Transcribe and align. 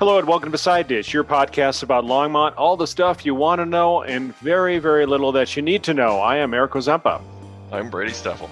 Hello 0.00 0.18
and 0.18 0.26
welcome 0.26 0.50
to 0.50 0.56
Side 0.56 0.88
Dish, 0.88 1.12
your 1.12 1.24
podcast 1.24 1.82
about 1.82 2.04
Longmont, 2.04 2.54
all 2.56 2.74
the 2.74 2.86
stuff 2.86 3.26
you 3.26 3.34
want 3.34 3.58
to 3.58 3.66
know 3.66 4.02
and 4.02 4.34
very, 4.36 4.78
very 4.78 5.04
little 5.04 5.30
that 5.32 5.54
you 5.54 5.60
need 5.60 5.82
to 5.82 5.92
know. 5.92 6.20
I 6.20 6.38
am 6.38 6.54
Eric 6.54 6.70
Ozempa. 6.70 7.20
I'm 7.70 7.90
Brady 7.90 8.12
Steffel. 8.12 8.48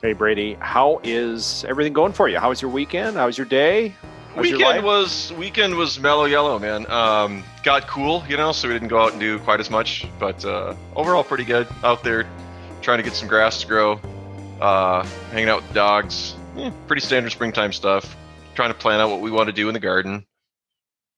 Hey, 0.00 0.14
Brady, 0.14 0.54
how 0.54 1.02
is 1.04 1.66
everything 1.68 1.92
going 1.92 2.14
for 2.14 2.30
you? 2.30 2.38
How 2.38 2.48
was 2.48 2.62
your 2.62 2.70
weekend? 2.70 3.18
How 3.18 3.26
was 3.26 3.36
your 3.36 3.44
day? 3.46 3.94
How's 4.34 4.44
weekend 4.44 4.62
life? 4.62 4.84
was 4.84 5.34
weekend 5.34 5.74
was 5.74 6.00
mellow 6.00 6.24
yellow, 6.24 6.58
man. 6.58 6.90
Um, 6.90 7.44
got 7.62 7.86
cool, 7.86 8.24
you 8.26 8.38
know, 8.38 8.52
so 8.52 8.66
we 8.66 8.72
didn't 8.72 8.88
go 8.88 8.98
out 8.98 9.12
and 9.12 9.20
do 9.20 9.38
quite 9.40 9.60
as 9.60 9.68
much, 9.68 10.06
but 10.18 10.42
uh, 10.46 10.74
overall 10.94 11.22
pretty 11.22 11.44
good. 11.44 11.68
Out 11.84 12.04
there 12.04 12.26
trying 12.80 12.96
to 13.00 13.04
get 13.04 13.12
some 13.12 13.28
grass 13.28 13.60
to 13.60 13.66
grow, 13.66 14.00
uh, 14.62 15.04
hanging 15.30 15.50
out 15.50 15.60
with 15.60 15.74
dogs, 15.74 16.36
eh, 16.56 16.70
pretty 16.86 17.02
standard 17.02 17.32
springtime 17.32 17.74
stuff. 17.74 18.16
Trying 18.54 18.70
to 18.70 18.78
plan 18.78 18.98
out 18.98 19.10
what 19.10 19.20
we 19.20 19.30
want 19.30 19.48
to 19.48 19.52
do 19.52 19.68
in 19.68 19.74
the 19.74 19.80
garden. 19.80 20.24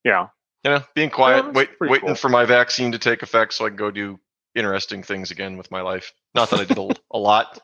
Yeah. 0.04 0.28
You 0.64 0.72
know, 0.72 0.82
being 0.94 1.10
quiet, 1.10 1.44
that's 1.44 1.54
wait, 1.54 1.68
waiting 1.80 2.08
cool. 2.08 2.14
for 2.16 2.28
my 2.28 2.44
vaccine 2.44 2.92
to 2.92 2.98
take 2.98 3.22
effect 3.22 3.54
so 3.54 3.66
I 3.66 3.68
can 3.68 3.76
go 3.76 3.90
do 3.90 4.18
interesting 4.54 5.02
things 5.02 5.30
again 5.30 5.56
with 5.56 5.70
my 5.70 5.80
life. 5.80 6.12
Not 6.34 6.50
that 6.50 6.60
I 6.60 6.64
did 6.64 6.78
a, 6.78 6.88
a 7.12 7.18
lot. 7.18 7.60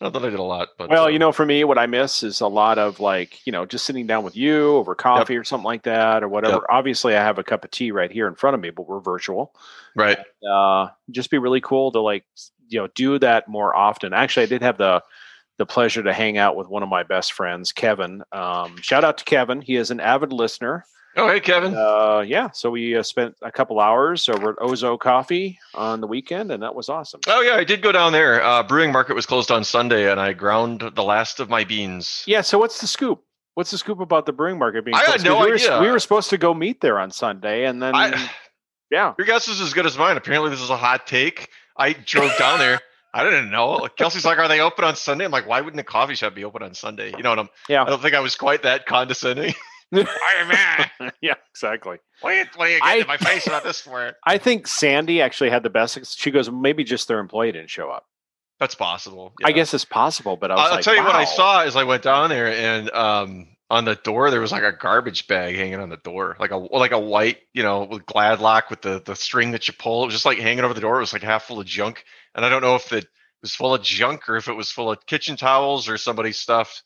Not 0.00 0.14
that 0.14 0.24
I 0.24 0.30
did 0.30 0.38
a 0.38 0.42
lot, 0.42 0.68
but 0.78 0.88
Well, 0.88 1.04
uh, 1.04 1.08
you 1.08 1.18
know, 1.18 1.30
for 1.30 1.44
me, 1.44 1.62
what 1.64 1.76
I 1.76 1.84
miss 1.84 2.22
is 2.22 2.40
a 2.40 2.46
lot 2.46 2.78
of 2.78 3.00
like, 3.00 3.46
you 3.46 3.52
know, 3.52 3.66
just 3.66 3.84
sitting 3.84 4.06
down 4.06 4.24
with 4.24 4.34
you 4.34 4.76
over 4.76 4.94
coffee 4.94 5.36
or 5.36 5.44
something 5.44 5.66
like 5.66 5.82
that 5.82 6.22
or 6.22 6.28
whatever. 6.28 6.54
Yep. 6.54 6.64
Obviously, 6.70 7.14
I 7.14 7.22
have 7.22 7.38
a 7.38 7.44
cup 7.44 7.64
of 7.64 7.70
tea 7.70 7.90
right 7.90 8.10
here 8.10 8.26
in 8.26 8.34
front 8.34 8.54
of 8.54 8.60
me, 8.62 8.70
but 8.70 8.88
we're 8.88 9.00
virtual. 9.00 9.54
right. 9.94 10.18
uh, 10.50 10.88
just 11.10 11.30
be 11.30 11.36
really 11.36 11.60
cool 11.60 11.92
to 11.92 12.00
like 12.00 12.24
you 12.68 12.80
know 12.80 12.88
do 12.94 13.18
that 13.18 13.46
more 13.46 13.76
often. 13.76 14.14
Actually, 14.14 14.44
I 14.44 14.46
did 14.46 14.62
have 14.62 14.78
the 14.78 15.02
the 15.58 15.66
pleasure 15.66 16.02
to 16.02 16.12
hang 16.14 16.38
out 16.38 16.56
with 16.56 16.68
one 16.68 16.82
of 16.82 16.88
my 16.88 17.02
best 17.02 17.34
friends, 17.34 17.70
Kevin. 17.70 18.22
Um, 18.32 18.78
shout 18.80 19.04
out 19.04 19.18
to 19.18 19.24
Kevin. 19.24 19.60
He 19.60 19.76
is 19.76 19.90
an 19.90 20.00
avid 20.00 20.32
listener. 20.32 20.86
Oh, 21.16 21.28
hey, 21.28 21.40
Kevin. 21.40 21.74
Uh, 21.74 22.22
yeah, 22.26 22.50
so 22.52 22.70
we 22.70 22.96
uh, 22.96 23.02
spent 23.02 23.34
a 23.42 23.50
couple 23.50 23.80
hours 23.80 24.28
over 24.28 24.50
at 24.50 24.56
Ozo 24.58 24.98
Coffee 24.98 25.58
on 25.74 26.00
the 26.00 26.06
weekend, 26.06 26.52
and 26.52 26.62
that 26.62 26.74
was 26.74 26.88
awesome. 26.88 27.20
Oh 27.26 27.40
yeah, 27.40 27.54
I 27.54 27.64
did 27.64 27.82
go 27.82 27.90
down 27.90 28.12
there. 28.12 28.42
Uh, 28.42 28.62
brewing 28.62 28.92
market 28.92 29.14
was 29.14 29.26
closed 29.26 29.50
on 29.50 29.64
Sunday, 29.64 30.10
and 30.10 30.20
I 30.20 30.32
ground 30.32 30.92
the 30.94 31.02
last 31.02 31.40
of 31.40 31.48
my 31.48 31.64
beans. 31.64 32.22
Yeah. 32.26 32.42
So 32.42 32.58
what's 32.58 32.80
the 32.80 32.86
scoop? 32.86 33.24
What's 33.54 33.72
the 33.72 33.78
scoop 33.78 33.98
about 33.98 34.26
the 34.26 34.32
brewing 34.32 34.58
market 34.58 34.84
being? 34.84 34.94
I 34.94 35.02
had 35.02 35.24
no 35.24 35.40
we 35.40 35.48
were, 35.48 35.54
idea. 35.56 35.80
We 35.80 35.90
were 35.90 35.98
supposed 35.98 36.30
to 36.30 36.38
go 36.38 36.54
meet 36.54 36.80
there 36.80 36.98
on 37.00 37.10
Sunday, 37.10 37.64
and 37.64 37.82
then 37.82 37.94
I, 37.94 38.30
yeah, 38.90 39.14
your 39.18 39.26
guess 39.26 39.48
is 39.48 39.60
as 39.60 39.74
good 39.74 39.86
as 39.86 39.98
mine. 39.98 40.16
Apparently, 40.16 40.50
this 40.50 40.60
is 40.60 40.70
a 40.70 40.76
hot 40.76 41.06
take. 41.06 41.48
I 41.76 41.92
drove 41.92 42.36
down 42.38 42.58
there. 42.60 42.80
I 43.12 43.24
didn't 43.24 43.50
know. 43.50 43.88
Kelsey's 43.96 44.24
like, 44.24 44.38
"Are 44.38 44.46
they 44.46 44.60
open 44.60 44.84
on 44.84 44.94
Sunday?" 44.94 45.24
I'm 45.24 45.32
like, 45.32 45.48
"Why 45.48 45.60
wouldn't 45.60 45.80
a 45.80 45.84
coffee 45.84 46.14
shop 46.14 46.36
be 46.36 46.44
open 46.44 46.62
on 46.62 46.74
Sunday?" 46.74 47.12
You 47.16 47.24
know, 47.24 47.32
and 47.32 47.40
I'm, 47.40 47.48
Yeah. 47.68 47.82
I 47.82 47.86
don't 47.86 48.00
think 48.00 48.14
I 48.14 48.20
was 48.20 48.36
quite 48.36 48.62
that 48.62 48.86
condescending. 48.86 49.52
Yeah, 51.22 51.34
exactly. 51.52 51.98
what 52.20 52.32
are 52.32 52.36
you, 52.36 52.44
what 52.56 52.68
are 52.68 52.70
you 52.70 52.78
I- 52.82 52.88
getting 52.98 53.00
in 53.02 53.06
my 53.08 53.16
face 53.16 53.46
about 53.46 53.64
this 53.64 53.80
for? 53.80 54.12
I 54.24 54.38
think 54.38 54.66
Sandy 54.66 55.20
actually 55.20 55.50
had 55.50 55.62
the 55.62 55.70
best. 55.70 56.18
She 56.18 56.30
goes, 56.30 56.50
maybe 56.50 56.84
just 56.84 57.08
their 57.08 57.18
employee 57.18 57.52
didn't 57.52 57.70
show 57.70 57.90
up. 57.90 58.06
That's 58.58 58.74
possible. 58.74 59.32
I 59.42 59.52
guess 59.52 59.72
it's 59.72 59.86
possible, 59.86 60.36
but 60.36 60.50
I 60.50 60.54
was 60.54 60.64
I'll 60.66 60.70
like, 60.76 60.84
tell 60.84 60.94
you 60.94 61.02
what 61.02 61.14
I 61.16 61.24
saw 61.24 61.62
as 61.62 61.76
I 61.76 61.84
went 61.84 62.02
down 62.02 62.28
there, 62.28 62.48
and 62.52 62.90
um, 62.90 63.48
on 63.70 63.86
the 63.86 63.94
door 63.94 64.30
there 64.30 64.40
was 64.42 64.52
like 64.52 64.62
a 64.62 64.72
garbage 64.72 65.26
bag 65.26 65.56
hanging 65.56 65.80
on 65.80 65.88
the 65.88 65.96
door, 65.96 66.36
like 66.38 66.50
a 66.50 66.58
like 66.58 66.92
a 66.92 66.98
white, 66.98 67.38
you 67.54 67.62
know, 67.62 67.84
with 67.84 68.04
glad 68.04 68.38
lock 68.40 68.68
with 68.68 68.82
the 68.82 69.00
the 69.02 69.16
string 69.16 69.52
that 69.52 69.66
you 69.66 69.72
pull. 69.72 70.02
It 70.02 70.06
was 70.08 70.14
just 70.14 70.26
like 70.26 70.36
hanging 70.38 70.62
over 70.62 70.74
the 70.74 70.80
door. 70.82 70.98
It 70.98 71.00
was 71.00 71.14
like 71.14 71.22
half 71.22 71.44
full 71.44 71.58
of 71.58 71.64
junk, 71.66 72.04
and 72.34 72.44
I 72.44 72.50
don't 72.50 72.60
know 72.60 72.74
if 72.74 72.92
it 72.92 73.06
was 73.40 73.54
full 73.54 73.74
of 73.74 73.82
junk 73.82 74.28
or 74.28 74.36
if 74.36 74.46
it 74.46 74.52
was 74.52 74.70
full 74.70 74.90
of 74.92 75.06
kitchen 75.06 75.36
towels 75.36 75.88
or 75.88 75.96
somebody 75.96 76.32
stuffed, 76.32 76.82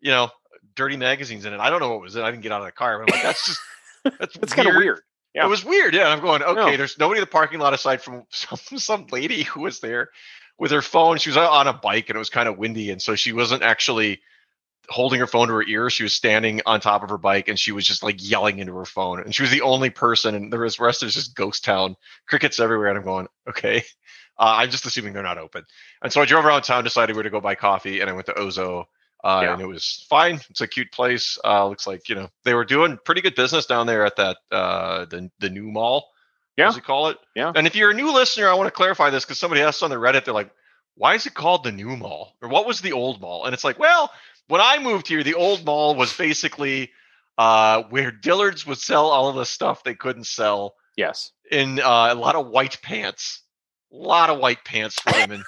you 0.00 0.10
know, 0.12 0.30
dirty 0.74 0.96
magazines 0.96 1.44
in 1.44 1.52
it. 1.52 1.60
I 1.60 1.70
don't 1.70 1.80
know 1.80 1.90
what 1.90 2.00
was 2.00 2.16
in. 2.16 2.22
it. 2.22 2.24
I 2.24 2.30
didn't 2.30 2.42
get 2.42 2.52
out 2.52 2.60
of 2.60 2.66
the 2.66 2.72
car. 2.72 2.98
But 2.98 3.12
I'm 3.12 3.16
like, 3.16 3.22
that's 3.22 3.46
just 3.46 3.60
that's 4.18 4.36
It's 4.36 4.52
kind 4.54 4.68
of 4.68 4.74
weird. 4.76 5.00
Yeah. 5.34 5.44
It 5.46 5.48
was 5.48 5.64
weird. 5.64 5.94
Yeah, 5.94 6.08
I'm 6.08 6.20
going. 6.20 6.42
Okay, 6.42 6.54
No. 6.72 6.76
there's 6.76 6.98
nobody 6.98 7.18
in 7.18 7.22
the 7.22 7.30
parking 7.30 7.60
lot 7.60 7.72
aside 7.74 8.02
from 8.02 8.24
some 8.30 8.78
some 8.78 9.06
lady 9.10 9.42
who 9.42 9.60
was 9.60 9.80
there 9.80 10.10
with 10.58 10.70
her 10.72 10.82
phone. 10.82 11.18
She 11.18 11.30
was 11.30 11.36
on 11.36 11.66
a 11.68 11.72
bike 11.72 12.08
and 12.08 12.16
it 12.16 12.18
was 12.18 12.30
kind 12.30 12.48
of 12.48 12.58
windy, 12.58 12.90
and 12.90 13.00
so 13.00 13.14
she 13.14 13.32
wasn't 13.32 13.62
actually 13.62 14.20
holding 14.88 15.20
her 15.20 15.26
phone 15.28 15.46
to 15.46 15.54
her 15.54 15.62
ear. 15.62 15.88
She 15.88 16.02
was 16.02 16.14
standing 16.14 16.62
on 16.66 16.80
top 16.80 17.04
of 17.04 17.10
her 17.10 17.18
bike 17.18 17.46
and 17.46 17.56
she 17.56 17.70
was 17.70 17.86
just 17.86 18.02
like 18.02 18.16
yelling 18.18 18.58
into 18.58 18.74
her 18.74 18.84
phone. 18.84 19.20
And 19.20 19.32
she 19.32 19.42
was 19.42 19.52
the 19.52 19.60
only 19.62 19.90
person, 19.90 20.34
and 20.34 20.52
the 20.52 20.58
rest 20.58 20.78
the 20.78 20.84
rest 20.84 21.02
is 21.04 21.14
just 21.14 21.36
ghost 21.36 21.64
town, 21.64 21.94
crickets 22.26 22.58
everywhere. 22.58 22.88
And 22.88 22.98
I'm 22.98 23.04
going, 23.04 23.28
okay. 23.48 23.84
Uh, 24.38 24.54
I'm 24.58 24.70
just 24.70 24.86
assuming 24.86 25.12
they're 25.12 25.22
not 25.22 25.36
open. 25.38 25.64
And 26.02 26.10
so 26.12 26.22
I 26.22 26.24
drove 26.24 26.44
around 26.46 26.62
town, 26.62 26.82
decided 26.82 27.14
where 27.14 27.22
to 27.22 27.30
go 27.30 27.40
buy 27.42 27.54
coffee, 27.54 28.00
and 28.00 28.08
I 28.08 28.14
went 28.14 28.24
to 28.26 28.32
Ozo. 28.32 28.86
Uh, 29.22 29.40
Yeah. 29.44 29.52
And 29.52 29.62
it 29.62 29.66
was 29.66 30.06
fine. 30.08 30.40
It's 30.50 30.60
a 30.60 30.66
cute 30.66 30.92
place. 30.92 31.38
Uh, 31.44 31.68
looks 31.68 31.86
like 31.86 32.08
you 32.08 32.14
know 32.14 32.28
they 32.44 32.54
were 32.54 32.64
doing 32.64 32.98
pretty 33.04 33.20
good 33.20 33.34
business 33.34 33.66
down 33.66 33.86
there 33.86 34.04
at 34.06 34.16
that 34.16 34.38
uh, 34.50 35.04
the 35.06 35.30
the 35.40 35.50
new 35.50 35.70
mall. 35.70 36.08
Yeah. 36.56 36.68
as 36.68 36.74
we 36.74 36.80
call 36.82 37.08
it. 37.08 37.16
Yeah. 37.34 37.52
And 37.54 37.66
if 37.66 37.74
you're 37.74 37.90
a 37.90 37.94
new 37.94 38.12
listener, 38.12 38.48
I 38.48 38.54
want 38.54 38.66
to 38.66 38.70
clarify 38.72 39.08
this 39.10 39.24
because 39.24 39.38
somebody 39.38 39.62
asked 39.62 39.82
on 39.82 39.88
the 39.90 39.96
Reddit, 39.96 40.24
they're 40.24 40.34
like, 40.34 40.50
"Why 40.94 41.14
is 41.14 41.24
it 41.26 41.32
called 41.34 41.64
the 41.64 41.72
new 41.72 41.96
mall? 41.96 42.34
Or 42.42 42.48
what 42.48 42.66
was 42.66 42.80
the 42.80 42.92
old 42.92 43.20
mall?" 43.20 43.46
And 43.46 43.54
it's 43.54 43.64
like, 43.64 43.78
well, 43.78 44.10
when 44.48 44.60
I 44.60 44.78
moved 44.78 45.08
here, 45.08 45.22
the 45.22 45.34
old 45.34 45.64
mall 45.64 45.94
was 45.94 46.14
basically 46.16 46.90
uh, 47.38 47.84
where 47.84 48.10
Dillard's 48.10 48.66
would 48.66 48.76
sell 48.78 49.06
all 49.06 49.28
of 49.28 49.36
the 49.36 49.46
stuff 49.46 49.84
they 49.84 49.94
couldn't 49.94 50.24
sell 50.26 50.74
Yes. 50.96 51.30
in 51.50 51.80
uh, 51.80 52.08
a 52.10 52.14
lot 52.14 52.34
of 52.34 52.48
white 52.48 52.82
pants, 52.82 53.40
a 53.92 53.96
lot 53.96 54.28
of 54.28 54.38
white 54.38 54.62
pants 54.64 55.00
for 55.00 55.12
women. 55.18 55.42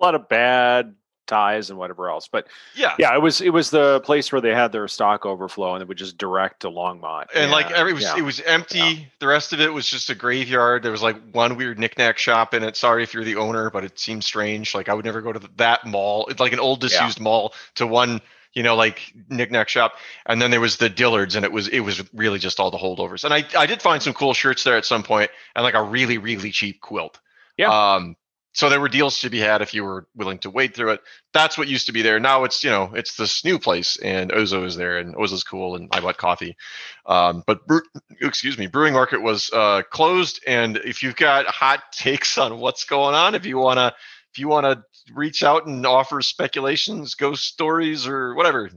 A 0.00 0.04
lot 0.04 0.14
of 0.14 0.28
bad 0.28 0.94
ties 1.26 1.70
and 1.70 1.78
whatever 1.78 2.08
else. 2.08 2.28
But 2.28 2.46
yeah. 2.74 2.94
yeah, 2.98 3.14
it 3.14 3.20
was 3.20 3.40
it 3.40 3.50
was 3.50 3.70
the 3.70 4.00
place 4.00 4.30
where 4.32 4.40
they 4.40 4.54
had 4.54 4.72
their 4.72 4.88
stock 4.88 5.26
overflow 5.26 5.74
and 5.74 5.82
it 5.82 5.88
would 5.88 5.98
just 5.98 6.18
direct 6.18 6.60
to 6.60 6.70
Longmont. 6.70 7.26
and 7.34 7.50
like 7.50 7.70
every 7.70 7.92
it 7.92 7.94
was, 7.94 8.02
yeah. 8.04 8.18
it 8.18 8.22
was 8.22 8.40
empty. 8.40 9.08
The 9.18 9.26
rest 9.26 9.52
of 9.52 9.60
it 9.60 9.72
was 9.72 9.88
just 9.88 10.10
a 10.10 10.14
graveyard. 10.14 10.82
There 10.82 10.92
was 10.92 11.02
like 11.02 11.16
one 11.32 11.56
weird 11.56 11.78
knickknack 11.78 12.18
shop 12.18 12.54
in 12.54 12.62
it. 12.62 12.76
Sorry 12.76 13.02
if 13.02 13.14
you're 13.14 13.24
the 13.24 13.36
owner, 13.36 13.70
but 13.70 13.84
it 13.84 13.98
seems 13.98 14.26
strange. 14.26 14.74
Like 14.74 14.88
I 14.88 14.94
would 14.94 15.04
never 15.04 15.20
go 15.20 15.32
to 15.32 15.40
th- 15.40 15.52
that 15.56 15.86
mall. 15.86 16.26
It's 16.28 16.40
like 16.40 16.52
an 16.52 16.60
old 16.60 16.80
disused 16.80 17.20
mall 17.20 17.54
to 17.76 17.86
one, 17.86 18.20
you 18.52 18.62
know, 18.62 18.76
like 18.76 19.12
knickknack 19.28 19.68
shop. 19.68 19.94
And 20.26 20.40
then 20.40 20.50
there 20.50 20.60
was 20.60 20.76
the 20.76 20.90
Dillards, 20.90 21.36
and 21.36 21.44
it 21.44 21.52
was 21.52 21.68
it 21.68 21.80
was 21.80 22.02
really 22.12 22.38
just 22.38 22.60
all 22.60 22.70
the 22.70 22.78
holdovers. 22.78 23.24
And 23.24 23.32
I 23.32 23.44
I 23.56 23.66
did 23.66 23.82
find 23.82 24.02
some 24.02 24.14
cool 24.14 24.34
shirts 24.34 24.64
there 24.64 24.76
at 24.76 24.84
some 24.84 25.02
point, 25.02 25.30
and 25.54 25.62
like 25.62 25.74
a 25.74 25.82
really 25.82 26.18
really 26.18 26.50
cheap 26.50 26.80
quilt. 26.80 27.18
Yeah. 27.56 27.94
Um. 27.94 28.16
So 28.54 28.68
there 28.68 28.80
were 28.80 28.88
deals 28.88 29.20
to 29.20 29.30
be 29.30 29.40
had 29.40 29.62
if 29.62 29.74
you 29.74 29.82
were 29.84 30.06
willing 30.14 30.38
to 30.38 30.50
wade 30.50 30.74
through 30.74 30.92
it. 30.92 31.00
That's 31.32 31.58
what 31.58 31.68
used 31.68 31.86
to 31.86 31.92
be 31.92 32.02
there. 32.02 32.20
Now 32.20 32.44
it's 32.44 32.62
you 32.64 32.70
know 32.70 32.92
it's 32.94 33.16
this 33.16 33.44
new 33.44 33.58
place, 33.58 33.96
and 33.96 34.30
Ozo 34.30 34.64
is 34.64 34.76
there, 34.76 34.98
and 34.98 35.14
Ozo's 35.16 35.42
cool, 35.44 35.74
and 35.74 35.88
I 35.92 36.00
bought 36.00 36.16
coffee. 36.18 36.56
Um, 37.04 37.42
but 37.46 37.66
brew, 37.66 37.82
excuse 38.20 38.56
me, 38.56 38.68
brewing 38.68 38.94
market 38.94 39.22
was 39.22 39.50
uh, 39.52 39.82
closed. 39.90 40.40
And 40.46 40.76
if 40.78 41.02
you've 41.02 41.16
got 41.16 41.46
hot 41.46 41.82
takes 41.92 42.38
on 42.38 42.58
what's 42.58 42.84
going 42.84 43.14
on, 43.16 43.34
if 43.34 43.44
you 43.44 43.58
wanna 43.58 43.92
if 44.32 44.38
you 44.38 44.48
wanna 44.48 44.84
reach 45.12 45.42
out 45.42 45.66
and 45.66 45.84
offer 45.84 46.22
speculations, 46.22 47.16
ghost 47.16 47.44
stories, 47.44 48.06
or 48.06 48.34
whatever. 48.34 48.70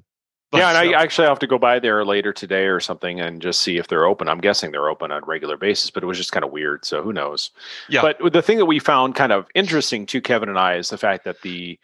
Yeah, 0.57 0.69
and 0.69 0.78
I 0.78 0.91
actually 1.01 1.28
have 1.28 1.40
to 1.40 1.47
go 1.47 1.57
by 1.57 1.79
there 1.79 2.03
later 2.06 2.34
today 2.34 2.66
or 2.66 2.79
something 2.79 3.19
and 3.19 3.41
just 3.41 3.62
see 3.62 3.78
if 3.78 3.88
they're 3.88 4.06
open. 4.06 4.28
I'm 4.28 4.40
guessing 4.40 4.72
they're 4.72 4.90
open 4.90 5.12
on 5.12 5.23
a 5.23 5.25
regular 5.25 5.57
basis, 5.57 5.90
but 5.90 6.03
it 6.03 6.06
was 6.06 6.18
just 6.18 6.31
kind 6.31 6.44
of 6.44 6.51
weird. 6.51 6.85
So 6.85 7.01
who 7.01 7.13
knows? 7.13 7.51
Yeah. 7.90 8.01
But 8.01 8.34
the 8.34 8.41
thing 8.41 8.57
that 8.57 8.66
we 8.66 8.79
found 8.79 9.16
kind 9.16 9.31
of 9.31 9.47
interesting 9.56 10.06
to 10.07 10.22
Kevin 10.22 10.50
and 10.50 10.59
I 10.59 10.75
is 10.75 10.90
the 10.90 10.97
fact 10.97 11.23
that 11.25 11.41
the 11.41 11.79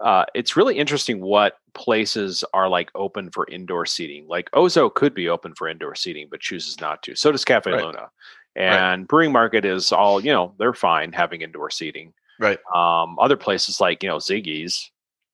uh, 0.00 0.24
it's 0.34 0.56
really 0.56 0.78
interesting 0.78 1.20
what 1.20 1.58
places 1.74 2.42
are 2.54 2.68
like 2.68 2.90
open 2.94 3.30
for 3.30 3.46
indoor 3.50 3.84
seating. 3.84 4.26
Like 4.26 4.50
Ozo 4.52 4.92
could 4.92 5.14
be 5.14 5.28
open 5.28 5.54
for 5.54 5.68
indoor 5.68 5.94
seating, 5.94 6.28
but 6.30 6.40
chooses 6.40 6.80
not 6.80 7.02
to. 7.02 7.14
So 7.14 7.30
does 7.30 7.44
Cafe 7.44 7.70
Right. 7.70 7.84
Luna. 7.84 8.10
And 8.56 9.06
Brewing 9.06 9.30
Market 9.30 9.64
is 9.64 9.92
all, 9.92 10.24
you 10.24 10.32
know, 10.32 10.54
they're 10.58 10.72
fine 10.72 11.12
having 11.12 11.42
indoor 11.42 11.70
seating. 11.70 12.12
right. 12.38 12.58
Um, 12.74 13.18
other 13.18 13.36
places 13.36 13.80
like, 13.80 14.02
you 14.02 14.08
know, 14.08 14.16
Ziggy's. 14.16 14.90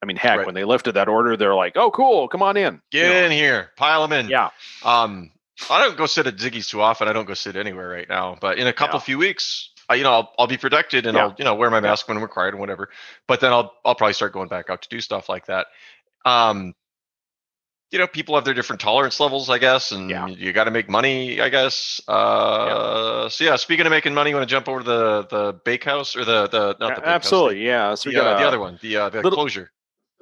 I 0.07 0.09
mean, 0.09 0.17
heck, 0.17 0.37
Right. 0.39 0.47
when 0.47 0.55
they 0.55 0.63
lifted 0.63 0.93
that 0.93 1.09
order, 1.09 1.37
they're 1.37 1.57
like, 1.57 1.77
oh, 1.77 1.91
cool, 1.91 2.29
come 2.29 2.41
on 2.41 2.57
in. 2.57 2.81
Get 2.93 3.09
You 3.09 3.13
know, 3.13 3.25
in 3.27 3.33
here, 3.33 3.73
pile 3.77 4.07
them 4.07 4.13
in. 4.13 4.31
Yeah. 4.31 4.51
Um, 4.85 5.33
I 5.69 5.81
don't 5.83 5.97
go 5.97 6.07
sit 6.07 6.29
at 6.29 6.37
Ziggy's 6.37 6.69
too 6.69 6.81
often. 6.81 7.09
I 7.09 7.13
don't 7.13 7.25
go 7.27 7.35
sit 7.35 7.57
anywhere 7.57 7.89
right 7.89 8.09
now. 8.09 8.37
But 8.41 8.59
in 8.59 8.69
a 8.69 8.73
couple 8.73 8.99
Yeah. 9.01 9.05
few 9.05 9.19
weeks, 9.19 9.71
I, 9.89 9.97
you 9.97 10.05
know, 10.05 10.13
I'll, 10.13 10.33
I'll 10.39 10.47
be 10.47 10.59
protected 10.59 11.07
and 11.07 11.17
Yeah. 11.17 11.25
I'll, 11.25 11.35
you 11.39 11.45
know, 11.45 11.57
wear 11.57 11.71
my 11.71 11.81
mask 11.81 12.07
when 12.07 12.19
required 12.21 12.55
and 12.55 12.61
whatever. 12.61 12.89
But 13.27 13.41
then 13.41 13.53
I'll, 13.53 13.73
I'll 13.85 13.97
probably 13.97 14.13
start 14.15 14.33
going 14.33 14.47
back 14.49 14.71
out 14.71 14.83
to 14.83 14.89
do 14.89 15.01
stuff 15.01 15.29
like 15.29 15.47
that. 15.47 15.67
Um, 16.25 16.75
you 17.93 17.99
know, 18.01 18.07
people 18.09 18.35
have 18.35 18.45
their 18.45 18.53
different 18.55 18.81
tolerance 18.81 19.19
levels, 19.21 19.49
I 19.49 19.59
guess, 19.59 19.93
and 19.93 20.11
Yeah. 20.11 20.27
you 20.27 20.53
got 20.53 20.65
to 20.65 20.71
make 20.73 20.89
money, 20.89 21.41
I 21.41 21.49
guess. 21.49 22.01
Uh, 22.09 23.29
so 23.29 23.45
yeah. 23.45 23.57
Speaking 23.57 23.87
of 23.87 23.91
making 23.91 24.13
money, 24.13 24.31
you 24.31 24.37
want 24.37 24.49
to 24.49 24.53
jump 24.53 24.69
over 24.69 24.81
to 24.81 24.85
the 24.85 25.27
the 25.31 25.53
bakehouse 25.65 26.17
or 26.17 26.25
the 26.25 26.49
the 26.49 26.77
not 26.81 26.97
the 26.97 27.09
Absolutely. 27.09 27.65
Yeah. 27.65 27.95
So 27.95 28.11
the, 28.11 28.17
we 28.17 28.21
uh, 28.21 28.25
got 28.25 28.39
the 28.41 28.47
other 28.47 28.59
one, 28.61 28.79
the 28.83 28.97
uh, 28.97 29.09
the 29.09 29.19
little- 29.23 29.33
closure. 29.39 29.71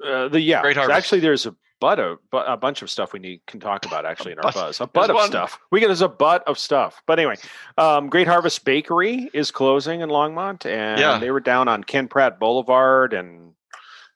Uh, 0.05 0.27
the 0.27 0.39
yeah, 0.41 0.61
Great 0.61 0.77
Harvest. 0.77 0.97
actually, 0.97 1.19
there's 1.21 1.45
a 1.45 1.55
butt 1.81 1.99
of 1.99 2.19
bu- 2.31 2.37
a 2.37 2.55
bunch 2.55 2.81
of 2.81 2.89
stuff 2.89 3.11
we 3.13 3.19
need 3.19 3.41
can 3.47 3.59
talk 3.59 3.85
about 3.85 4.05
actually 4.05 4.31
in 4.31 4.37
our 4.39 4.43
But- 4.43 4.53
buzz. 4.53 4.79
A 4.81 4.87
butt 4.87 5.09
of 5.09 5.15
one- 5.15 5.27
stuff. 5.27 5.59
We 5.71 5.79
get 5.79 5.87
there's 5.87 6.01
a 6.01 6.07
butt 6.07 6.43
of 6.47 6.57
stuff. 6.57 7.01
But 7.05 7.19
anyway, 7.19 7.35
um, 7.77 8.09
Great 8.09 8.27
Harvest 8.27 8.63
Bakery 8.65 9.29
is 9.33 9.51
closing 9.51 10.01
in 10.01 10.09
Longmont, 10.09 10.65
and 10.65 10.99
Yeah. 10.99 11.17
they 11.19 11.31
were 11.31 11.39
down 11.41 11.67
on 11.67 11.83
Ken 11.83 12.07
Pratt 12.07 12.39
Boulevard 12.39 13.13
and 13.13 13.53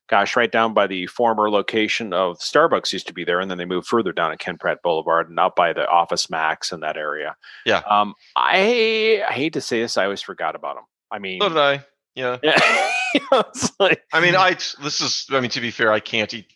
gosh, 0.08 0.36
right 0.36 0.52
down 0.52 0.74
by 0.74 0.88
the 0.88 1.06
former 1.06 1.52
location 1.52 2.14
of 2.14 2.40
Starbucks 2.40 2.92
used 2.92 3.06
to 3.06 3.14
be 3.14 3.24
there, 3.24 3.40
and 3.40 3.52
then 3.52 3.60
they 3.60 3.66
moved 3.66 3.86
further 3.88 4.12
down 4.12 4.32
at 4.32 4.40
Ken 4.40 4.58
Pratt 4.58 4.82
Boulevard 4.82 5.30
and 5.30 5.40
out 5.40 5.56
by 5.56 5.72
the 5.72 5.88
Office 5.88 6.32
Max 6.32 6.72
in 6.72 6.80
that 6.80 6.98
area. 6.98 7.36
Yeah. 7.64 7.84
Um, 7.88 8.16
I, 8.36 9.24
I 9.30 9.34
hate 9.34 9.54
to 9.54 9.62
say 9.62 9.82
this, 9.82 9.98
I 9.98 10.06
always 10.06 10.24
forgot 10.24 10.56
about 10.56 10.78
them. 10.78 10.86
I 11.12 11.20
mean, 11.20 11.40
So 11.42 11.50
did 11.50 11.58
I. 11.60 11.86
Yeah. 12.16 12.38
it's 13.32 13.72
like, 13.80 14.04
I 14.14 14.20
mean, 14.22 14.36
I 14.36 14.52
this 14.82 15.02
is. 15.02 15.28
I 15.32 15.40
mean, 15.40 15.50
to 15.52 15.62
be 15.62 15.72
fair, 15.72 15.92
I 15.92 16.00
can't 16.00 16.34
eat 16.34 16.48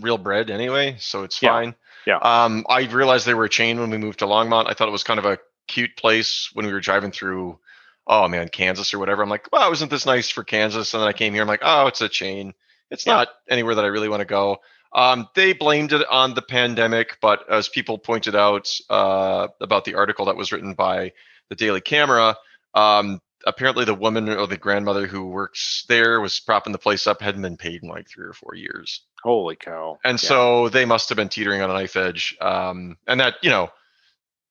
real 0.00 0.18
bread 0.18 0.50
anyway, 0.50 0.96
so 0.98 1.22
it's 1.22 1.40
Yeah. 1.42 1.50
fine. 1.50 1.74
Yeah. 2.06 2.18
Um, 2.18 2.66
I 2.68 2.82
realized 2.82 3.26
they 3.26 3.34
were 3.34 3.44
a 3.46 3.48
chain 3.50 3.80
when 3.80 3.90
we 3.90 3.96
moved 3.98 4.18
to 4.18 4.26
Longmont. 4.26 4.68
I 4.68 4.74
thought 4.74 4.88
it 4.88 4.92
was 4.92 5.04
kind 5.04 5.18
of 5.18 5.24
a 5.24 5.38
cute 5.68 5.96
place 5.96 6.50
when 6.52 6.66
we 6.66 6.72
were 6.72 6.80
driving 6.80 7.10
through. 7.12 7.58
Oh 8.06 8.28
man, 8.28 8.48
Kansas 8.48 8.92
or 8.92 8.98
whatever. 8.98 9.22
I'm 9.22 9.30
like, 9.30 9.50
wow, 9.50 9.70
isn't 9.72 9.90
this 9.90 10.04
nice 10.04 10.28
for 10.28 10.44
Kansas? 10.44 10.92
And 10.92 11.00
then 11.02 11.08
I 11.08 11.14
came 11.14 11.32
here. 11.32 11.40
I'm 11.42 11.48
like, 11.48 11.62
oh, 11.62 11.86
it's 11.86 12.02
a 12.02 12.08
chain. 12.08 12.52
It's 12.90 13.06
Yeah. 13.06 13.14
not 13.14 13.28
anywhere 13.48 13.74
that 13.76 13.84
I 13.84 13.88
really 13.88 14.10
want 14.10 14.20
to 14.20 14.26
go. 14.26 14.58
Um, 14.92 15.26
they 15.34 15.54
blamed 15.54 15.92
it 15.92 16.06
on 16.08 16.34
the 16.34 16.42
pandemic, 16.42 17.16
but 17.22 17.50
as 17.50 17.68
people 17.68 17.96
pointed 17.98 18.36
out 18.36 18.70
uh, 18.90 19.48
about 19.60 19.84
the 19.86 19.94
article 19.94 20.26
that 20.26 20.36
was 20.36 20.52
written 20.52 20.74
by 20.74 21.12
the 21.48 21.56
Daily 21.56 21.80
Camera, 21.80 22.36
um, 22.74 23.20
apparently 23.46 23.84
the 23.84 23.94
woman 23.94 24.28
or 24.28 24.46
the 24.46 24.56
grandmother 24.56 25.06
who 25.06 25.26
works 25.26 25.84
there 25.88 26.20
was 26.20 26.38
propping 26.40 26.72
the 26.72 26.78
place 26.78 27.06
up, 27.06 27.20
hadn't 27.20 27.42
been 27.42 27.56
paid 27.56 27.82
in 27.82 27.88
like 27.88 28.08
three 28.08 28.24
or 28.26 28.32
four 28.32 28.54
years. 28.54 29.02
holy 29.22 29.56
cow. 29.56 29.98
And 30.04 30.22
Yeah. 30.22 30.28
so 30.28 30.68
they 30.68 30.84
must 30.84 31.08
have 31.08 31.16
been 31.16 31.28
teetering 31.30 31.62
on 31.62 31.70
a 31.70 31.72
knife 31.74 31.96
edge. 31.96 32.36
Um, 32.40 32.98
and 33.06 33.20
that, 33.20 33.34
you 33.42 33.50
know, 33.50 33.70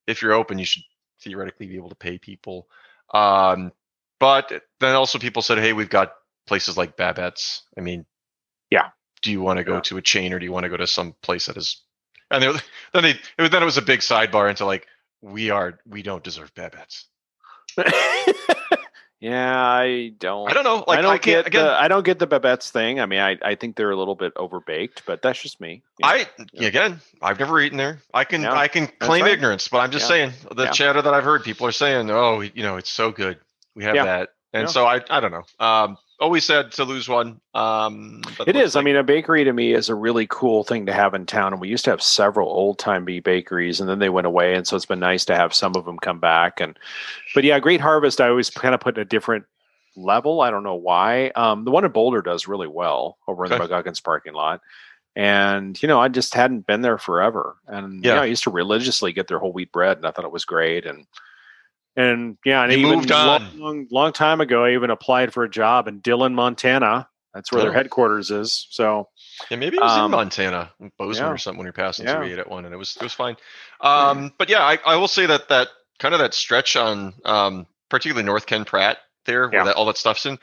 if 0.07 0.21
you're 0.21 0.33
open, 0.33 0.57
you 0.59 0.65
should 0.65 0.83
theoretically 1.21 1.67
be 1.67 1.75
able 1.77 1.89
to 1.89 1.95
pay 1.95 2.17
people. 2.17 2.67
Um, 3.13 3.71
but 4.19 4.51
then 4.79 4.95
also 4.95 5.19
people 5.19 5.41
said, 5.43 5.59
hey, 5.59 5.73
we've 5.73 5.89
got 5.89 6.13
places 6.47 6.75
like 6.77 6.97
Babette's. 6.97 7.63
I 7.77 7.81
mean, 7.81 8.05
Yeah. 8.71 8.89
Do 9.21 9.31
you 9.31 9.41
want 9.41 9.57
to 9.57 9.63
go 9.63 9.75
Yeah. 9.75 9.81
to 9.81 9.97
a 9.97 10.01
chain 10.01 10.33
or 10.33 10.39
do 10.39 10.45
you 10.45 10.51
want 10.51 10.63
to 10.63 10.69
go 10.69 10.77
to 10.77 10.87
some 10.87 11.13
place 11.21 11.45
that 11.45 11.55
is? 11.57 11.83
And 12.31 12.43
then 12.93 13.03
they 13.03 13.11
it 13.11 13.41
was, 13.41 13.49
then 13.51 13.61
it 13.61 13.65
was 13.65 13.77
a 13.77 13.81
big 13.81 13.99
sidebar 13.99 14.49
into 14.49 14.65
like 14.65 14.87
we 15.21 15.51
are 15.51 15.79
we 15.85 16.01
don't 16.01 16.23
deserve 16.23 16.53
Babette's. 16.55 17.05
yeah, 19.23 19.57
I 19.57 20.11
don't. 20.19 20.49
I 20.49 20.53
don't 20.53 20.65
know. 20.65 20.83
Like 20.85 20.99
I 20.99 21.01
don't 21.01 21.13
I 21.13 21.17
get 21.17 21.47
again. 21.47 21.63
the 21.65 21.71
I 21.71 21.87
don't 21.87 22.03
get 22.03 22.19
the 22.19 22.27
Babette's 22.27 22.71
thing. 22.71 22.99
I 22.99 23.05
mean, 23.05 23.21
I, 23.21 23.37
I 23.41 23.55
think 23.55 23.77
they're 23.77 23.91
a 23.91 23.95
little 23.95 24.15
bit 24.15 24.35
overbaked, 24.35 25.03
but 25.05 25.21
that's 25.21 25.41
just 25.41 25.61
me. 25.61 25.81
you 25.97 26.05
know. 26.05 26.09
I 26.09 26.27
again, 26.57 26.99
I've 27.21 27.39
never 27.39 27.61
eaten 27.61 27.77
there. 27.77 27.99
I 28.13 28.25
can 28.25 28.41
Yeah, 28.41 28.53
I 28.53 28.67
can 28.67 28.87
claim 28.99 29.23
right. 29.23 29.31
ignorance, 29.31 29.69
but 29.69 29.77
I'm 29.77 29.91
just 29.91 30.03
Yeah. 30.09 30.09
saying 30.09 30.33
the 30.53 30.65
Yeah. 30.65 30.71
chatter 30.71 31.01
that 31.01 31.13
I've 31.13 31.23
heard, 31.23 31.45
people 31.45 31.65
are 31.67 31.71
saying, 31.71 32.11
"Oh, 32.11 32.41
you 32.41 32.63
know, 32.63 32.75
it's 32.75 32.89
so 32.89 33.11
good. 33.11 33.39
We 33.75 33.85
have 33.85 33.95
that," 33.95 34.33
and 34.51 34.69
so 34.69 34.85
I 34.85 34.99
I 35.09 35.21
don't 35.21 35.31
know. 35.31 35.65
Um, 35.65 35.97
always 36.23 36.45
said 36.45 36.71
to 36.73 36.85
lose 36.85 37.07
one. 37.07 37.39
Um, 37.53 38.21
It 38.47 38.55
is. 38.55 38.75
I 38.75 38.81
mean, 38.81 38.95
a 38.95 39.03
bakery 39.03 39.43
to 39.43 39.53
me 39.53 39.73
is 39.73 39.89
a 39.89 39.95
really 39.95 40.25
cool 40.29 40.63
thing 40.63 40.85
to 40.87 40.93
have 40.93 41.13
in 41.13 41.25
town. 41.25 41.53
And 41.53 41.61
we 41.61 41.67
used 41.67 41.83
to 41.85 41.91
have 41.91 42.01
several 42.01 42.47
old 42.49 42.79
timey 42.79 43.19
bakeries, 43.19 43.79
and 43.79 43.89
then 43.89 43.99
they 43.99 44.09
went 44.09 44.25
away. 44.25 44.55
And 44.55 44.65
so 44.65 44.75
it's 44.75 44.85
been 44.85 44.99
nice 44.99 45.25
to 45.25 45.35
have 45.35 45.53
some 45.53 45.75
of 45.75 45.85
them 45.85 45.99
come 45.99 46.19
back. 46.19 46.59
And 46.61 46.79
but 47.35 47.43
yeah, 47.43 47.59
Great 47.59 47.81
Harvest, 47.81 48.21
I 48.21 48.29
always 48.29 48.49
kind 48.49 48.73
of 48.73 48.79
put 48.81 48.97
in 48.97 49.01
a 49.01 49.05
different 49.05 49.45
level. 49.95 50.41
I 50.41 50.49
don't 50.49 50.63
know 50.63 50.75
why. 50.75 51.29
Um, 51.35 51.65
the 51.65 51.71
one 51.71 51.85
in 51.85 51.91
Boulder 51.91 52.21
does 52.21 52.47
really 52.47 52.67
well 52.67 53.17
over 53.27 53.45
in 53.45 53.53
Okay. 53.53 53.67
the 53.67 53.69
McGuckins 53.69 54.03
parking 54.03 54.33
lot. 54.33 54.61
And 55.15 55.79
you 55.83 55.87
know, 55.87 55.99
I 55.99 56.07
just 56.07 56.33
hadn't 56.33 56.65
been 56.65 56.81
there 56.81 56.97
forever. 56.97 57.57
And 57.67 58.03
yeah, 58.03 58.15
Yeah. 58.15 58.21
I 58.21 58.25
used 58.25 58.43
to 58.45 58.49
religiously 58.49 59.13
get 59.13 59.27
their 59.27 59.37
whole 59.39 59.53
wheat 59.53 59.71
bread, 59.71 59.97
and 59.97 60.07
I 60.07 60.11
thought 60.11 60.25
it 60.25 60.31
was 60.31 60.45
great. 60.45 60.85
And 60.87 61.05
and 61.95 62.37
yeah, 62.45 62.63
and 62.63 62.71
You 62.71 62.79
even 62.79 62.95
moved 62.97 63.11
on. 63.11 63.57
long, 63.59 63.87
long 63.91 64.13
time 64.13 64.41
ago, 64.41 64.63
I 64.65 64.73
even 64.73 64.89
applied 64.89 65.33
for 65.33 65.43
a 65.43 65.49
job 65.49 65.87
in 65.87 65.99
Dillon, 65.99 66.33
Montana. 66.35 67.07
That's 67.33 67.51
where 67.51 67.61
their 67.63 67.71
Oh. 67.71 67.73
headquarters 67.73 68.29
is. 68.29 68.67
So 68.69 69.09
yeah, 69.49 69.57
maybe 69.57 69.77
it 69.77 69.81
was 69.83 69.91
um, 69.97 70.05
in 70.05 70.11
Montana, 70.11 70.71
Bozeman 70.99 71.29
yeah. 71.29 71.33
or 71.33 71.37
something 71.37 71.57
when 71.57 71.65
you're 71.65 71.73
passing 71.73 72.05
Yeah. 72.05 72.17
through 72.17 72.27
eight 72.27 72.37
at 72.39 72.49
one, 72.49 72.65
and 72.65 72.73
it 72.73 72.77
was 72.77 72.95
it 72.95 73.01
was 73.01 73.13
fine. 73.13 73.37
Um, 73.81 74.31
but 74.37 74.49
yeah, 74.49 74.61
I, 74.63 74.77
I 74.85 74.95
will 74.97 75.07
say 75.07 75.25
that 75.25 75.49
that 75.49 75.69
kind 75.99 76.13
of 76.13 76.19
that 76.19 76.33
stretch 76.35 76.75
on 76.75 77.13
um, 77.25 77.65
particularly 77.89 78.23
North 78.25 78.45
Ken 78.45 78.65
Pratt 78.65 78.97
there, 79.25 79.47
where 79.49 79.59
Yeah. 79.59 79.63
that 79.65 79.75
all 79.75 79.85
that 79.87 79.97
stuff's 79.97 80.25
in. 80.27 80.37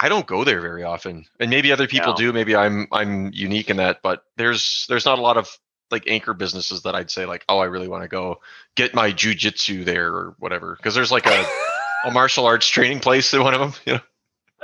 I 0.00 0.08
don't 0.08 0.26
go 0.28 0.44
there 0.44 0.60
very 0.60 0.84
often, 0.84 1.24
and 1.40 1.50
maybe 1.50 1.72
other 1.72 1.88
people 1.88 2.12
do. 2.12 2.32
Maybe 2.32 2.54
I'm 2.54 2.86
I'm 2.92 3.32
unique 3.32 3.68
in 3.68 3.78
that, 3.78 3.98
but 4.00 4.22
there's 4.36 4.86
there's 4.88 5.04
not 5.04 5.18
a 5.18 5.22
lot 5.22 5.36
of 5.36 5.50
like 5.90 6.04
anchor 6.06 6.34
businesses 6.34 6.82
that 6.82 6.94
I'd 6.94 7.10
say 7.10 7.26
like, 7.26 7.44
oh, 7.48 7.58
I 7.58 7.66
really 7.66 7.88
want 7.88 8.02
to 8.02 8.08
go 8.08 8.40
get 8.76 8.94
my 8.94 9.12
jujitsu 9.12 9.84
there 9.84 10.08
or 10.12 10.34
whatever, 10.38 10.76
because 10.76 10.94
there's 10.94 11.12
like 11.12 11.26
a 11.26 11.46
a 12.04 12.10
martial 12.10 12.46
arts 12.46 12.68
training 12.68 13.00
place 13.00 13.32
in 13.34 13.42
one 13.42 13.54
of 13.54 13.60
them. 13.60 13.72
You 13.86 13.94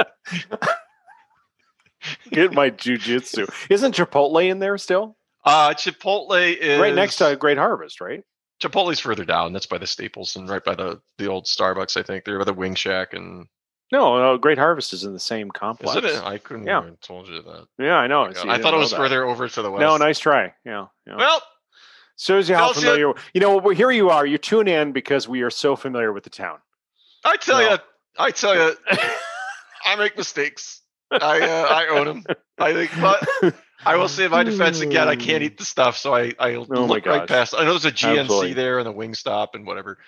know, 0.00 0.06
get 2.30 2.52
my 2.52 2.70
jujitsu. 2.70 3.48
Isn't 3.70 3.94
Chipotle 3.94 4.48
in 4.48 4.58
there 4.58 4.78
still? 4.78 5.16
uh, 5.44 5.70
Chipotle 5.74 6.56
is 6.56 6.80
Right 6.80 6.94
next 6.94 7.16
to 7.16 7.36
Great 7.36 7.58
Harvest, 7.58 8.00
right? 8.00 8.22
Chipotle's 8.62 9.00
further 9.00 9.24
down. 9.24 9.52
That's 9.52 9.66
by 9.66 9.78
the 9.78 9.86
Staples 9.86 10.36
and 10.36 10.48
right 10.48 10.64
by 10.64 10.74
the 10.74 11.00
the 11.18 11.26
old 11.28 11.44
Starbucks. 11.44 11.96
I 11.98 12.02
think 12.02 12.24
they're 12.24 12.38
by 12.38 12.44
the 12.44 12.54
Wing 12.54 12.74
Shack 12.74 13.12
and 13.12 13.46
No, 13.94 14.18
no, 14.18 14.38
Great 14.38 14.58
Harvest 14.58 14.92
is 14.92 15.04
in 15.04 15.12
the 15.12 15.20
same 15.20 15.50
complex. 15.50 15.96
is 16.04 16.16
it? 16.18 16.24
I 16.24 16.38
couldn't 16.38 16.66
Yeah. 16.66 16.84
have 16.84 17.00
told 17.00 17.28
you 17.28 17.40
that. 17.42 17.66
Yeah, 17.78 17.94
I 17.96 18.08
know. 18.08 18.32
So 18.32 18.48
I 18.50 18.58
thought 18.58 18.74
it 18.74 18.78
was 18.78 18.90
that. 18.90 18.96
further 18.96 19.24
over 19.24 19.48
to 19.48 19.62
the 19.62 19.70
west. 19.70 19.80
No, 19.80 19.96
nice 19.96 20.18
try. 20.18 20.52
Yeah, 20.64 20.86
yeah. 21.06 21.16
Well, 21.16 21.40
Shows 22.16 22.48
you 22.48 22.54
how 22.54 22.72
familiar. 22.72 23.12
You 23.34 23.40
know, 23.40 23.56
well, 23.58 23.74
here 23.74 23.90
you 23.90 24.10
are. 24.10 24.24
You 24.24 24.38
tune 24.38 24.68
in 24.68 24.92
because 24.92 25.28
we 25.28 25.42
are 25.42 25.50
so 25.50 25.74
familiar 25.76 26.12
with 26.12 26.22
the 26.24 26.30
town. 26.30 26.58
I 27.24 27.36
tell 27.36 27.60
you, 27.62 27.76
I 28.18 28.30
tell 28.30 28.54
you, 28.54 28.74
I 29.84 29.96
make 29.96 30.16
mistakes. 30.16 30.80
I 31.10 31.40
uh, 31.40 31.66
I 31.70 31.86
own 31.88 32.06
them. 32.06 32.24
I 32.58 32.72
think, 32.72 32.90
but 33.00 33.54
I 33.84 33.96
will 33.96 34.08
say 34.08 34.24
in 34.26 34.30
my 34.30 34.42
defense 34.44 34.80
again, 34.80 35.08
I 35.08 35.16
can't 35.16 35.42
eat 35.42 35.58
the 35.58 35.64
stuff, 35.64 35.96
so 35.96 36.14
I 36.14 36.32
I 36.38 36.54
Oh 36.54 36.62
look 36.62 37.04
right 37.06 37.26
past. 37.28 37.54
I 37.56 37.64
know 37.64 37.70
there's 37.76 37.84
a 37.84 37.90
GNC 37.92 38.20
Absolutely. 38.20 38.52
there 38.54 38.78
and 38.78 38.86
the 38.86 38.92
Wing 38.92 39.14
Stop 39.14 39.54
and 39.54 39.66
whatever. 39.66 39.98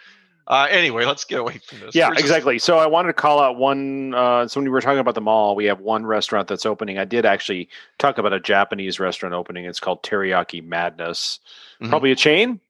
Uh, 0.48 0.66
anyway, 0.70 1.04
let's 1.04 1.25
get 1.25 1.40
away 1.40 1.58
from 1.58 1.81
this. 1.81 1.94
Yeah, 1.94 2.10
exactly. 2.16 2.58
So 2.58 2.78
I 2.78 2.87
wanted 2.87 3.08
to 3.08 3.12
call 3.14 3.40
out 3.40 3.56
one. 3.56 4.14
Uh, 4.14 4.46
so 4.46 4.60
when 4.60 4.64
we 4.64 4.70
were 4.70 4.81
talking 4.81 5.00
about 5.00 5.14
the 5.16 5.20
mall, 5.20 5.56
we 5.56 5.64
have 5.64 5.81
one 5.81 6.06
restaurant 6.06 6.46
that's 6.46 6.64
opening. 6.64 6.98
I 6.98 7.04
did 7.04 7.26
actually 7.26 7.69
talk 7.98 8.19
about 8.19 8.32
a 8.32 8.38
Japanese 8.40 9.00
restaurant 9.00 9.34
opening. 9.34 9.64
It's 9.64 9.81
called 9.81 10.02
Teriyaki 10.04 10.62
Madness. 10.64 11.40
Mhm. 11.82 11.88
Probably 11.88 12.12
a 12.12 12.16
chain, 12.16 12.60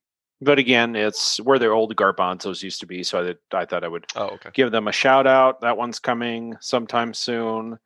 but 0.40 0.58
again, 0.58 0.96
it's 0.96 1.38
where 1.40 1.58
their 1.58 1.72
old 1.72 1.94
garbanzos 1.96 2.62
used 2.62 2.80
to 2.80 2.86
be. 2.86 3.02
So 3.02 3.20
I, 3.20 3.22
did, 3.24 3.38
I 3.52 3.64
thought 3.66 3.84
I 3.84 3.88
would 3.88 4.06
Oh, 4.16 4.28
okay. 4.28 4.50
give 4.54 4.70
them 4.72 4.88
a 4.88 4.92
shout 4.92 5.26
out. 5.26 5.60
That 5.60 5.76
one's 5.76 5.98
coming 5.98 6.56
sometime 6.60 7.12
soon. 7.14 7.78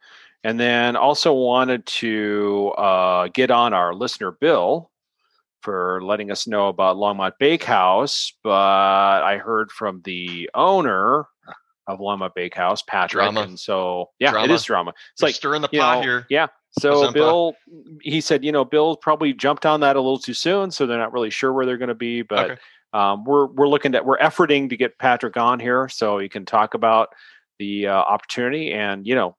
And 0.44 0.58
then 0.58 0.96
also 0.96 1.32
wanted 1.34 1.84
to 1.86 2.72
uh, 2.78 3.28
get 3.32 3.50
on 3.50 3.74
our 3.74 3.92
listener 3.92 4.30
bill 4.30 4.89
for 5.62 6.00
letting 6.02 6.30
us 6.30 6.46
know 6.46 6.68
about 6.68 6.96
Longmont 6.96 7.32
Bakehouse. 7.38 8.32
But 8.42 8.50
I 9.22 9.38
heard 9.38 9.70
from 9.70 10.00
the 10.04 10.48
owner 10.54 11.26
of 11.86 11.98
Longmont 11.98 12.34
Bakehouse, 12.34 12.82
Patrick. 12.82 13.22
Drama. 13.22 13.42
And 13.42 13.58
so, 13.58 14.10
yeah, 14.18 14.28
it 14.28 14.32
Drama. 14.32 14.52
is 14.54 14.64
drama. 14.64 14.90
It's 14.90 15.20
You're 15.22 15.28
like, 15.28 15.34
stirring 15.34 15.62
the 15.62 15.68
pot 15.68 15.96
know, 15.96 16.02
here. 16.02 16.26
yeah. 16.30 16.46
So. 16.78 17.10
Bill, 17.12 17.54
he 18.00 18.20
said, 18.20 18.44
you 18.44 18.52
know, 18.52 18.64
Bill 18.64 18.96
probably 18.96 19.32
jumped 19.32 19.66
on 19.66 19.80
that 19.80 19.96
a 19.96 20.00
little 20.00 20.18
too 20.18 20.34
soon, 20.34 20.70
so 20.70 20.86
they're 20.86 20.98
not 20.98 21.12
really 21.12 21.30
sure 21.30 21.52
where 21.52 21.66
they're 21.66 21.78
going 21.78 21.88
to 21.88 21.94
be. 21.94 22.22
But 22.22 22.50
Okay. 22.52 22.60
um, 22.92 23.24
we're 23.24 23.46
we're 23.46 23.68
looking 23.68 23.94
at 23.96 24.06
we're 24.06 24.18
efforting 24.18 24.68
to 24.70 24.76
get 24.76 24.96
Patrick 24.98 25.36
on 25.36 25.58
here 25.58 25.88
so 25.88 26.18
he 26.18 26.28
can 26.28 26.44
talk 26.46 26.74
about 26.74 27.08
the 27.58 27.88
uh, 27.88 27.92
opportunity 27.94 28.72
and 28.72 29.04
you 29.04 29.16
know, 29.16 29.36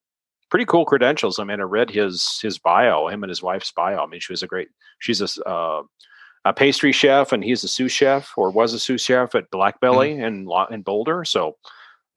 pretty 0.50 0.66
cool 0.66 0.84
credentials. 0.84 1.40
I 1.40 1.46
mean, 1.46 1.62
I 1.62 1.63
read 1.63 1.90
his 1.90 2.38
his 2.42 2.60
bio, 2.60 3.08
him 3.08 3.24
and 3.24 3.30
his 3.30 3.42
wife's 3.42 3.72
bio. 3.72 4.04
I 4.04 4.08
mean, 4.08 4.20
she 4.20 4.34
was 4.34 4.44
a 4.44 4.48
great. 4.48 4.68
She's 5.00 5.22
a 5.22 5.44
uh, 5.48 5.84
a 6.46 6.54
pastry 6.54 6.92
chef, 6.92 7.32
and 7.32 7.44
he's 7.44 7.64
a 7.64 7.68
sous 7.68 7.92
chef 7.92 8.34
or 8.38 8.50
was 8.52 8.74
a 8.74 8.80
sous 8.80 9.02
chef 9.04 9.36
at 9.36 9.50
Black 9.52 9.80
Belly 9.80 10.14
in 10.14 10.46
Lo- 10.46 10.66
in 10.72 10.82
Boulder. 10.82 11.24
So 11.26 11.58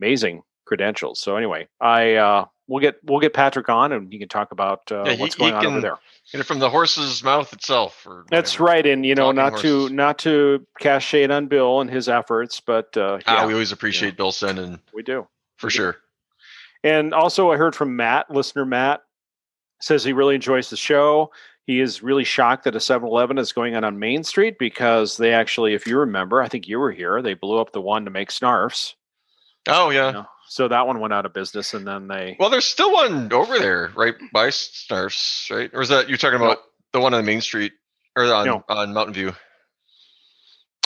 amazing 0.00 0.42
credentials. 0.64 1.20
So 1.20 1.36
anyway, 1.36 1.68
I 1.80 2.14
uh, 2.14 2.46
we'll 2.66 2.80
get 2.80 2.96
we'll 3.04 3.20
get 3.20 3.34
Patrick 3.34 3.68
on, 3.68 3.92
and 3.92 4.10
he 4.12 4.18
can 4.18 4.28
talk 4.28 4.50
about 4.52 4.90
uh, 4.90 5.04
Yeah, 5.06 5.12
he- 5.12 5.20
what's 5.20 5.34
going 5.34 5.54
on 5.54 5.66
over 5.66 5.80
there. 5.80 5.98
Get 6.32 6.40
it 6.40 6.44
from 6.44 6.58
the 6.58 6.70
horse's 6.70 7.22
mouth 7.22 7.52
itself. 7.52 8.06
Or 8.06 8.24
That's 8.30 8.58
right, 8.58 8.86
and 8.86 9.04
you 9.04 9.14
know, 9.14 9.30
not 9.30 9.58
to 9.58 9.90
not 9.90 10.18
to 10.20 10.66
cast 10.80 11.06
shade 11.06 11.30
on 11.30 11.46
Bill 11.48 11.82
and 11.82 11.90
his 11.90 12.08
efforts, 12.08 12.60
but 12.60 12.96
uh, 12.96 13.18
Ah, 13.26 13.40
yeah, 13.42 13.46
we 13.46 13.52
always 13.52 13.72
appreciate 13.72 14.16
Bill 14.16 14.32
sending 14.32 14.80
we 14.94 15.02
do. 15.02 15.26
for 15.58 15.66
We 15.66 15.70
do. 15.70 15.74
sure. 15.76 15.96
And 16.82 17.12
also, 17.14 17.50
I 17.50 17.56
heard 17.56 17.74
from 17.74 17.96
Matt, 17.96 18.30
listener 18.30 18.64
Matt, 18.64 19.02
says 19.80 20.02
he 20.04 20.12
really 20.14 20.34
enjoys 20.34 20.70
the 20.70 20.76
show. 20.78 21.30
He 21.66 21.80
is 21.80 22.02
really 22.02 22.24
shocked 22.24 22.64
that 22.64 22.76
a 22.76 22.80
7 22.80 23.08
Eleven 23.08 23.38
is 23.38 23.52
going 23.52 23.74
on 23.74 23.84
on 23.84 23.98
Main 23.98 24.22
Street 24.22 24.58
because 24.58 25.16
they 25.16 25.32
actually, 25.32 25.74
if 25.74 25.86
you 25.86 25.98
remember, 25.98 26.42
I 26.42 26.48
think 26.48 26.68
you 26.68 26.78
were 26.78 26.92
here, 26.92 27.22
they 27.22 27.34
blew 27.34 27.58
up 27.58 27.72
the 27.72 27.80
one 27.80 28.04
to 28.04 28.10
make 28.10 28.30
snarfs. 28.30 28.94
Oh 29.66 29.90
yeah. 29.90 30.08
you 30.08 30.12
know. 30.12 30.26
So 30.46 30.68
that 30.68 30.86
one 30.86 31.00
went 31.00 31.14
out 31.14 31.24
of 31.24 31.32
business, 31.32 31.72
and 31.72 31.86
then 31.86 32.06
they. 32.06 32.36
Well, 32.38 32.50
there's 32.50 32.66
still 32.66 32.92
one 32.92 33.32
over 33.32 33.58
there, 33.58 33.90
right 33.96 34.14
by 34.32 34.48
Snarfs, 34.48 35.50
right? 35.50 35.70
Or 35.72 35.80
is 35.80 35.88
that 35.88 36.08
you're 36.08 36.18
talking 36.18 36.36
about 36.36 36.58
the 36.92 37.00
one 37.00 37.14
on 37.14 37.24
Main 37.24 37.40
Street 37.40 37.72
or 38.14 38.24
on 38.32 38.46
No. 38.46 38.64
on 38.68 38.92
Mountain 38.92 39.14
View? 39.14 39.32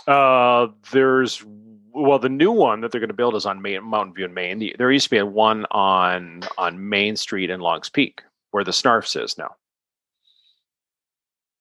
Uh, 0.06 0.68
there's 0.92 1.44
well, 1.92 2.18
the 2.18 2.28
new 2.28 2.52
one 2.52 2.80
that 2.80 2.92
they're 2.92 3.00
going 3.00 3.08
to 3.08 3.14
build 3.14 3.34
is 3.34 3.46
on 3.46 3.60
Main, 3.60 3.82
Mountain 3.82 4.14
View 4.14 4.26
in 4.26 4.32
Main. 4.32 4.58
The, 4.60 4.76
there 4.78 4.90
used 4.92 5.06
to 5.06 5.10
be 5.10 5.18
a 5.18 5.26
one 5.26 5.66
on 5.72 6.44
on 6.56 6.88
Main 6.88 7.16
Street 7.16 7.50
in 7.50 7.60
Longs 7.60 7.90
Peak 7.90 8.22
where 8.52 8.64
the 8.64 8.70
Snarfs 8.70 9.22
is 9.22 9.36
now. 9.36 9.56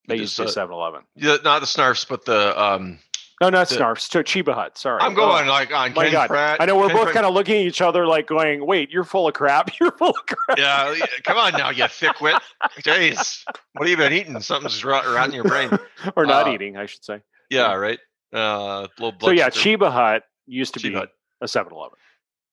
They 0.08 0.16
used 0.18 0.36
to 0.38 0.48
7 0.48 0.74
Eleven. 0.74 1.02
Yeah, 1.16 1.38
not 1.44 1.60
the 1.60 1.66
Snarfs, 1.66 2.08
but 2.08 2.26
the 2.26 2.60
um. 2.62 3.00
No, 3.40 3.50
not 3.50 3.70
the- 3.70 3.76
Snarfs. 3.76 4.10
To 4.10 4.24
Cheba 4.24 4.54
Hut. 4.56 4.78
Sorry. 4.80 5.00
I'm 5.00 5.14
going 5.14 5.48
like 5.48 5.72
on 5.72 5.94
My 5.94 6.06
Ken 6.06 6.12
God. 6.14 6.28
Pratt. 6.30 6.60
I 6.60 6.66
know 6.66 6.76
we're 6.76 6.88
Ken 6.88 6.96
both 6.96 7.04
Pratt- 7.04 7.14
kind 7.14 7.26
of 7.28 7.34
looking 7.36 7.56
at 7.62 7.68
each 7.68 7.82
other 7.82 8.08
like 8.08 8.26
going, 8.26 8.66
wait, 8.66 8.90
you're 8.90 9.04
full 9.04 9.28
of 9.28 9.34
crap. 9.36 9.70
You're 9.80 9.92
full 9.92 10.10
of 10.10 10.26
crap. 10.26 10.58
Yeah, 10.58 10.94
yeah, 10.98 11.06
come 11.24 11.38
on 11.38 11.54
now, 11.54 11.70
you 11.70 11.84
thickwit. 11.84 12.40
Jeez, 12.82 13.44
what 13.74 13.88
have 13.88 13.90
you 13.90 13.98
been 13.98 14.14
eating? 14.14 14.40
Something's 14.42 14.84
rot, 14.84 15.06
rotting 15.06 15.36
your 15.36 15.44
brain. 15.44 15.70
or 16.16 16.26
not 16.26 16.48
Uh, 16.48 16.52
eating, 16.54 16.78
I 16.78 16.88
should 16.88 17.04
say. 17.06 17.22
Yeah, 17.52 17.74
right. 17.76 18.00
Uh, 18.34 18.88
So 19.22 19.30
yeah, 19.30 19.50
sugar. 19.50 19.60
Cheba 19.62 19.92
Hut 19.92 20.24
used 20.48 20.74
to 20.74 20.80
Cheba 20.80 20.90
be 20.94 20.96
Hut. 21.02 21.10
a 21.42 21.48
7 21.48 21.72
Eleven. 21.72 21.98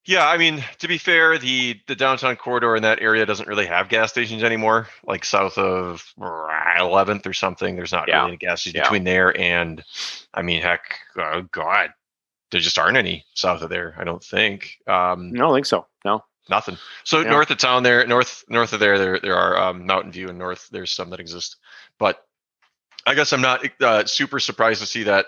Yeah, 0.07 0.29
I 0.29 0.37
mean, 0.37 0.63
to 0.81 0.89
be 0.89 0.99
fair, 0.99 1.39
the 1.39 1.81
the 1.87 1.97
downtown 1.97 2.37
corridor 2.37 2.77
in 2.77 2.83
that 2.83 3.01
area 3.01 3.25
doesn't 3.25 3.49
really 3.49 3.67
have 3.67 3.89
gas 3.89 4.11
stations 4.11 4.43
anymore. 4.43 4.89
Like 5.07 5.25
south 5.25 5.57
of 5.57 6.05
Eleventh 6.79 7.27
or 7.27 7.33
something, 7.33 7.75
there's 7.75 7.93
not 7.93 8.09
Yeah. 8.09 8.19
really 8.19 8.29
any 8.33 8.37
gas 8.37 8.61
station 8.61 8.79
Yeah. 8.79 8.83
between 8.83 9.05
there 9.05 9.39
and, 9.41 9.83
I 10.35 10.43
mean, 10.43 10.61
heck, 10.61 10.99
oh 11.17 11.43
God, 11.53 11.95
there 12.51 12.61
just 12.61 12.79
aren't 12.79 12.99
any 12.99 13.25
south 13.35 13.63
of 13.63 13.71
there. 13.71 13.95
I 13.99 14.05
don't 14.05 14.23
think. 14.23 14.77
Um, 14.87 15.33
No, 15.33 15.45
I 15.45 15.47
don't 15.49 15.55
think 15.55 15.67
so. 15.67 15.87
No. 16.05 16.23
Nothing. 16.51 16.77
So 17.05 17.21
Yeah. 17.21 17.31
north 17.31 17.51
of 17.51 17.57
town 17.57 17.83
there, 17.83 18.07
north 18.07 18.45
north 18.49 18.75
of 18.75 18.81
there, 18.81 18.99
there 18.99 19.19
there 19.19 19.37
are 19.37 19.57
um, 19.57 19.87
Mountain 19.87 20.13
View 20.13 20.29
and 20.29 20.39
north. 20.39 20.69
There's 20.71 20.93
some 20.93 21.09
that 21.11 21.21
exist, 21.21 21.57
but 21.99 22.27
I 23.07 23.15
guess 23.15 23.33
I'm 23.33 23.41
not 23.41 23.65
uh, 23.81 24.05
super 24.05 24.39
surprised 24.39 24.81
to 24.83 24.87
see 24.87 25.05
that 25.05 25.27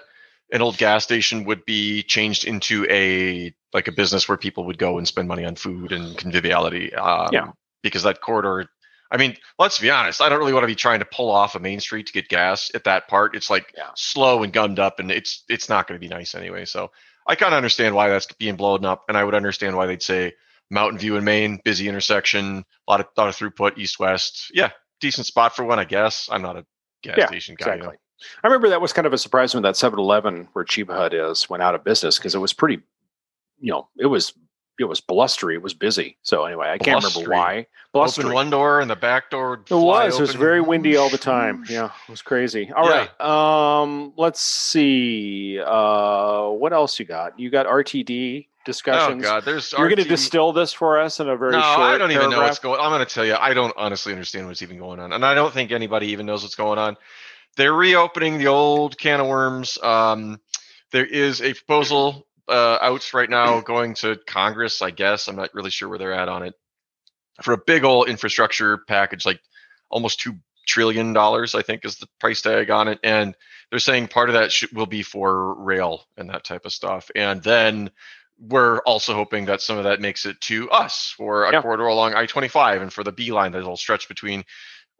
an 0.52 0.62
old 0.62 0.78
gas 0.78 1.04
station 1.04 1.44
would 1.44 1.64
be 1.64 2.02
changed 2.02 2.44
into 2.44 2.86
a 2.90 3.54
like 3.72 3.88
a 3.88 3.92
business 3.92 4.28
where 4.28 4.38
people 4.38 4.64
would 4.66 4.78
go 4.78 4.98
and 4.98 5.06
spend 5.06 5.28
money 5.28 5.44
on 5.44 5.56
food 5.56 5.92
and 5.92 6.16
conviviality. 6.16 6.94
Um, 6.94 7.32
Yeah. 7.32 7.46
Because 7.82 8.02
that 8.04 8.20
corridor, 8.20 8.66
I 9.10 9.16
mean, 9.16 9.36
let's 9.58 9.78
be 9.78 9.90
honest. 9.90 10.20
I 10.20 10.28
don't 10.28 10.38
really 10.38 10.52
want 10.52 10.64
to 10.64 10.68
be 10.68 10.74
trying 10.74 11.00
to 11.00 11.04
pull 11.04 11.30
off 11.30 11.54
a 11.54 11.60
main 11.60 11.78
street 11.80 12.06
to 12.06 12.12
get 12.12 12.28
gas 12.28 12.70
at 12.74 12.84
that 12.84 13.06
part. 13.08 13.36
It's 13.36 13.50
like 13.50 13.72
Yeah. 13.76 13.90
slow 13.96 14.42
and 14.42 14.52
gummed 14.52 14.78
up, 14.78 14.98
and 14.98 15.10
it's 15.10 15.44
it's 15.48 15.68
not 15.68 15.86
going 15.86 16.00
to 16.00 16.04
be 16.04 16.12
nice 16.12 16.34
anyway. 16.34 16.64
So 16.64 16.90
I 17.26 17.34
kind 17.34 17.52
of 17.52 17.56
understand 17.58 17.94
why 17.94 18.08
that's 18.08 18.26
being 18.34 18.56
blown 18.56 18.84
up, 18.84 19.04
and 19.08 19.16
I 19.16 19.24
would 19.24 19.34
understand 19.34 19.76
why 19.76 19.86
they'd 19.86 20.02
say 20.02 20.34
Mountain 20.70 20.98
View 20.98 21.16
and 21.16 21.24
Main, 21.24 21.60
busy 21.64 21.88
intersection, 21.88 22.64
a 22.88 22.90
lot 22.90 23.00
of 23.00 23.06
lot 23.16 23.28
of 23.28 23.36
throughput, 23.36 23.78
east 23.78 23.98
west. 24.00 24.50
Yeah, 24.52 24.70
decent 25.00 25.26
spot 25.26 25.54
for 25.54 25.64
one, 25.64 25.78
I 25.78 25.84
guess. 25.84 26.28
I'm 26.30 26.42
not 26.42 26.56
a 26.56 26.66
gas 27.02 27.18
Yeah, 27.18 27.26
station 27.26 27.56
guy. 27.56 27.76
you 27.76 27.82
know. 27.82 27.92
I 28.42 28.46
remember 28.46 28.68
that 28.70 28.80
was 28.80 28.92
kind 28.92 29.06
of 29.06 29.12
a 29.12 29.18
surprise 29.18 29.54
when 29.54 29.62
that 29.64 29.76
7 29.76 29.98
Eleven 29.98 30.48
where 30.52 30.64
Cheba 30.64 30.94
Hut 30.94 31.14
is 31.14 31.48
went 31.50 31.62
out 31.62 31.74
of 31.74 31.84
business 31.84 32.18
because 32.18 32.34
it 32.34 32.38
was 32.38 32.52
pretty, 32.52 32.80
you 33.60 33.72
know, 33.72 33.88
it 33.98 34.06
was 34.06 34.32
it 34.78 34.84
was 34.84 35.00
blustery. 35.00 35.54
It 35.54 35.62
was 35.62 35.74
busy. 35.74 36.18
So 36.22 36.44
anyway, 36.44 36.68
I 36.68 36.78
can't 36.78 37.02
remember 37.02 37.30
why. 37.30 37.66
Blustery. 37.92 38.24
Open 38.26 38.34
one 38.34 38.50
door 38.50 38.80
and 38.80 38.90
the 38.90 38.96
back 38.96 39.30
door. 39.30 39.62
It 39.70 39.74
was. 39.74 40.18
It 40.18 40.20
was 40.20 40.34
very 40.34 40.60
windy 40.60 40.96
all 40.96 41.08
the 41.08 41.18
time. 41.18 41.64
Yeah, 41.68 41.86
it 41.86 42.10
was 42.10 42.22
crazy. 42.22 42.70
All 42.76 42.88
Yeah. 42.88 43.08
right. 43.18 43.20
Um, 43.20 44.12
let's 44.16 44.40
see. 44.40 45.58
Uh, 45.64 46.48
what 46.48 46.72
else 46.72 46.98
you 46.98 47.06
got? 47.06 47.38
You 47.38 47.48
got 47.50 47.66
RTD 47.66 48.48
discussions. 48.66 49.24
Oh. 49.24 49.28
God, 49.28 49.44
there's. 49.44 49.72
You're 49.72 49.88
going 49.88 50.02
to 50.02 50.04
distill 50.04 50.52
this 50.52 50.72
for 50.72 51.00
us 51.00 51.20
in 51.20 51.28
a 51.28 51.36
very 51.36 51.52
no, 51.52 51.60
short 51.62 51.80
I 51.80 51.96
don't 51.98 52.10
even 52.12 52.30
know 52.30 52.42
what's 52.42 52.58
going. 52.58 52.80
I'm 52.80 52.90
going 52.90 53.06
to 53.06 53.12
tell 53.14 53.24
you, 53.24 53.36
I 53.36 53.54
don't 53.54 53.72
honestly 53.76 54.12
understand 54.12 54.46
what's 54.46 54.62
even 54.62 54.78
going 54.78 55.00
on, 55.00 55.12
and 55.14 55.24
I 55.24 55.34
don't 55.34 55.54
think 55.54 55.72
anybody 55.72 56.08
even 56.08 56.26
knows 56.26 56.42
what's 56.42 56.56
going 56.56 56.78
on. 56.78 56.96
They're 57.56 57.72
reopening 57.74 58.38
the 58.38 58.48
old 58.48 58.98
can 58.98 59.20
of 59.20 59.26
worms. 59.26 59.78
Um, 59.82 60.40
there 60.92 61.06
is 61.06 61.40
a 61.42 61.54
proposal 61.54 62.26
uh, 62.48 62.78
out 62.80 63.12
right 63.14 63.30
now 63.30 63.60
going 63.60 63.94
to 63.94 64.16
Congress. 64.26 64.82
I 64.82 64.90
guess 64.90 65.28
I'm 65.28 65.36
not 65.36 65.54
really 65.54 65.70
sure 65.70 65.88
where 65.88 65.98
they're 65.98 66.12
at 66.12 66.28
on 66.28 66.42
it 66.42 66.54
for 67.42 67.52
a 67.54 67.58
big 67.58 67.84
old 67.84 68.08
infrastructure 68.08 68.78
package, 68.88 69.26
like 69.26 69.40
almost 69.90 70.20
two 70.20 70.34
trillion 70.66 71.12
dollars. 71.12 71.54
I 71.54 71.62
think 71.62 71.84
is 71.84 71.96
the 71.96 72.08
price 72.20 72.42
tag 72.42 72.70
on 72.70 72.88
it, 72.88 72.98
and 73.02 73.34
they're 73.70 73.78
saying 73.78 74.08
part 74.08 74.28
of 74.30 74.34
that 74.34 74.52
should, 74.52 74.72
will 74.72 74.86
be 74.86 75.02
for 75.02 75.54
rail 75.62 76.04
and 76.16 76.30
that 76.30 76.44
type 76.44 76.64
of 76.66 76.72
stuff, 76.72 77.10
and 77.14 77.42
then 77.42 77.90
we're 78.38 78.80
also 78.80 79.14
hoping 79.14 79.46
that 79.46 79.62
some 79.62 79.78
of 79.78 79.84
that 79.84 80.00
makes 80.00 80.26
it 80.26 80.38
to 80.42 80.70
us 80.70 81.14
for 81.16 81.44
a 81.44 81.52
Yeah. 81.52 81.62
corridor 81.62 81.86
along 81.86 82.14
I-25 82.14 82.82
and 82.82 82.92
for 82.92 83.02
the 83.02 83.12
B 83.12 83.32
line 83.32 83.52
that'll 83.52 83.78
stretch 83.78 84.08
between 84.08 84.44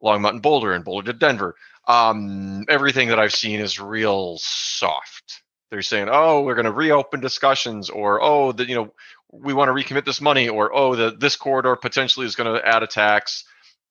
Longmont 0.02 0.30
and 0.30 0.42
Boulder 0.42 0.72
and 0.72 0.84
Boulder 0.84 1.12
to 1.12 1.18
Denver. 1.18 1.54
Um, 1.86 2.64
everything 2.68 3.08
that 3.08 3.18
I've 3.18 3.34
seen 3.34 3.60
is 3.60 3.80
real 3.80 4.38
soft. 4.40 5.42
They're 5.70 5.82
saying, 5.82 6.08
"Oh, 6.10 6.42
we're 6.42 6.54
going 6.54 6.66
to 6.66 6.72
reopen 6.72 7.20
discussions," 7.20 7.90
or 7.90 8.22
"Oh, 8.22 8.52
that 8.52 8.68
you 8.68 8.74
know, 8.74 8.94
we 9.32 9.54
want 9.54 9.68
to 9.68 9.72
recommit 9.72 10.04
this 10.04 10.20
money," 10.20 10.48
or 10.48 10.74
"Oh, 10.74 10.94
the 10.94 11.10
this 11.10 11.36
corridor 11.36 11.76
potentially 11.76 12.26
is 12.26 12.36
going 12.36 12.52
to 12.52 12.66
add 12.66 12.82
a 12.82 12.86
tax 12.86 13.44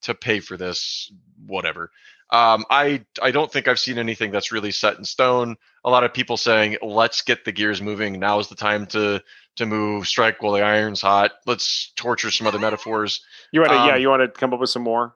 to 0.03 0.13
pay 0.13 0.39
for 0.39 0.57
this." 0.57 1.11
Whatever. 1.45 1.91
Um, 2.31 2.65
I 2.69 3.05
I 3.21 3.31
don't 3.31 3.51
think 3.51 3.67
I've 3.67 3.79
seen 3.79 3.97
anything 3.97 4.31
that's 4.31 4.51
really 4.51 4.71
set 4.71 4.97
in 4.97 5.05
stone. 5.05 5.57
A 5.83 5.89
lot 5.89 6.03
of 6.03 6.13
people 6.13 6.37
saying, 6.37 6.77
"Let's 6.81 7.21
get 7.21 7.45
the 7.45 7.51
gears 7.51 7.81
moving. 7.81 8.19
Now 8.19 8.39
is 8.39 8.47
the 8.47 8.55
time 8.55 8.87
to 8.87 9.21
to 9.57 9.65
move. 9.65 10.07
Strike 10.07 10.41
while 10.41 10.53
the 10.53 10.63
iron's 10.63 11.01
hot. 11.01 11.31
Let's 11.45 11.91
torture 11.95 12.31
some 12.31 12.47
other 12.47 12.59
metaphors. 12.59 13.23
You 13.51 13.61
want 13.61 13.71
to? 13.71 13.77
yeah, 13.77 13.93
um, 13.93 14.01
you 14.01 14.09
want 14.09 14.21
to 14.21 14.27
come 14.27 14.53
up 14.53 14.59
with 14.59 14.69
some 14.69 14.81
more? 14.81 15.15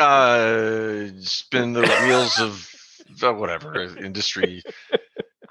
Uh, 0.00 1.08
spin 1.20 1.72
the 1.72 1.82
wheels 2.06 2.38
of 2.40 2.68
uh, 3.22 3.32
whatever 3.32 3.82
industry." 3.98 4.62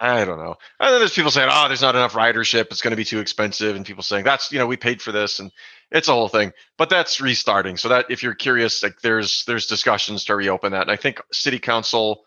I 0.02 0.24
don't 0.24 0.38
know. 0.38 0.56
And 0.80 0.94
then 0.94 1.00
there's 1.00 1.14
people 1.14 1.32
saying, 1.32 1.50
"Oh, 1.52 1.68
there's 1.68 1.82
not 1.82 1.96
enough 1.96 2.14
ridership. 2.14 2.68
It's 2.72 2.82
going 2.82 2.92
to 2.92 2.98
be 2.98 3.04
too 3.04 3.20
expensive," 3.20 3.76
and 3.76 3.86
people 3.86 4.04
saying, 4.04 4.24
"That's 4.24 4.52
you 4.52 4.58
know 4.58 4.66
we 4.66 4.78
paid 4.78 5.02
for 5.02 5.12
this," 5.12 5.40
and 5.40 5.52
it's 5.92 6.08
a 6.08 6.14
whole 6.14 6.30
thing. 6.30 6.54
But 6.78 6.90
that's 6.90 7.20
restarting. 7.20 7.76
So 7.76 7.90
that 7.90 8.06
if 8.10 8.24
you're 8.24 8.34
curious, 8.34 8.82
like 8.82 9.02
there's 9.02 9.44
there's 9.46 9.66
discussions 9.66 10.24
to 10.26 10.36
reopen 10.36 10.72
that, 10.72 10.84
and 10.84 10.92
I 10.92 10.96
think 10.96 11.22
City 11.34 11.60
Council, 11.60 12.24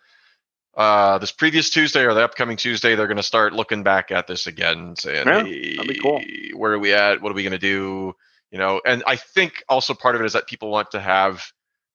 uh, 0.77 1.17
this 1.17 1.33
previous 1.33 1.71
Tuesday 1.71 2.05
or 2.05 2.13
the 2.13 2.25
upcoming 2.25 2.59
Tuesday, 2.59 2.95
they're 2.95 3.07
going 3.07 3.17
to 3.17 3.23
start 3.23 3.55
looking 3.55 3.83
back 3.83 4.11
at 4.11 4.27
this 4.27 4.47
again, 4.47 4.79
and 4.79 4.99
saying, 4.99 5.27
Yeah, 5.27 5.43
"Hey, 5.43 5.77
that'd 5.77 5.89
be 5.89 5.99
cool. 5.99 6.23
where 6.55 6.73
are 6.73 6.79
we 6.79 6.93
at? 6.93 7.23
What 7.23 7.33
are 7.33 7.35
we 7.35 7.43
going 7.43 7.53
to 7.53 7.59
do?" 7.59 8.15
You 8.51 8.59
know, 8.59 8.83
and 8.85 9.03
I 9.07 9.17
think 9.17 9.65
also 9.67 9.95
part 9.95 10.15
of 10.15 10.21
it 10.21 10.27
is 10.27 10.35
that 10.35 10.47
people 10.47 10.71
want 10.71 10.91
to 10.91 11.01
have 11.01 11.43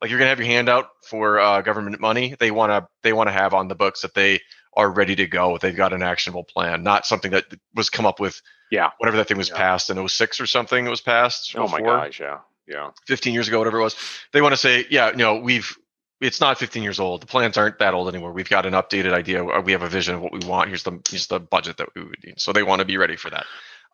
like 0.02 0.10
you're 0.12 0.20
going 0.20 0.28
to 0.28 0.30
have 0.30 0.40
your 0.40 0.48
hand 0.48 0.70
out 0.70 0.88
for 1.10 1.40
uh, 1.40 1.62
government 1.62 2.00
money. 2.00 2.36
They 2.40 2.52
want 2.52 2.72
to 2.72 2.88
they 3.04 3.14
want 3.14 3.28
to 3.28 3.34
have 3.34 3.54
on 3.54 3.68
the 3.68 3.76
books 3.76 4.02
that 4.02 4.14
they 4.14 4.42
are 4.76 4.90
ready 4.92 5.16
to 5.16 5.28
go. 5.28 5.58
They've 5.58 5.76
got 5.76 5.94
an 5.94 6.04
actionable 6.04 6.44
plan, 6.44 6.84
not 6.84 7.06
something 7.06 7.32
that 7.32 7.46
was 7.74 7.90
come 7.90 8.06
up 8.06 8.20
with. 8.20 8.42
Yeah. 8.70 8.92
Whatever 9.00 9.18
that 9.18 9.28
thing 9.28 9.38
was 9.38 9.50
Yeah. 9.50 9.56
passed 9.58 9.90
in 9.90 9.98
06 10.08 10.40
or 10.42 10.46
something. 10.46 10.86
It 10.86 10.90
was 10.90 11.02
passed. 11.02 11.56
Oh 11.56 11.68
my 11.68 11.80
04, 11.80 11.88
gosh. 11.88 12.20
Yeah. 12.20 12.40
Yeah. 12.68 12.90
15 13.08 13.34
years 13.34 13.48
ago, 13.48 13.58
whatever 13.60 13.80
it 13.80 13.84
was. 13.84 13.96
They 14.34 14.42
want 14.42 14.52
to 14.54 14.58
say, 14.58 14.86
yeah, 14.90 15.12
no, 15.16 15.36
we've. 15.40 15.76
It's 16.20 16.42
not 16.42 16.58
15 16.58 16.82
years 16.84 17.00
old. 17.00 17.22
The 17.22 17.28
plans 17.28 17.58
aren't 17.58 17.78
that 17.80 17.94
old 17.94 18.10
anymore. 18.10 18.34
We've 18.34 18.50
got 18.50 18.66
an 18.66 18.74
updated 18.74 19.14
idea. 19.14 19.46
uh, 19.46 19.62
We 19.62 19.72
have 19.72 19.84
a 19.84 19.88
vision 19.90 20.16
of 20.16 20.22
what 20.22 20.34
we 20.34 20.40
want. 20.48 20.68
Here's 20.70 20.84
the 20.84 21.00
here's 21.10 21.28
the 21.28 21.40
budget 21.40 21.78
that 21.78 21.90
we 21.96 22.04
would 22.04 22.18
need. 22.26 22.40
So 22.42 22.52
they 22.54 22.64
want 22.64 22.80
to 22.80 22.86
be 22.86 22.98
ready 22.98 23.16
for 23.16 23.30
that. 23.30 23.46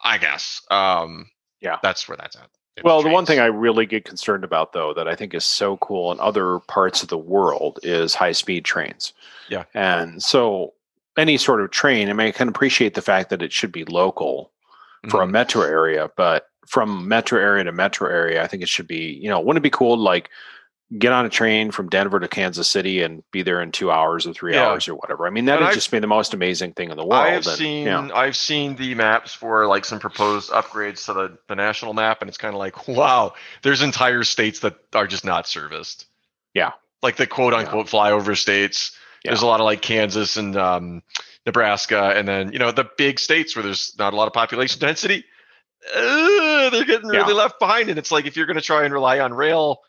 I 0.03 0.17
guess. 0.17 0.61
Um, 0.71 1.29
Yeah. 1.61 1.77
That's 1.83 2.07
where 2.07 2.17
that's 2.17 2.35
at. 2.35 2.49
Well, 2.81 3.03
the 3.03 3.09
one 3.09 3.25
thing. 3.25 3.39
I 3.39 3.45
really 3.45 3.85
get 3.85 4.05
concerned 4.05 4.43
about, 4.43 4.73
though, 4.73 4.93
that 4.95 5.07
I 5.07 5.15
think 5.15 5.33
is 5.33 5.45
so 5.45 5.77
cool 5.77 6.11
in 6.11 6.19
other 6.19 6.59
parts 6.61 7.03
of 7.03 7.09
the 7.09 7.17
world 7.17 7.79
is 7.83 8.15
high 8.15 8.31
speed 8.31 8.65
trains. 8.65 9.13
Yeah. 9.49 9.65
And 9.75 10.23
so 10.23 10.73
any 11.15 11.37
sort 11.37 11.61
of 11.61 11.69
train, 11.69 12.09
I 12.09 12.13
mean, 12.13 12.27
I 12.27 12.31
can 12.31 12.47
appreciate 12.47 12.95
the 12.95 13.01
fact 13.01 13.29
that 13.29 13.43
it 13.43 13.53
should 13.53 13.71
be 13.71 13.85
local 13.85 14.51
for 15.09 15.21
a 15.21 15.27
Mhm. 15.27 15.31
metro 15.31 15.61
area, 15.61 16.09
but 16.15 16.47
from 16.65 17.07
metro 17.07 17.39
area 17.39 17.65
to 17.65 17.71
metro 17.71 18.09
area, 18.09 18.41
I 18.41 18.47
think 18.47 18.63
it 18.63 18.69
should 18.69 18.87
be, 18.87 19.19
you 19.21 19.29
know, 19.29 19.39
wouldn't 19.39 19.61
it 19.61 19.69
be 19.69 19.69
cool 19.69 19.97
like 19.97 20.29
get 20.97 21.11
on 21.11 21.25
a 21.25 21.29
train 21.29 21.71
from 21.71 21.89
Denver 21.89 22.19
to 22.19 22.27
Kansas 22.27 22.69
City 22.69 23.01
and 23.01 23.23
be 23.31 23.41
there 23.41 23.61
in 23.61 23.71
two 23.71 23.89
hours 23.91 24.27
or 24.27 24.33
three 24.33 24.53
Yeah. 24.53 24.67
hours 24.67 24.87
or 24.87 24.95
whatever? 24.95 25.25
I 25.25 25.29
mean, 25.31 25.45
that 25.45 25.59
would 25.59 25.73
just 25.73 25.89
be 25.91 25.99
the 25.99 26.07
most 26.07 26.33
amazing 26.33 26.73
thing 26.73 26.91
in 26.91 26.97
the 26.97 27.03
world. 27.05 27.23
I've 27.23 27.35
and, 27.35 27.45
seen 27.45 27.85
yeah. 27.87 28.09
I've 28.13 28.35
seen 28.37 28.75
the 28.75 28.93
maps 28.95 29.33
for 29.33 29.65
like 29.67 29.85
some 29.85 29.99
proposed 29.99 30.51
upgrades 30.51 31.05
to 31.05 31.13
the, 31.13 31.37
the 31.47 31.55
national 31.55 31.93
map, 31.93 32.21
and 32.21 32.29
it's 32.29 32.37
kind 32.37 32.53
of 32.53 32.59
like, 32.59 32.87
wow, 32.87 33.33
there's 33.63 33.81
entire 33.81 34.23
states 34.23 34.59
that 34.59 34.75
are 34.93 35.07
just 35.07 35.25
not 35.25 35.47
serviced. 35.47 36.05
Yeah. 36.53 36.71
Like 37.01 37.15
the 37.15 37.27
quote 37.27 37.53
unquote 37.53 37.87
flyover 37.87 38.37
states. 38.37 38.95
There's 39.23 39.41
a 39.41 39.45
lot 39.47 39.61
of 39.61 39.65
like 39.65 39.81
Kansas 39.81 40.35
and 40.37 40.55
um, 40.57 41.01
Nebraska, 41.45 42.13
and 42.15 42.27
then 42.27 42.51
you 42.53 42.59
know 42.59 42.71
the 42.71 42.89
big 42.97 43.19
states 43.19 43.55
where 43.55 43.63
there's 43.63 43.95
not 43.97 44.13
a 44.13 44.15
lot 44.15 44.27
of 44.27 44.33
population 44.33 44.79
density. 44.79 45.25
Uh, 45.95 46.69
they're 46.69 46.85
getting 46.85 47.09
Yeah. 47.11 47.21
really 47.21 47.33
left 47.33 47.59
behind, 47.59 47.89
and 47.89 47.97
it's 47.97 48.11
like 48.11 48.25
if 48.25 48.37
you're 48.37 48.45
going 48.45 48.57
to 48.57 48.61
try 48.61 48.83
and 48.85 48.93
rely 48.93 49.19
on 49.19 49.33
rail, 49.33 49.81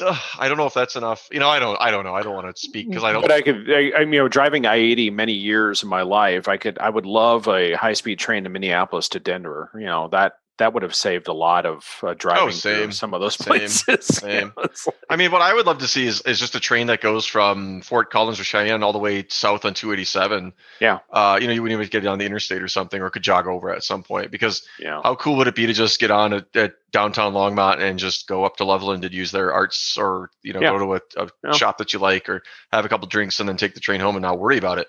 I 0.00 0.48
don't 0.48 0.56
know 0.56 0.66
if 0.66 0.74
that's 0.74 0.96
enough. 0.96 1.28
You 1.30 1.38
know, 1.38 1.48
I 1.48 1.58
don't, 1.58 1.80
I 1.80 1.90
don't 1.90 2.04
know. 2.04 2.14
I 2.14 2.22
don't 2.22 2.34
want 2.34 2.54
to 2.54 2.60
speak 2.60 2.88
because 2.88 3.04
I 3.04 3.12
don't. 3.12 3.22
But 3.22 3.30
I 3.30 3.42
could, 3.42 3.70
I, 3.70 3.92
I 3.96 4.00
you 4.00 4.18
know, 4.18 4.28
driving 4.28 4.66
I 4.66 4.76
eighty 4.76 5.10
many 5.10 5.32
years 5.32 5.82
of 5.82 5.88
my 5.88 6.02
life, 6.02 6.48
I 6.48 6.56
could, 6.56 6.78
I 6.78 6.90
would 6.90 7.06
love 7.06 7.48
a 7.48 7.74
high 7.74 7.92
speed 7.92 8.18
train 8.18 8.44
to 8.44 8.50
Minneapolis 8.50 9.08
to 9.10 9.20
Denver. 9.20 9.70
You 9.74 9.86
know 9.86 10.08
that 10.08 10.38
that 10.58 10.72
would 10.72 10.84
have 10.84 10.94
saved 10.94 11.26
a 11.26 11.32
lot 11.32 11.66
of 11.66 11.84
uh, 12.04 12.14
driving 12.16 12.50
through 12.52 12.70
Oh, 12.72 12.80
same. 12.82 12.92
some 12.92 13.12
of 13.12 13.20
those 13.20 13.34
Same. 13.34 13.46
places. 13.46 14.06
Same. 14.06 14.52
Like- 14.56 14.70
I 15.10 15.16
mean, 15.16 15.32
what 15.32 15.42
I 15.42 15.52
would 15.52 15.66
love 15.66 15.78
to 15.78 15.88
see 15.88 16.06
is, 16.06 16.20
is 16.22 16.38
just 16.38 16.54
a 16.54 16.60
train 16.60 16.86
that 16.86 17.00
goes 17.00 17.26
from 17.26 17.80
Fort 17.82 18.10
Collins 18.10 18.38
or 18.38 18.44
Cheyenne 18.44 18.82
all 18.84 18.92
the 18.92 18.98
way 19.00 19.24
south 19.28 19.64
on 19.64 19.74
287. 19.74 20.52
Yeah. 20.80 21.00
Uh, 21.12 21.38
you 21.40 21.48
know, 21.48 21.52
you 21.52 21.60
wouldn't 21.62 21.80
even 21.80 21.90
get 21.90 22.04
it 22.04 22.06
on 22.08 22.18
the 22.18 22.24
interstate 22.24 22.62
or 22.62 22.68
something, 22.68 23.00
or 23.02 23.10
could 23.10 23.22
jog 23.22 23.46
over 23.48 23.70
at 23.74 23.82
some 23.82 24.02
point. 24.04 24.30
Because 24.30 24.66
yeah. 24.78 25.00
how 25.02 25.16
cool 25.16 25.36
would 25.38 25.48
it 25.48 25.54
be 25.56 25.66
to 25.66 25.72
just 25.72 25.98
get 25.98 26.10
on 26.12 26.32
at, 26.32 26.54
at 26.56 26.74
downtown 26.92 27.32
Longmont 27.32 27.80
and 27.80 27.98
just 27.98 28.28
go 28.28 28.44
up 28.44 28.56
to 28.58 28.64
Loveland 28.64 29.04
and 29.04 29.12
use 29.12 29.32
their 29.32 29.52
arts, 29.52 29.98
or 29.98 30.30
you 30.42 30.52
know, 30.52 30.60
Yeah. 30.60 30.70
go 30.70 30.78
to 30.78 30.94
a, 30.94 31.24
a 31.24 31.28
Yeah. 31.44 31.52
shop 31.52 31.78
that 31.78 31.92
you 31.92 31.98
like, 31.98 32.28
or 32.28 32.42
have 32.72 32.84
a 32.84 32.88
couple 32.88 33.08
drinks 33.08 33.40
and 33.40 33.48
then 33.48 33.56
take 33.56 33.74
the 33.74 33.80
train 33.80 34.00
home 34.00 34.14
and 34.14 34.22
not 34.22 34.38
worry 34.38 34.58
about 34.58 34.78
it. 34.78 34.86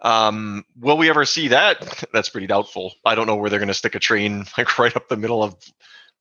Um, 0.00 0.64
will 0.78 0.96
we 0.96 1.10
ever 1.10 1.24
see 1.24 1.48
that? 1.48 2.04
That's 2.12 2.28
pretty 2.28 2.46
doubtful. 2.46 2.94
I 3.04 3.14
don't 3.14 3.26
know 3.26 3.36
where 3.36 3.50
they're 3.50 3.58
going 3.58 3.68
to 3.68 3.74
stick 3.74 3.94
a 3.94 4.00
train 4.00 4.44
like 4.58 4.78
right 4.78 4.94
up 4.94 5.08
the 5.08 5.16
middle 5.16 5.42
of 5.42 5.56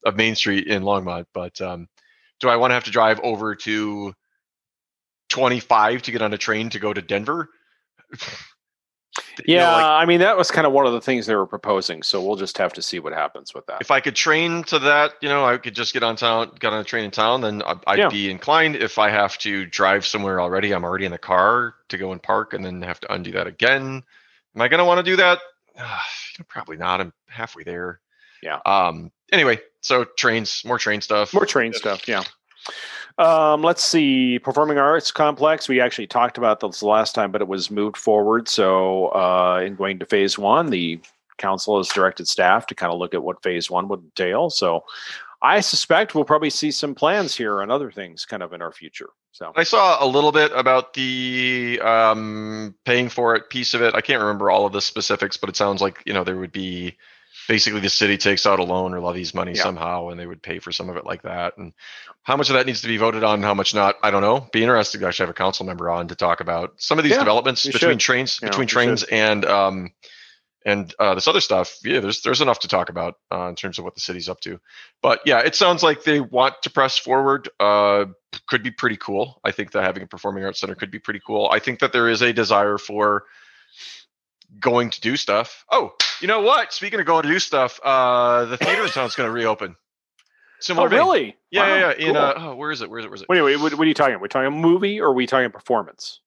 of 0.05 0.15
Main 0.15 0.35
Street 0.35 0.67
in 0.67 0.83
Longmont, 0.83 1.25
but 1.33 1.59
um, 1.59 1.87
do 2.39 2.49
I 2.49 2.55
want 2.57 2.71
to 2.71 2.75
have 2.75 2.85
to 2.85 2.91
drive 2.91 3.19
over 3.21 3.55
to 3.55 4.13
25 5.29 6.03
to 6.03 6.11
get 6.11 6.21
on 6.21 6.33
a 6.33 6.37
train 6.37 6.69
to 6.69 6.79
go 6.79 6.93
to 6.93 7.01
Denver? 7.01 7.49
You 9.45 9.57
know, 9.57 9.63
Yeah, 9.63 9.73
like, 9.73 9.85
I 9.85 10.05
mean 10.05 10.19
that 10.19 10.37
was 10.37 10.51
kind 10.51 10.67
of 10.67 10.73
one 10.73 10.85
of 10.85 10.93
the 10.93 11.01
things 11.01 11.25
they 11.25 11.35
were 11.35 11.47
proposing. 11.47 12.03
So 12.03 12.21
we'll 12.21 12.35
just 12.35 12.57
have 12.57 12.73
to 12.73 12.81
see 12.81 12.99
what 12.99 13.13
happens 13.13 13.53
with 13.53 13.65
that. 13.67 13.81
if 13.81 13.91
I 13.91 13.99
could 13.99 14.15
train 14.15 14.63
to 14.65 14.79
that, 14.79 15.13
you 15.21 15.29
know, 15.29 15.45
I 15.45 15.57
could 15.57 15.75
just 15.75 15.93
get 15.93 16.03
on 16.03 16.15
town, 16.15 16.51
get 16.59 16.73
on 16.73 16.79
a 16.79 16.83
train 16.83 17.05
in 17.05 17.11
town, 17.11 17.41
then 17.41 17.61
I'd 17.87 17.99
Yeah. 17.99 18.09
be 18.09 18.29
inclined. 18.29 18.75
If 18.75 18.97
I 18.99 19.09
have 19.09 19.37
to 19.39 19.65
drive 19.65 20.05
somewhere 20.05 20.39
already, 20.41 20.73
I'm 20.73 20.83
already 20.83 21.05
in 21.05 21.11
the 21.11 21.17
car 21.17 21.75
to 21.89 21.97
go 21.97 22.11
and 22.11 22.21
park 22.21 22.53
and 22.53 22.63
then 22.65 22.81
have 22.81 22.99
to 23.01 23.13
undo 23.13 23.31
that 23.31 23.47
again. 23.47 24.03
Am 24.55 24.61
I 24.61 24.67
going 24.67 24.79
to 24.79 24.85
want 24.85 24.99
to 24.99 25.03
do 25.03 25.15
that? 25.17 25.39
Probably 26.47 26.77
not. 26.77 27.01
I'm 27.01 27.13
halfway 27.27 27.63
there. 27.63 27.99
Yeah. 28.43 28.59
Um. 28.65 29.11
Anyway, 29.31 29.59
so 29.81 30.03
trains, 30.03 30.63
more 30.65 30.77
train 30.79 31.01
stuff. 31.01 31.33
More 31.33 31.45
train 31.45 31.73
stuff, 31.73 32.07
yeah. 32.07 32.23
Um, 33.17 33.63
let's 33.63 33.83
see, 33.83 34.37
performing 34.37 34.77
arts 34.77 35.11
complex. 35.11 35.67
We 35.67 35.81
actually 35.81 36.07
talked 36.07 36.37
about 36.37 36.59
this 36.59 36.83
last 36.83 37.15
time, 37.15 37.31
but 37.31 37.41
it 37.41 37.47
was 37.47 37.71
moved 37.71 37.97
forward. 37.97 38.47
So, 38.47 39.07
uh, 39.07 39.63
in 39.65 39.75
going 39.75 39.97
to 39.99 40.05
phase 40.05 40.37
one, 40.37 40.69
the 40.69 40.99
council 41.37 41.77
has 41.77 41.87
directed 41.87 42.27
staff 42.27 42.67
to 42.67 42.75
kind 42.75 42.93
of 42.93 42.99
look 42.99 43.13
at 43.13 43.23
what 43.23 43.41
phase 43.41 43.71
one 43.71 43.87
would 43.87 44.01
entail. 44.03 44.51
So, 44.51 44.83
I 45.41 45.61
suspect 45.61 46.15
we'll 46.15 46.25
probably 46.25 46.49
see 46.49 46.71
some 46.71 46.95
plans 46.95 47.35
here 47.35 47.61
and 47.61 47.71
other 47.71 47.91
things 47.91 48.25
kind 48.25 48.41
of 48.41 48.53
in 48.53 48.61
our 48.61 48.71
future. 48.71 49.09
So, 49.31 49.51
I 49.55 49.63
saw 49.63 50.03
a 50.03 50.05
little 50.05 50.31
bit 50.31 50.51
about 50.53 50.93
the 50.93 51.79
um, 51.83 52.75
paying 52.85 53.09
for 53.09 53.35
it 53.35 53.49
piece 53.49 53.73
of 53.73 53.81
it. 53.81 53.95
I 53.95 54.01
can't 54.01 54.21
remember 54.21 54.51
all 54.51 54.67
of 54.67 54.73
the 54.73 54.81
specifics, 54.81 55.37
but 55.37 55.49
it 55.49 55.55
sounds 55.55 55.81
like 55.81 56.03
you 56.05 56.13
know 56.13 56.23
there 56.23 56.37
would 56.37 56.51
be 56.51 56.97
basically 57.47 57.79
the 57.79 57.89
city 57.89 58.17
takes 58.17 58.45
out 58.45 58.59
a 58.59 58.63
loan 58.63 58.93
or 58.93 58.99
levies 58.99 59.33
money 59.33 59.53
Yeah. 59.53 59.63
somehow, 59.63 60.09
and 60.09 60.19
they 60.19 60.25
would 60.25 60.41
pay 60.41 60.59
for 60.59 60.71
some 60.71 60.89
of 60.89 60.97
it 60.97 61.05
like 61.05 61.23
that. 61.23 61.57
And 61.57 61.73
how 62.23 62.35
much 62.37 62.49
of 62.49 62.55
that 62.55 62.65
needs 62.65 62.81
to 62.81 62.87
be 62.87 62.97
voted 62.97 63.23
on, 63.23 63.41
how 63.43 63.53
much 63.53 63.73
not, 63.73 63.95
I 64.03 64.11
don't 64.11 64.21
know. 64.21 64.47
Be 64.51 64.61
interested 64.63 64.99
to 64.99 65.07
actually 65.07 65.23
have 65.25 65.31
a 65.31 65.33
council 65.33 65.65
member 65.65 65.89
on 65.89 66.09
to 66.09 66.15
talk 66.15 66.39
about 66.41 66.73
some 66.77 66.97
of 66.99 67.03
these 67.03 67.13
Yeah, 67.13 67.19
developments 67.19 67.65
between 67.65 67.91
should. 67.91 67.99
trains, 67.99 68.39
Yeah, 68.41 68.49
between 68.49 68.65
we 68.65 68.71
trains 68.71 69.03
and 69.03 69.45
um, 69.45 69.93
and 70.65 70.93
uh, 70.99 71.15
this 71.15 71.27
other 71.29 71.39
stuff. 71.39 71.77
Yeah, 71.83 72.01
there's 72.01 72.21
there's 72.23 72.41
enough 72.41 72.59
to 72.59 72.67
talk 72.67 72.89
about 72.89 73.15
uh, 73.31 73.47
in 73.47 73.55
terms 73.55 73.79
of 73.79 73.85
what 73.85 73.95
the 73.95 74.01
city's 74.01 74.27
up 74.27 74.41
to. 74.41 74.59
But 75.01 75.21
yeah, 75.25 75.39
it 75.39 75.55
sounds 75.55 75.81
like 75.81 76.03
they 76.03 76.19
want 76.19 76.55
to 76.63 76.69
press 76.69 76.97
forward. 76.97 77.47
Uh, 77.59 78.05
could 78.47 78.63
be 78.63 78.71
pretty 78.71 78.97
cool. 78.97 79.39
I 79.45 79.51
think 79.51 79.71
that 79.71 79.83
having 79.83 80.03
a 80.03 80.07
performing 80.07 80.43
arts 80.43 80.59
center 80.59 80.75
could 80.75 80.91
be 80.91 80.99
pretty 80.99 81.21
cool. 81.25 81.49
I 81.49 81.59
think 81.59 81.79
that 81.79 81.93
there 81.93 82.09
is 82.09 82.21
a 82.21 82.33
desire 82.33 82.77
for 82.77 83.23
going 84.59 84.89
to 84.91 85.01
do 85.01 85.15
stuff. 85.15 85.65
Oh, 85.71 85.93
you 86.21 86.27
know 86.27 86.41
what? 86.41 86.73
Speaking 86.73 86.99
of 86.99 87.05
going 87.05 87.23
to 87.23 87.29
do 87.29 87.39
stuff, 87.39 87.79
uh, 87.83 88.45
the 88.45 88.57
theater 88.57 88.83
in 88.83 88.89
town's 88.89 89.15
going 89.15 89.27
to 89.27 89.33
reopen. 89.33 89.75
Similar 90.59 90.87
oh, 90.87 90.89
vein. 90.89 90.99
really? 90.99 91.37
Yeah, 91.51 91.61
Wow, 91.61 91.67
yeah, 91.67 91.79
yeah. 91.79 92.07
In 92.07 92.13
cool. 92.13 92.17
uh, 92.17 92.33
oh, 92.37 92.55
where 92.55 92.71
is 92.71 92.81
it? 92.81 92.89
Where 92.89 92.99
is 92.99 93.05
it? 93.05 93.09
Where 93.09 93.15
is 93.15 93.21
it? 93.21 93.29
Wait, 93.29 93.41
wait, 93.41 93.57
what, 93.57 93.73
what 93.73 93.85
are 93.85 93.87
you 93.87 93.93
talking? 93.93 94.15
Are 94.15 94.19
we 94.19 94.27
talking 94.27 94.59
movie 94.59 94.99
or 94.99 95.09
are 95.09 95.13
we 95.13 95.27
talking 95.27 95.51
performance? 95.51 96.19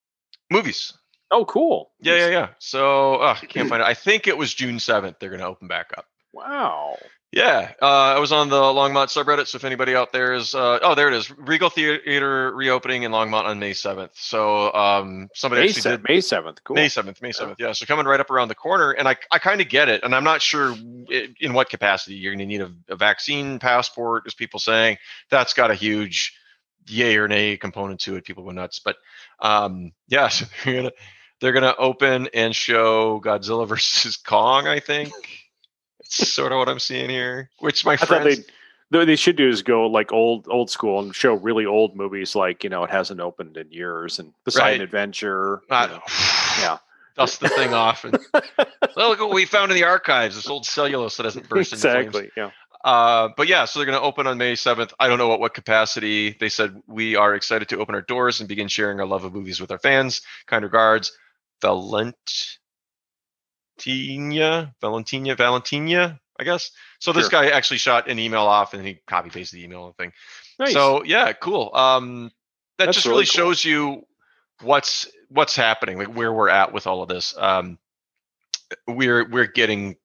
Movies. 0.51 0.93
Oh, 1.31 1.45
cool. 1.45 1.91
Yeah, 2.01 2.17
yeah, 2.17 2.29
yeah. 2.29 2.49
So 2.59 3.17
uh, 3.17 3.37
I 3.41 3.47
can't 3.47 3.69
find 3.69 3.83
it. 3.83 3.87
I 3.87 3.95
think 3.95 4.27
it 4.27 4.37
was 4.37 4.53
June 4.53 4.79
seventh. 4.79 5.19
They're 5.19 5.31
going 5.31 5.41
to 5.41 5.47
open 5.47 5.69
back 5.69 5.93
up. 5.97 6.07
Wow. 6.33 6.97
Yeah, 7.33 7.73
uh, 7.81 7.85
I 7.85 8.19
was 8.19 8.33
on 8.33 8.49
the 8.49 8.61
Longmont 8.61 9.07
subreddit. 9.07 9.47
So 9.47 9.55
if 9.57 9.65
anybody 9.65 9.95
out 9.95 10.13
there 10.13 10.33
is, 10.35 10.53
uh, 10.53 10.81
oh, 10.83 10.97
there 10.97 11.07
it 11.07 11.15
is, 11.15 11.31
Regal 11.31 11.71
Theater 11.71 12.53
reopening 12.53 13.05
in 13.05 13.13
Longmont 13.13 13.45
on 13.45 13.61
May 13.61 13.73
seventh. 13.73 14.13
So 14.17 14.73
um, 14.73 15.29
somebody 15.33 15.63
May, 15.63 15.69
actually 15.69 15.91
did 15.93 16.03
May 16.09 16.19
7th. 16.19 16.59
Cool. 16.65 16.75
May 16.75 16.89
seventh, 16.89 17.23
May 17.23 17.31
seventh. 17.31 17.61
Yeah, 17.61 17.71
so 17.71 17.87
coming 17.87 18.07
right 18.07 18.19
up 18.19 18.31
around 18.31 18.49
the 18.49 18.57
corner, 18.57 18.91
and 18.91 19.07
I 19.07 19.17
I 19.31 19.39
kind 19.39 19.61
of 19.61 19.69
get 19.69 19.89
it, 19.89 20.03
and 20.03 20.13
I'm 20.13 20.25
not 20.25 20.43
sure 20.43 20.73
i- 21.13 21.29
in 21.39 21.53
what 21.53 21.71
capacity 21.71 22.17
you're 22.17 22.33
going 22.33 22.41
to 22.41 22.47
need 22.47 22.63
a, 22.63 22.73
a 22.89 22.97
vaccine 22.97 23.61
passport. 23.61 24.25
As 24.27 24.35
people 24.35 24.59
saying 24.59 24.99
that's 25.31 25.55
got 25.55 25.71
a 25.71 25.75
huge 25.75 26.35
yay 26.89 27.17
or 27.17 27.29
nay 27.29 27.57
component 27.57 28.01
to 28.01 28.17
it. 28.17 28.25
People 28.25 28.43
go 28.45 28.51
nuts, 28.51 28.81
but 28.81 28.97
um, 29.39 29.93
yeah, 30.09 30.27
so 30.31 30.47
they're 30.65 30.75
gonna 30.75 30.93
they're 31.41 31.53
gonna 31.53 31.75
open 31.79 32.29
and 32.35 32.57
show 32.57 33.21
Godzilla 33.21 33.69
versus 33.69 34.17
Kong. 34.17 34.67
I 34.67 34.81
think 34.81 35.13
sort 36.35 36.53
of 36.53 36.59
what 36.59 36.69
I'm 36.69 36.79
seeing 36.79 37.11
here. 37.11 37.51
Which 37.59 37.85
my 37.85 37.95
I 37.95 37.97
friends, 37.97 38.39
they 38.39 38.99
what 38.99 39.07
they 39.07 39.17
should 39.17 39.37
do 39.37 39.49
is 39.49 39.63
go 39.63 39.87
like 39.87 40.13
old 40.13 40.47
old 40.49 40.71
school 40.71 41.01
and 41.01 41.15
show 41.15 41.35
really 41.35 41.67
old 41.67 41.97
movies 41.97 42.35
like 42.35 42.65
you 42.65 42.71
know 42.71 42.85
it 42.85 42.91
hasn't 42.91 43.21
opened 43.21 43.57
in 43.57 43.71
years 43.71 44.19
and 44.19 44.33
the 44.45 44.51
Silent 44.51 44.81
Right. 44.81 44.81
Adventure. 44.83 45.63
you 45.71 45.77
uh, 45.77 45.87
know. 45.87 46.03
yeah. 46.61 46.79
dust 47.17 47.41
the 47.41 47.49
thing 47.49 47.73
off 47.73 48.05
and 48.05 48.19
well, 48.97 49.11
look 49.11 49.21
what 49.21 49.33
we 49.33 49.45
found 49.45 49.71
in 49.71 49.77
the 49.77 49.85
archives. 49.85 50.37
This 50.37 50.49
old 50.49 50.67
cellulose 50.67 51.17
that 51.17 51.25
hasn't 51.25 51.49
burst 51.49 51.73
into 51.73 51.83
flames. 51.83 52.07
exactly. 52.09 52.31
Yeah. 52.37 52.51
Uh, 52.83 53.29
but 53.37 53.47
yeah, 53.47 53.67
so 53.67 53.79
they're 53.79 53.87
going 53.87 53.99
to 53.99 54.03
open 54.03 54.27
on 54.27 54.39
May 54.39 54.55
7th. 54.55 54.93
I 54.99 55.07
don't 55.07 55.19
know 55.19 55.35
at 55.35 55.41
what 55.41 55.53
capacity. 55.53 56.35
They 56.41 56.49
said 56.49 56.83
we 56.87 57.15
are 57.15 57.35
excited 57.35 57.69
to 57.69 57.79
open 57.79 57.95
our 57.95 58.01
doors 58.01 58.41
and 58.41 58.49
begin 58.49 58.69
sharing 58.69 59.01
our 59.01 59.07
love 59.07 59.25
of 59.25 59.35
movies 59.35 59.61
with 59.61 59.71
our 59.71 59.79
fans. 59.79 60.23
Kind 60.47 60.65
regards, 60.65 61.13
Valentina, 63.85 64.75
Valentina, 64.81 65.35
Valentina, 65.35 66.21
I 66.39 66.45
guess. 66.45 66.71
So 66.99 67.13
this 67.13 67.29
guy 67.29 67.51
actually 67.51 67.79
shot 67.79 68.09
an 68.09 68.19
email 68.19 68.43
off 68.43 68.75
and 68.75 68.87
he 68.87 69.01
copy 69.07 69.31
pasted 69.31 69.59
the 69.59 69.65
email 69.65 69.87
and 69.87 69.97
thing. 69.97 70.13
Nice. 70.59 70.73
So 70.73 71.03
yeah, 71.05 71.33
cool. 71.33 71.71
Um, 71.75 72.31
that 72.79 72.87
That's 72.87 72.97
just 72.97 73.07
really 73.07 73.17
really 73.17 73.27
cool. 73.27 73.33
shows 73.33 73.65
you 73.65 74.07
what's 74.63 75.09
what's 75.29 75.57
happening, 75.57 75.99
like 75.99 76.15
where 76.15 76.33
we're 76.33 76.49
at 76.49 76.73
with 76.73 76.87
all 76.87 77.03
of 77.03 77.09
this. 77.09 77.35
Um, 77.37 77.79
we're 78.87 79.29
we're 79.29 79.47
getting 79.47 79.97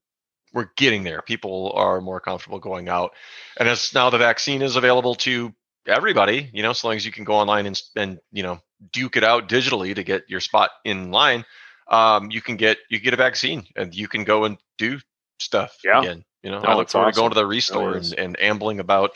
we're 0.53 0.69
getting 0.77 1.03
there. 1.03 1.21
People 1.21 1.73
are 1.75 2.01
more 2.01 2.19
comfortable 2.19 2.59
going 2.59 2.89
out, 2.89 3.11
and 3.57 3.67
as 3.67 3.93
now 3.93 4.09
the 4.09 4.17
vaccine 4.17 4.61
is 4.61 4.75
available 4.75 5.15
to 5.15 5.53
everybody, 5.87 6.49
you 6.53 6.63
know, 6.63 6.73
so 6.73 6.87
long 6.87 6.97
as 6.97 7.05
you 7.05 7.11
can 7.11 7.23
go 7.23 7.33
online 7.33 7.65
and 7.65 7.81
and 7.95 8.19
you 8.31 8.43
know 8.43 8.59
duke 8.91 9.17
it 9.17 9.23
out 9.23 9.47
digitally 9.49 9.95
to 9.95 10.03
get 10.03 10.29
your 10.29 10.39
spot 10.39 10.71
in 10.83 11.11
line, 11.11 11.45
um, 11.87 12.31
you 12.31 12.41
can 12.41 12.55
get 12.57 12.77
you 12.89 12.99
get 12.99 13.13
a 13.13 13.17
vaccine 13.17 13.65
and 13.75 13.93
you 13.93 14.07
can 14.07 14.23
go 14.23 14.45
and 14.45 14.57
do 14.77 14.99
stuff 15.39 15.77
Yeah. 15.83 15.99
again. 15.99 16.23
You 16.43 16.51
know, 16.51 16.61
No, 16.61 16.69
I 16.69 16.73
look 16.75 16.89
forward 16.89 17.13
to 17.13 17.19
going 17.19 17.31
to 17.31 17.35
the 17.35 17.45
restore 17.45 17.95
and, 17.95 18.13
and 18.17 18.39
ambling 18.39 18.79
about, 18.79 19.11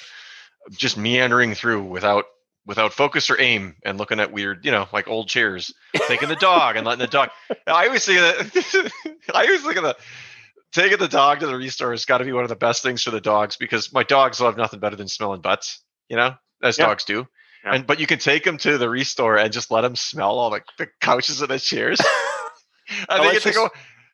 just 0.71 0.97
meandering 0.97 1.53
through 1.55 1.83
without 1.83 2.25
without 2.65 2.93
focus 2.93 3.29
or 3.29 3.39
aim 3.39 3.75
and 3.83 3.97
looking 3.97 4.19
at 4.19 4.31
weird, 4.31 4.63
you 4.65 4.71
know, 4.71 4.87
like 4.93 5.07
old 5.07 5.27
chairs, 5.27 5.73
taking 6.07 6.27
the 6.27 6.35
dog 6.35 6.75
and 6.75 6.85
letting 6.85 6.99
the 6.99 7.07
dog. 7.07 7.29
I 7.67 7.87
always 7.87 8.05
think 8.05 8.19
that 8.19 8.91
I 9.33 9.45
always 9.45 9.63
think 9.63 9.77
of 9.77 9.83
the 9.83 9.95
taking 10.73 10.97
the 10.99 11.07
dog 11.07 11.39
to 11.39 11.47
the 11.47 11.55
restore 11.55 11.91
has 11.91 12.05
got 12.05 12.19
to 12.19 12.25
be 12.25 12.31
one 12.33 12.43
of 12.43 12.49
the 12.49 12.55
best 12.55 12.83
things 12.83 13.01
for 13.01 13.11
the 13.11 13.21
dogs 13.21 13.57
because 13.57 13.91
my 13.93 14.03
dogs 14.03 14.39
love 14.39 14.57
nothing 14.57 14.79
better 14.79 14.95
than 14.95 15.07
smelling 15.07 15.41
butts, 15.41 15.83
you 16.09 16.17
know, 16.17 16.35
as 16.61 16.77
Yeah. 16.77 16.85
dogs 16.87 17.05
do. 17.05 17.27
Yeah. 17.63 17.75
And 17.75 17.87
but 17.87 17.99
you 17.99 18.05
can 18.07 18.19
take 18.19 18.43
them 18.43 18.57
to 18.59 18.77
the 18.77 18.89
restore 18.89 19.37
and 19.37 19.51
just 19.51 19.71
let 19.71 19.81
them 19.81 19.95
smell 19.95 20.37
all 20.37 20.49
the, 20.51 20.61
the 20.77 20.87
couches 21.01 21.41
and 21.41 21.49
the 21.49 21.59
chairs. 21.59 21.99
and 23.09 23.23
it's 23.25 23.43
get 23.45 23.53
to 23.53 23.53
go. 23.53 23.69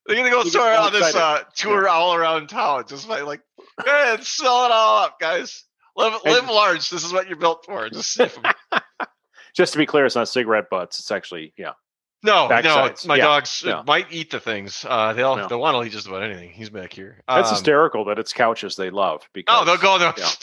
They're 0.05 0.17
gonna 0.17 0.29
go 0.29 0.43
tour 0.43 0.77
on 0.77 0.91
this 0.93 1.15
uh, 1.15 1.43
tour 1.55 1.87
all 1.87 2.13
around 2.13 2.47
town, 2.47 2.85
just 2.87 3.07
by 3.07 3.21
like, 3.21 3.41
man, 3.85 4.21
smell 4.21 4.65
it 4.65 4.71
all 4.71 5.03
up, 5.05 5.19
guys. 5.19 5.63
Live, 5.95 6.13
And- 6.25 6.33
live 6.33 6.47
large. 6.49 6.89
This 6.89 7.03
is 7.03 7.11
what 7.13 7.27
you're 7.27 7.37
built 7.37 7.65
for. 7.65 7.89
Just. 7.89 8.19
Just 9.55 9.71
to 9.71 9.79
be 9.79 9.85
clear, 9.85 10.05
it's 10.05 10.15
not 10.15 10.27
cigarette 10.27 10.69
butts. 10.69 10.99
It's 10.99 11.11
actually 11.11 11.53
yeah. 11.57 11.71
No, 12.23 12.47
no, 12.49 12.91
my 13.05 13.15
Yeah, 13.15 13.23
dogs 13.23 13.63
yeah. 13.65 13.83
might 13.87 14.07
eat 14.11 14.29
the 14.31 14.39
things. 14.41 14.83
Uh, 14.87 15.13
they'll 15.13 15.37
Yeah. 15.37 15.47
they'll 15.47 15.59
want 15.61 15.77
to 15.77 15.87
eat 15.87 15.93
just 15.93 16.07
about 16.07 16.23
anything. 16.23 16.49
He's 16.49 16.69
back 16.69 16.91
here. 16.91 17.21
That's 17.27 17.47
Um, 17.49 17.55
hysterical 17.55 18.03
that 18.05 18.19
it's 18.19 18.33
couches 18.33 18.75
they 18.75 18.89
love 18.89 19.29
because 19.31 19.55
Oh, 19.61 19.63
they'll 19.63 19.77
go 19.77 19.97
there. 19.97 20.13
Yeah. 20.17 20.29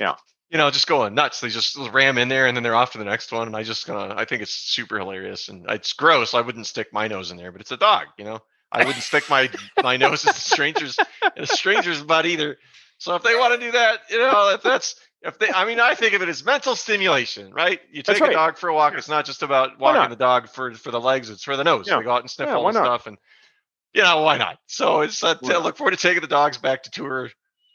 Yeah. 0.00 0.14
You 0.50 0.58
know, 0.58 0.70
just 0.70 0.86
going 0.86 1.14
nuts. 1.14 1.40
They 1.40 1.48
just 1.48 1.76
ram 1.76 2.16
in 2.16 2.28
there 2.28 2.46
and 2.46 2.56
then 2.56 2.62
they're 2.62 2.74
off 2.74 2.92
to 2.92 2.98
the 2.98 3.04
next 3.04 3.30
one. 3.32 3.48
And 3.48 3.56
I 3.56 3.62
just 3.62 3.86
gonna 3.86 4.14
I 4.16 4.24
think 4.24 4.42
it's 4.42 4.52
super 4.52 4.98
hilarious 4.98 5.48
and 5.48 5.66
it's 5.68 5.92
gross. 5.92 6.34
I 6.34 6.40
wouldn't 6.40 6.66
stick 6.66 6.92
my 6.92 7.08
nose 7.08 7.30
in 7.30 7.36
there, 7.36 7.52
but 7.52 7.60
it's 7.60 7.72
a 7.72 7.76
dog, 7.76 8.06
you 8.16 8.24
know. 8.24 8.40
I 8.70 8.84
wouldn't 8.84 9.02
stick 9.02 9.28
my 9.30 9.50
my 9.82 9.96
nose 9.96 10.24
in 10.24 10.30
a 10.30 10.34
stranger's 10.34 10.98
in 11.36 11.42
a 11.42 11.46
stranger's 11.46 12.02
butt 12.02 12.26
either. 12.26 12.58
So 12.98 13.14
if 13.14 13.22
they 13.22 13.34
want 13.34 13.58
to 13.58 13.66
do 13.66 13.72
that, 13.72 14.00
you 14.10 14.18
know, 14.18 14.50
if 14.54 14.62
that's 14.62 14.96
if 15.22 15.38
they 15.38 15.50
I 15.50 15.64
mean 15.64 15.80
I 15.80 15.94
think 15.94 16.14
of 16.14 16.22
it 16.22 16.28
as 16.28 16.44
mental 16.44 16.76
stimulation, 16.76 17.52
right? 17.52 17.80
You 17.90 18.02
take 18.02 18.20
right. 18.20 18.30
a 18.30 18.34
dog 18.34 18.58
for 18.58 18.68
a 18.68 18.74
walk, 18.74 18.94
it's 18.94 19.08
not 19.08 19.24
just 19.24 19.42
about 19.42 19.78
walking 19.78 20.10
the 20.10 20.16
dog 20.16 20.48
for 20.48 20.74
for 20.74 20.90
the 20.90 21.00
legs, 21.00 21.30
it's 21.30 21.44
for 21.44 21.56
the 21.56 21.64
nose. 21.64 21.86
Yeah. 21.88 21.98
They 21.98 22.04
go 22.04 22.12
out 22.12 22.20
and 22.20 22.30
sniff 22.30 22.48
Yeah, 22.48 22.56
all 22.56 22.66
the 22.66 22.72
stuff 22.72 23.06
and 23.06 23.18
you 23.94 24.02
know, 24.02 24.22
why 24.22 24.36
not? 24.36 24.58
So 24.66 25.00
it's 25.00 25.22
uh, 25.24 25.36
not? 25.42 25.62
look 25.62 25.76
forward 25.76 25.92
to 25.92 25.96
taking 25.96 26.20
the 26.20 26.28
dogs 26.28 26.58
back 26.58 26.82
to 26.84 26.90
tour 26.90 27.30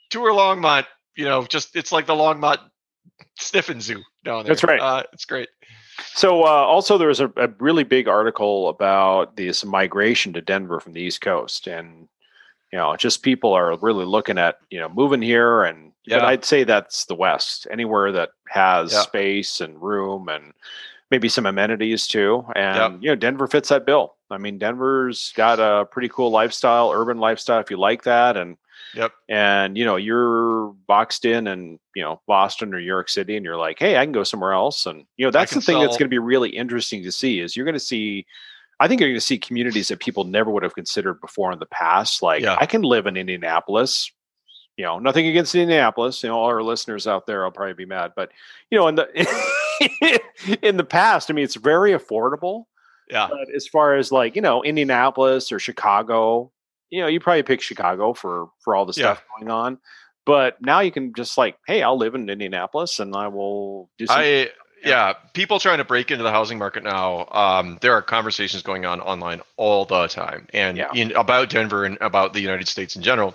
tour 0.09 0.31
Longmont. 0.31 0.85
You 1.15 1.25
know, 1.25 1.43
just 1.45 1.75
it's 1.75 1.91
like 1.91 2.05
the 2.05 2.13
Longmont 2.13 2.59
sniffing 3.37 3.81
zoo 3.81 4.01
down 4.23 4.43
there. 4.43 4.53
That's 4.53 4.63
right. 4.63 4.79
Uh, 4.79 5.03
it's 5.13 5.25
great. 5.25 5.49
So 6.15 6.43
uh, 6.43 6.47
also 6.47 6.97
there 6.97 7.07
was 7.07 7.19
a, 7.19 7.31
a, 7.37 7.47
really 7.59 7.83
big 7.83 8.07
article 8.07 8.69
about 8.69 9.35
this 9.35 9.63
migration 9.63 10.33
to 10.33 10.41
Denver 10.41 10.79
from 10.79 10.93
the 10.93 11.01
East 11.01 11.21
Coast, 11.21 11.67
and 11.67 12.07
you 12.71 12.79
know, 12.79 12.95
just 12.95 13.21
people 13.21 13.53
are 13.53 13.77
really 13.77 14.05
looking 14.05 14.37
at 14.37 14.57
you 14.69 14.79
know 14.79 14.89
moving 14.89 15.21
here, 15.21 15.63
and 15.63 15.91
yeah. 16.05 16.19
but 16.19 16.25
I'd 16.25 16.45
say 16.45 16.63
that's 16.63 17.05
the 17.05 17.15
West, 17.15 17.67
anywhere 17.69 18.11
that 18.11 18.29
has 18.49 18.93
yeah. 18.93 19.01
space 19.01 19.61
and 19.61 19.81
room 19.81 20.29
and 20.29 20.53
maybe 21.11 21.29
some 21.29 21.45
amenities 21.45 22.07
too, 22.07 22.45
and 22.55 23.03
you 23.03 23.09
know, 23.09 23.15
Denver 23.15 23.47
fits 23.47 23.69
that 23.69 23.85
bill. 23.85 24.15
I 24.31 24.37
mean, 24.39 24.57
Denver's 24.57 25.31
got 25.35 25.59
a 25.59 25.85
pretty 25.85 26.09
cool 26.09 26.31
lifestyle, 26.31 26.91
urban 26.91 27.19
lifestyle 27.19 27.59
if 27.59 27.69
you 27.69 27.77
like 27.77 28.03
that, 28.03 28.35
and 28.35 28.57
Yep. 28.95 29.11
And 29.29 29.77
you 29.77 29.85
know, 29.85 29.95
you're 29.95 30.73
boxed 30.87 31.25
in 31.25 31.47
and 31.47 31.79
you 31.95 32.03
know, 32.03 32.21
Boston 32.27 32.73
or 32.73 32.79
New 32.79 32.85
York 32.85 33.09
City 33.09 33.35
and 33.35 33.45
you're 33.45 33.57
like, 33.57 33.79
hey, 33.79 33.97
I 33.97 34.05
can 34.05 34.11
go 34.11 34.23
somewhere 34.23 34.53
else. 34.53 34.85
And 34.85 35.05
you 35.17 35.25
know, 35.25 35.31
that's 35.31 35.53
the 35.53 35.61
thing 35.61 35.75
sell. 35.75 35.81
that's 35.81 35.97
going 35.97 36.09
to 36.09 36.13
be 36.13 36.19
really 36.19 36.49
interesting 36.49 37.03
to 37.03 37.11
see 37.11 37.39
is 37.39 37.55
you're 37.55 37.65
going 37.65 37.73
to 37.73 37.79
see 37.79 38.25
I 38.79 38.87
think 38.87 38.99
you're 38.99 39.09
going 39.09 39.19
to 39.19 39.25
see 39.25 39.37
communities 39.37 39.87
that 39.87 39.99
people 39.99 40.23
never 40.23 40.51
would 40.51 40.63
have 40.63 40.75
considered 40.75 41.21
before 41.21 41.51
in 41.51 41.59
the 41.59 41.65
past. 41.67 42.21
Like 42.21 42.41
yeah. 42.41 42.57
I 42.59 42.65
can 42.65 42.81
live 42.81 43.07
in 43.07 43.17
Indianapolis. 43.17 44.11
You 44.77 44.85
know, 44.85 44.97
nothing 44.97 45.27
against 45.27 45.53
Indianapolis. 45.53 46.23
You 46.23 46.29
know, 46.29 46.37
all 46.37 46.47
our 46.47 46.63
listeners 46.63 47.05
out 47.05 47.27
there 47.27 47.43
will 47.43 47.51
probably 47.51 47.75
be 47.75 47.85
mad, 47.85 48.13
but 48.15 48.31
you 48.71 48.77
know, 48.77 48.87
in 48.87 48.95
the 48.95 50.19
in 50.61 50.77
the 50.77 50.83
past, 50.83 51.29
I 51.29 51.33
mean, 51.33 51.45
it's 51.45 51.55
very 51.55 51.91
affordable. 51.91 52.65
Yeah. 53.09 53.27
But 53.29 53.53
as 53.55 53.67
far 53.67 53.95
as 53.95 54.11
like 54.11 54.35
you 54.35 54.41
know, 54.41 54.63
Indianapolis 54.63 55.51
or 55.51 55.59
Chicago, 55.59 56.51
you 56.93 57.01
know, 57.01 57.07
you 57.07 57.19
probably 57.19 57.41
pick 57.41 57.59
Chicago 57.59 58.13
for 58.13 58.49
for 58.59 58.75
all 58.75 58.85
the 58.85 58.93
stuff 58.93 59.23
yeah. 59.23 59.39
going 59.39 59.51
on. 59.51 59.79
But 60.25 60.61
now 60.61 60.79
you 60.79 60.91
can 60.91 61.13
just 61.15 61.37
like, 61.37 61.57
hey, 61.65 61.81
I'll 61.81 61.97
live 61.97 62.13
in 62.13 62.29
Indianapolis 62.29 62.99
and 62.99 63.15
I 63.15 63.27
will 63.27 63.89
do 63.97 64.05
something. 64.05 64.23
I 64.23 64.49
yeah, 64.85 65.13
people 65.33 65.59
trying 65.59 65.79
to 65.79 65.85
break 65.85 66.11
into 66.11 66.23
the 66.23 66.29
housing 66.31 66.59
market 66.59 66.83
now. 66.83 67.27
Um, 67.31 67.79
there 67.81 67.93
are 67.93 68.01
conversations 68.01 68.61
going 68.63 68.85
on 68.85 69.01
online 69.01 69.41
all 69.57 69.85
the 69.85 70.07
time, 70.07 70.47
and 70.53 70.77
yeah. 70.77 70.89
in, 70.93 71.13
about 71.13 71.49
Denver 71.49 71.85
and 71.85 71.97
about 71.99 72.33
the 72.33 72.41
United 72.41 72.67
States 72.67 72.95
in 72.95 73.01
general, 73.01 73.33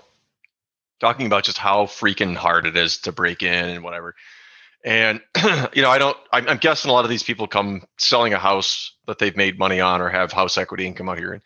talking 1.00 1.26
about 1.26 1.44
just 1.44 1.58
how 1.58 1.86
freaking 1.86 2.36
hard 2.36 2.66
it 2.66 2.76
is 2.76 2.98
to 2.98 3.12
break 3.12 3.42
in 3.42 3.70
and 3.70 3.82
whatever. 3.82 4.14
And 4.84 5.22
you 5.72 5.82
know, 5.82 5.90
I 5.90 5.98
don't. 5.98 6.16
I'm, 6.30 6.48
I'm, 6.48 6.58
guessing 6.58 6.90
a 6.90 6.94
lot 6.94 7.04
of 7.04 7.10
these 7.10 7.22
people 7.22 7.48
come 7.48 7.82
selling 7.96 8.34
a 8.34 8.38
house 8.38 8.92
that 9.06 9.18
they've 9.18 9.36
made 9.36 9.58
money 9.58 9.80
on 9.80 10.02
or 10.02 10.10
have 10.10 10.32
house 10.32 10.58
equity 10.58 10.86
and 10.86 10.94
come 10.94 11.08
out 11.08 11.18
here 11.18 11.32
and 11.32 11.42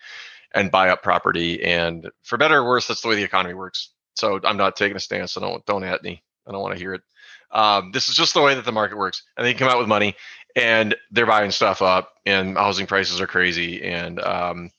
and 0.54 0.70
buy 0.70 0.90
up 0.90 1.02
property. 1.02 1.62
And 1.62 2.10
for 2.22 2.36
better 2.36 2.58
or 2.58 2.68
worse, 2.68 2.86
that's 2.86 3.00
the 3.00 3.08
way 3.08 3.16
the 3.16 3.22
economy 3.22 3.54
works. 3.54 3.90
So 4.14 4.40
I'm 4.44 4.56
not 4.56 4.76
taking 4.76 4.96
a 4.96 5.00
stance. 5.00 5.36
I 5.36 5.40
don't 5.40 5.64
don't 5.66 5.84
at 5.84 6.02
me. 6.02 6.22
I 6.46 6.52
don't 6.52 6.62
want 6.62 6.74
to 6.74 6.80
hear 6.80 6.94
it. 6.94 7.02
Um, 7.50 7.92
this 7.92 8.08
is 8.08 8.14
just 8.14 8.34
the 8.34 8.42
way 8.42 8.54
that 8.54 8.64
the 8.64 8.72
market 8.72 8.96
works. 8.96 9.22
And 9.36 9.46
they 9.46 9.54
come 9.54 9.68
out 9.68 9.78
with 9.78 9.88
money 9.88 10.16
and 10.56 10.94
they're 11.10 11.26
buying 11.26 11.50
stuff 11.50 11.80
up, 11.80 12.14
and 12.26 12.56
housing 12.56 12.86
prices 12.86 13.20
are 13.20 13.26
crazy. 13.26 13.82
And 13.82 14.20
um, 14.20 14.70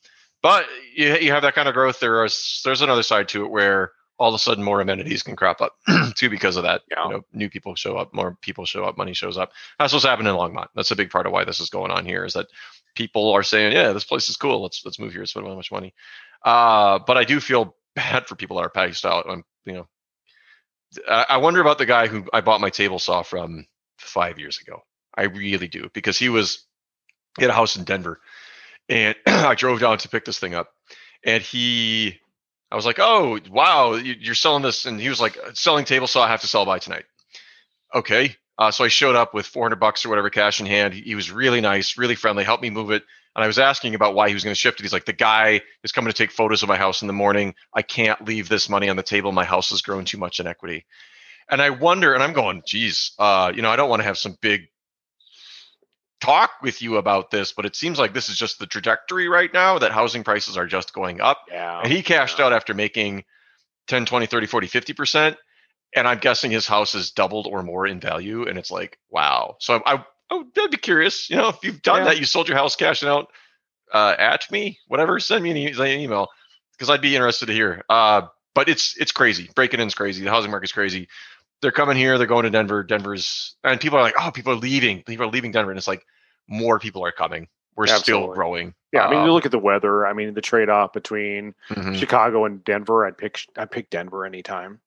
but 0.42 0.66
you, 0.94 1.16
you 1.16 1.32
have 1.32 1.42
that 1.42 1.54
kind 1.54 1.68
of 1.68 1.74
growth. 1.74 2.00
There 2.00 2.24
is 2.24 2.60
there's 2.64 2.82
another 2.82 3.02
side 3.02 3.28
to 3.28 3.44
it 3.44 3.50
where 3.50 3.92
all 4.18 4.28
of 4.28 4.34
a 4.34 4.38
sudden 4.38 4.62
more 4.62 4.80
amenities 4.80 5.22
can 5.22 5.34
crop 5.34 5.60
up 5.60 5.76
too 6.14 6.30
because 6.30 6.56
of 6.56 6.62
that. 6.62 6.82
Yeah. 6.90 7.04
You 7.04 7.10
know, 7.10 7.24
new 7.32 7.50
people 7.50 7.74
show 7.74 7.96
up, 7.96 8.14
more 8.14 8.38
people 8.42 8.64
show 8.64 8.84
up, 8.84 8.96
money 8.96 9.12
shows 9.12 9.36
up. 9.36 9.50
That's 9.78 9.92
what's 9.92 10.04
happening 10.04 10.32
in 10.32 10.38
Longmont. 10.38 10.68
That's 10.74 10.92
a 10.92 10.96
big 10.96 11.10
part 11.10 11.26
of 11.26 11.32
why 11.32 11.44
this 11.44 11.60
is 11.60 11.70
going 11.70 11.90
on 11.90 12.04
here. 12.04 12.24
Is 12.24 12.34
that 12.34 12.46
people 12.94 13.30
are 13.32 13.42
saying, 13.42 13.72
yeah, 13.72 13.92
this 13.92 14.04
place 14.04 14.28
is 14.28 14.36
cool. 14.36 14.62
Let's 14.62 14.84
let's 14.84 14.98
move 14.98 15.12
here. 15.12 15.24
Spend 15.26 15.46
how 15.46 15.54
much 15.54 15.72
money. 15.72 15.94
Uh, 16.44 16.98
but 17.06 17.16
I 17.16 17.24
do 17.24 17.40
feel 17.40 17.76
bad 17.96 18.26
for 18.26 18.36
people 18.36 18.56
that 18.56 18.64
are 18.64 18.70
passed 18.70 19.04
out. 19.04 19.26
I'm, 19.28 19.44
you 19.64 19.72
know, 19.72 19.88
I, 21.08 21.26
I 21.30 21.36
wonder 21.38 21.60
about 21.60 21.78
the 21.78 21.86
guy 21.86 22.06
who 22.06 22.24
I 22.32 22.40
bought 22.40 22.60
my 22.60 22.70
table 22.70 22.98
saw 22.98 23.22
from 23.22 23.66
five 23.98 24.38
years 24.38 24.60
ago. 24.60 24.82
I 25.16 25.24
really 25.24 25.68
do 25.68 25.90
because 25.94 26.18
he 26.18 26.28
was 26.28 26.66
he 27.38 27.44
had 27.44 27.50
a 27.50 27.54
house 27.54 27.76
in 27.76 27.84
Denver, 27.84 28.20
and 28.88 29.16
I 29.26 29.54
drove 29.54 29.80
down 29.80 29.98
to 29.98 30.08
pick 30.08 30.24
this 30.24 30.38
thing 30.38 30.54
up, 30.54 30.70
and 31.24 31.42
he, 31.42 32.18
I 32.70 32.76
was 32.76 32.86
like, 32.86 32.98
oh 32.98 33.38
wow, 33.50 33.94
you're 33.94 34.34
selling 34.34 34.62
this, 34.62 34.86
and 34.86 35.00
he 35.00 35.08
was 35.08 35.20
like, 35.20 35.38
selling 35.54 35.84
table 35.84 36.06
saw, 36.06 36.24
I 36.24 36.28
have 36.28 36.42
to 36.42 36.48
sell 36.48 36.66
by 36.66 36.78
tonight. 36.78 37.04
Okay, 37.94 38.36
uh, 38.58 38.70
so 38.70 38.84
I 38.84 38.88
showed 38.88 39.16
up 39.16 39.34
with 39.34 39.46
400 39.46 39.76
bucks 39.76 40.04
or 40.04 40.08
whatever 40.08 40.30
cash 40.30 40.60
in 40.60 40.66
hand. 40.66 40.94
He, 40.94 41.02
he, 41.02 41.14
was 41.14 41.30
really 41.30 41.60
nice, 41.60 41.98
really 41.98 42.14
friendly, 42.14 42.44
helped 42.44 42.62
me 42.62 42.70
move 42.70 42.90
it. 42.90 43.02
And 43.34 43.42
I 43.42 43.48
was 43.48 43.58
asking 43.58 43.96
about 43.96 44.14
why 44.14 44.28
he 44.28 44.34
was 44.34 44.44
going 44.44 44.54
to 44.54 44.60
shift 44.60 44.78
it. 44.78 44.84
He's 44.84 44.92
like, 44.92 45.06
the 45.06 45.12
guy 45.12 45.62
is 45.82 45.90
coming 45.90 46.10
to 46.12 46.16
take 46.16 46.30
photos 46.30 46.62
of 46.62 46.68
my 46.68 46.76
house 46.76 47.02
in 47.02 47.08
the 47.08 47.12
morning. 47.12 47.54
I 47.74 47.82
can't 47.82 48.24
leave 48.24 48.48
this 48.48 48.68
money 48.68 48.88
on 48.88 48.96
the 48.96 49.02
table. 49.02 49.32
My 49.32 49.44
house 49.44 49.70
has 49.70 49.82
grown 49.82 50.04
too 50.04 50.18
much 50.18 50.38
in 50.38 50.46
equity. 50.46 50.86
And 51.50 51.60
I 51.60 51.70
wonder, 51.70 52.14
and 52.14 52.22
I'm 52.22 52.32
going, 52.32 52.62
geez, 52.64 53.12
uh, 53.18 53.52
you 53.54 53.60
know, 53.60 53.70
I 53.70 53.76
don't 53.76 53.90
want 53.90 54.00
to 54.00 54.06
have 54.06 54.18
some 54.18 54.38
big 54.40 54.68
talk 56.20 56.52
with 56.62 56.80
you 56.80 56.96
about 56.96 57.30
this, 57.30 57.52
but 57.52 57.66
it 57.66 57.74
seems 57.74 57.98
like 57.98 58.14
this 58.14 58.28
is 58.28 58.36
just 58.36 58.60
the 58.60 58.66
trajectory 58.66 59.28
right 59.28 59.52
now 59.52 59.78
that 59.78 59.90
housing 59.90 60.22
prices 60.22 60.56
are 60.56 60.66
just 60.66 60.94
going 60.94 61.20
up. 61.20 61.40
Yeah. 61.50 61.80
And 61.82 61.92
he 61.92 62.02
cashed 62.02 62.38
yeah. 62.38 62.46
out 62.46 62.52
after 62.52 62.72
making 62.72 63.24
10, 63.88 64.06
20, 64.06 64.26
30, 64.26 64.46
40, 64.46 64.68
50% 64.68 65.36
and 65.94 66.08
I'm 66.08 66.18
guessing 66.18 66.50
his 66.50 66.66
house 66.66 66.94
is 66.94 67.10
doubled 67.10 67.46
or 67.46 67.62
more 67.62 67.86
in 67.86 68.00
value, 68.00 68.46
and 68.46 68.58
it's 68.58 68.70
like 68.70 68.98
wow. 69.10 69.56
So 69.60 69.82
I, 69.86 69.94
I, 69.94 70.04
I 70.30 70.34
would 70.34 70.70
be 70.70 70.76
curious. 70.76 71.28
You 71.30 71.36
know, 71.36 71.48
if 71.48 71.58
you've 71.62 71.82
done 71.82 71.98
yeah. 71.98 72.04
that, 72.04 72.18
you 72.18 72.24
sold 72.24 72.48
your 72.48 72.56
house, 72.56 72.76
cashing 72.76 73.08
out 73.08 73.28
uh, 73.92 74.14
at 74.18 74.50
me, 74.50 74.78
whatever. 74.88 75.18
Send 75.20 75.44
me 75.44 75.50
an, 75.50 75.56
e- 75.56 75.72
an 75.72 76.00
email 76.00 76.28
because 76.72 76.90
I'd 76.90 77.00
be 77.00 77.14
interested 77.14 77.46
to 77.46 77.52
hear. 77.52 77.84
Uh, 77.88 78.22
but 78.54 78.68
it's 78.68 78.96
it's 78.98 79.12
crazy. 79.12 79.50
Breaking 79.54 79.80
in's 79.80 79.94
crazy. 79.94 80.24
The 80.24 80.30
housing 80.30 80.50
market's 80.50 80.72
crazy. 80.72 81.08
They're 81.62 81.72
coming 81.72 81.96
here. 81.96 82.18
They're 82.18 82.26
going 82.26 82.44
to 82.44 82.50
Denver. 82.50 82.82
Denver's 82.82 83.56
and 83.64 83.80
people 83.80 83.98
are 83.98 84.02
like, 84.02 84.14
oh, 84.20 84.30
people 84.30 84.52
are 84.52 84.56
leaving. 84.56 85.02
People 85.02 85.26
are 85.26 85.30
leaving 85.30 85.52
Denver, 85.52 85.70
and 85.70 85.78
it's 85.78 85.88
like 85.88 86.04
more 86.48 86.78
people 86.78 87.04
are 87.04 87.12
coming 87.12 87.48
we're 87.76 87.84
Absolutely. 87.84 88.02
still 88.02 88.34
growing. 88.34 88.74
Yeah, 88.92 89.06
I 89.06 89.10
mean, 89.10 89.20
um, 89.20 89.26
you 89.26 89.32
look 89.32 89.44
at 89.44 89.50
the 89.50 89.58
weather. 89.58 90.06
I 90.06 90.12
mean, 90.12 90.34
the 90.34 90.40
trade 90.40 90.68
off 90.68 90.92
between 90.92 91.54
mm-hmm. 91.68 91.94
Chicago 91.94 92.44
and 92.44 92.62
Denver. 92.62 93.04
I'd 93.04 93.18
pick 93.18 93.40
I 93.56 93.64
pick 93.64 93.90
Denver 93.90 94.24
anytime. 94.24 94.80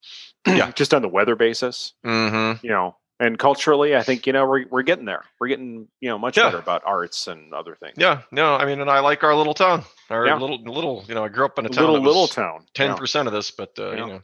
yeah, 0.48 0.72
just 0.76 0.94
on 0.94 1.02
the 1.02 1.10
weather 1.10 1.36
basis. 1.36 1.94
Mm-hmm. 2.06 2.66
You 2.66 2.72
know, 2.72 2.96
and 3.20 3.38
culturally, 3.38 3.96
I 3.96 4.04
think 4.04 4.26
you 4.26 4.34
know 4.34 4.48
we're 4.48 4.66
we're 4.70 4.84
getting 4.84 5.06
there. 5.06 5.26
We're 5.40 5.50
getting 5.50 5.88
you 6.00 6.10
know 6.10 6.18
much 6.18 6.38
yeah. 6.38 6.44
better 6.44 6.60
about 6.60 6.84
arts 6.86 7.28
and 7.28 7.54
other 7.54 7.76
things. 7.76 7.96
Yeah, 7.98 8.22
no, 8.32 8.56
I 8.56 8.66
mean, 8.66 8.80
and 8.80 8.90
I 8.90 9.00
like 9.00 9.24
our 9.24 9.36
little 9.36 9.54
town. 9.54 9.84
Our 10.10 10.26
yeah. 10.26 10.38
little 10.38 10.62
little, 10.64 11.04
you 11.08 11.16
know, 11.16 11.26
I 11.26 11.28
grew 11.28 11.46
up 11.46 11.60
in 11.60 11.66
a 11.66 11.70
town. 11.70 11.86
Little 11.86 12.02
little 12.02 12.28
town. 12.28 12.66
Ten 12.74 12.96
percent 12.96 13.28
of 13.28 13.34
this, 13.34 13.52
but 13.52 13.78
uh, 13.78 13.92
you 13.92 13.98
know. 13.98 14.22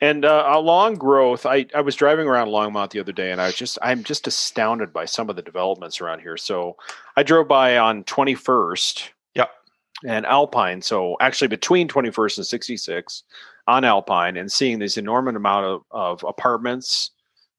And 0.00 0.24
uh, 0.24 0.44
along 0.48 0.94
growth, 0.94 1.46
I, 1.46 1.66
I 1.74 1.80
was 1.80 1.96
driving 1.96 2.26
around 2.26 2.48
Longmont 2.48 2.90
the 2.90 3.00
other 3.00 3.12
day, 3.12 3.30
and 3.32 3.40
I 3.40 3.46
was 3.46 3.54
just 3.54 3.78
I'm 3.82 4.04
just 4.04 4.26
astounded 4.26 4.92
by 4.92 5.04
some 5.04 5.30
of 5.30 5.36
the 5.36 5.42
developments 5.42 6.00
around 6.00 6.20
here. 6.20 6.36
So 6.36 6.76
I 7.16 7.22
drove 7.22 7.48
by 7.48 7.78
on 7.78 8.04
21st, 8.04 9.10
yep, 9.34 9.50
and 10.04 10.26
Alpine. 10.26 10.82
So 10.82 11.16
actually 11.20 11.48
between 11.48 11.88
21st 11.88 12.38
and 12.38 12.46
66 12.46 13.22
on 13.66 13.84
Alpine, 13.84 14.36
and 14.36 14.50
seeing 14.50 14.78
this 14.78 14.96
enormous 14.96 15.34
amount 15.34 15.66
of, 15.66 15.82
of 15.90 16.24
apartments 16.28 17.10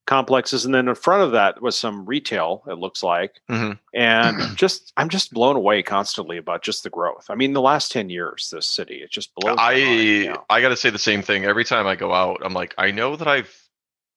complexes 0.08 0.64
and 0.64 0.74
then 0.74 0.88
in 0.88 0.94
front 0.94 1.22
of 1.22 1.32
that 1.32 1.60
was 1.60 1.76
some 1.76 2.06
retail 2.06 2.62
it 2.66 2.78
looks 2.78 3.02
like. 3.02 3.40
Mm-hmm. 3.50 3.72
and 3.94 4.56
just 4.56 4.92
i'm 4.96 5.10
just 5.10 5.34
blown 5.34 5.54
away 5.54 5.82
constantly 5.82 6.38
about 6.38 6.62
just 6.62 6.82
the 6.82 6.90
growth. 6.90 7.26
I 7.28 7.34
mean 7.34 7.52
the 7.52 7.60
last 7.60 7.92
10 7.92 8.08
years 8.08 8.48
this 8.50 8.66
city 8.66 9.02
it 9.02 9.10
just 9.10 9.34
blows 9.34 9.56
i 9.60 10.34
i 10.48 10.60
gotta 10.62 10.76
say 10.76 10.90
the 10.90 10.98
same 10.98 11.22
thing. 11.22 11.44
Every 11.44 11.64
time 11.64 11.86
i 11.86 11.94
go 11.94 12.12
out 12.12 12.40
i'm 12.42 12.54
like 12.54 12.74
i 12.78 12.90
know 12.90 13.16
that 13.16 13.28
i've 13.28 13.54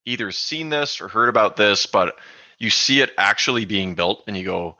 either 0.05 0.31
seen 0.31 0.69
this 0.69 1.01
or 1.01 1.09
heard 1.09 1.29
about 1.29 1.57
this 1.57 1.85
but 1.85 2.15
you 2.57 2.69
see 2.69 3.01
it 3.01 3.11
actually 3.17 3.65
being 3.65 3.93
built 3.93 4.23
and 4.27 4.37
you 4.37 4.45
go 4.45 4.77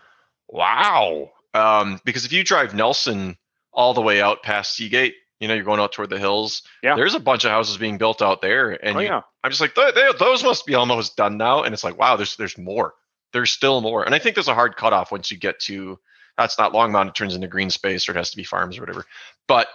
wow. 0.48 1.30
Um, 1.54 2.00
because 2.06 2.24
if 2.24 2.32
you 2.32 2.46
drive 2.46 2.74
nelson 2.74 3.38
all 3.74 3.94
the 3.94 4.02
way 4.02 4.22
out 4.22 4.44
past 4.44 4.76
seagate 4.76 5.16
you 5.42 5.48
know, 5.48 5.56
you're 5.56 5.66
going 5.66 5.82
out 5.82 5.92
toward 5.92 6.10
the 6.10 6.20
hills. 6.20 6.62
Yeah. 6.84 6.96
There's 6.96 7.16
a 7.16 7.20
bunch 7.20 7.44
of 7.44 7.52
houses 7.52 7.76
being 7.78 7.98
built 7.98 8.22
out 8.22 8.42
there. 8.42 8.72
And 8.72 8.96
oh, 8.96 9.00
you, 9.00 9.08
yeah. 9.08 9.22
I'm 9.44 9.52
just 9.52 9.60
like, 9.60 9.76
those 9.76 10.44
must 10.44 10.66
be 10.66 10.76
almost 10.76 11.18
done 11.18 11.38
now. 11.38 11.64
And 11.64 11.74
it's 11.74 11.84
like, 11.84 11.98
wow, 11.98 12.16
there's 12.16 12.38
there's 12.38 12.58
more. 12.58 12.94
There's 13.34 13.52
still 13.52 13.82
more. 13.82 14.04
And 14.04 14.14
I 14.14 14.20
think 14.20 14.36
there's 14.36 14.48
a 14.48 14.54
hard 14.54 14.78
cutoff 14.78 15.12
once 15.12 15.32
you 15.32 15.38
get 15.38 15.60
to 15.62 16.00
that's 16.38 16.58
not 16.58 16.74
Longmont, 16.74 17.10
it 17.10 17.16
turns 17.16 17.36
into 17.36 17.48
green 17.48 17.70
space 17.70 18.08
or 18.08 18.14
it 18.14 18.18
has 18.18 18.32
to 18.32 18.38
be 18.38 18.44
farms 18.44 18.78
or 18.78 18.82
whatever. 18.82 19.06
But 19.48 19.68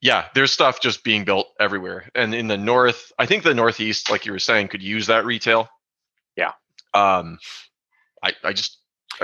yeah, 0.00 0.26
there's 0.34 0.52
stuff 0.52 0.80
just 0.80 1.04
being 1.04 1.24
built 1.24 1.48
everywhere. 1.58 2.10
And 2.14 2.34
in 2.34 2.46
the 2.46 2.58
north, 2.58 3.12
I 3.18 3.26
think 3.26 3.42
the 3.42 3.54
northeast, 3.54 4.10
like 4.10 4.26
you 4.26 4.32
were 4.32 4.38
saying, 4.38 4.68
could 4.68 4.82
use 4.82 5.06
that 5.06 5.24
retail. 5.24 5.68
Yeah. 6.36 6.52
Um 6.92 7.38
I, 8.22 8.32
I 8.42 8.52
just 8.52 8.78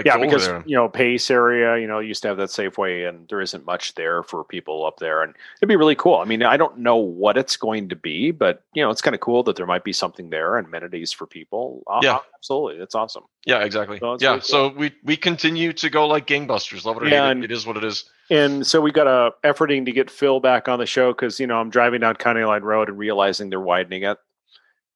yeah, 0.04 0.16
because 0.16 0.48
you 0.66 0.76
know 0.76 0.88
Pace 0.88 1.30
area, 1.30 1.78
you 1.78 1.86
know, 1.86 1.98
used 1.98 2.22
to 2.22 2.28
have 2.28 2.36
that 2.36 2.48
Safeway, 2.48 3.08
and 3.08 3.28
there 3.28 3.40
isn't 3.40 3.64
much 3.66 3.94
there 3.94 4.22
for 4.22 4.44
people 4.44 4.86
up 4.86 4.98
there, 4.98 5.22
and 5.22 5.34
it'd 5.58 5.68
be 5.68 5.76
really 5.76 5.94
cool. 5.94 6.16
I 6.16 6.24
mean, 6.24 6.42
I 6.42 6.56
don't 6.56 6.78
know 6.78 6.96
what 6.96 7.36
it's 7.36 7.56
going 7.56 7.88
to 7.88 7.96
be, 7.96 8.30
but 8.30 8.62
you 8.74 8.82
know, 8.82 8.90
it's 8.90 9.02
kind 9.02 9.14
of 9.14 9.20
cool 9.20 9.42
that 9.44 9.56
there 9.56 9.66
might 9.66 9.84
be 9.84 9.92
something 9.92 10.30
there 10.30 10.56
and 10.56 10.66
amenities 10.66 11.12
for 11.12 11.26
people. 11.26 11.82
Uh, 11.86 12.00
yeah, 12.02 12.18
absolutely, 12.34 12.78
that's 12.78 12.94
awesome. 12.94 13.24
Yeah, 13.46 13.64
exactly. 13.64 13.98
So 13.98 14.16
yeah, 14.20 14.28
really 14.28 14.40
cool. 14.40 14.48
so 14.48 14.68
we 14.68 14.92
we 15.04 15.16
continue 15.16 15.72
to 15.74 15.90
go 15.90 16.06
like 16.06 16.26
gangbusters. 16.26 16.84
Love 16.84 16.96
it 16.98 17.04
or 17.04 17.08
yeah, 17.08 17.28
hate 17.28 17.38
it. 17.38 17.44
It 17.44 17.52
is 17.52 17.66
what 17.66 17.76
it 17.76 17.84
is. 17.84 18.04
And 18.30 18.66
so 18.66 18.80
we 18.80 18.92
got 18.92 19.06
a 19.06 19.32
efforting 19.42 19.84
to 19.86 19.92
get 19.92 20.10
Phil 20.10 20.40
back 20.40 20.68
on 20.68 20.78
the 20.78 20.86
show 20.86 21.12
because 21.12 21.40
you 21.40 21.46
know 21.46 21.60
I'm 21.60 21.70
driving 21.70 22.00
down 22.00 22.16
County 22.16 22.44
Line 22.44 22.62
Road 22.62 22.88
and 22.88 22.98
realizing 22.98 23.50
they're 23.50 23.60
widening 23.60 24.04
it 24.04 24.18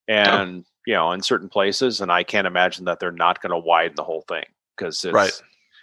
and 0.09 0.65
you 0.87 0.95
know 0.95 1.13
in 1.13 1.23
certain 1.23 1.49
places, 1.49 2.01
and 2.01 2.13
I 2.13 2.23
can't 2.23 2.47
imagine 2.47 2.85
that 2.85 3.01
they're 3.01 3.13
not 3.13 3.43
going 3.43 3.51
to 3.51 3.59
widen 3.59 3.97
the 3.97 4.05
whole 4.05 4.23
thing 4.23 4.45
because 4.77 5.05
it's 5.05 5.15
Right. 5.15 5.33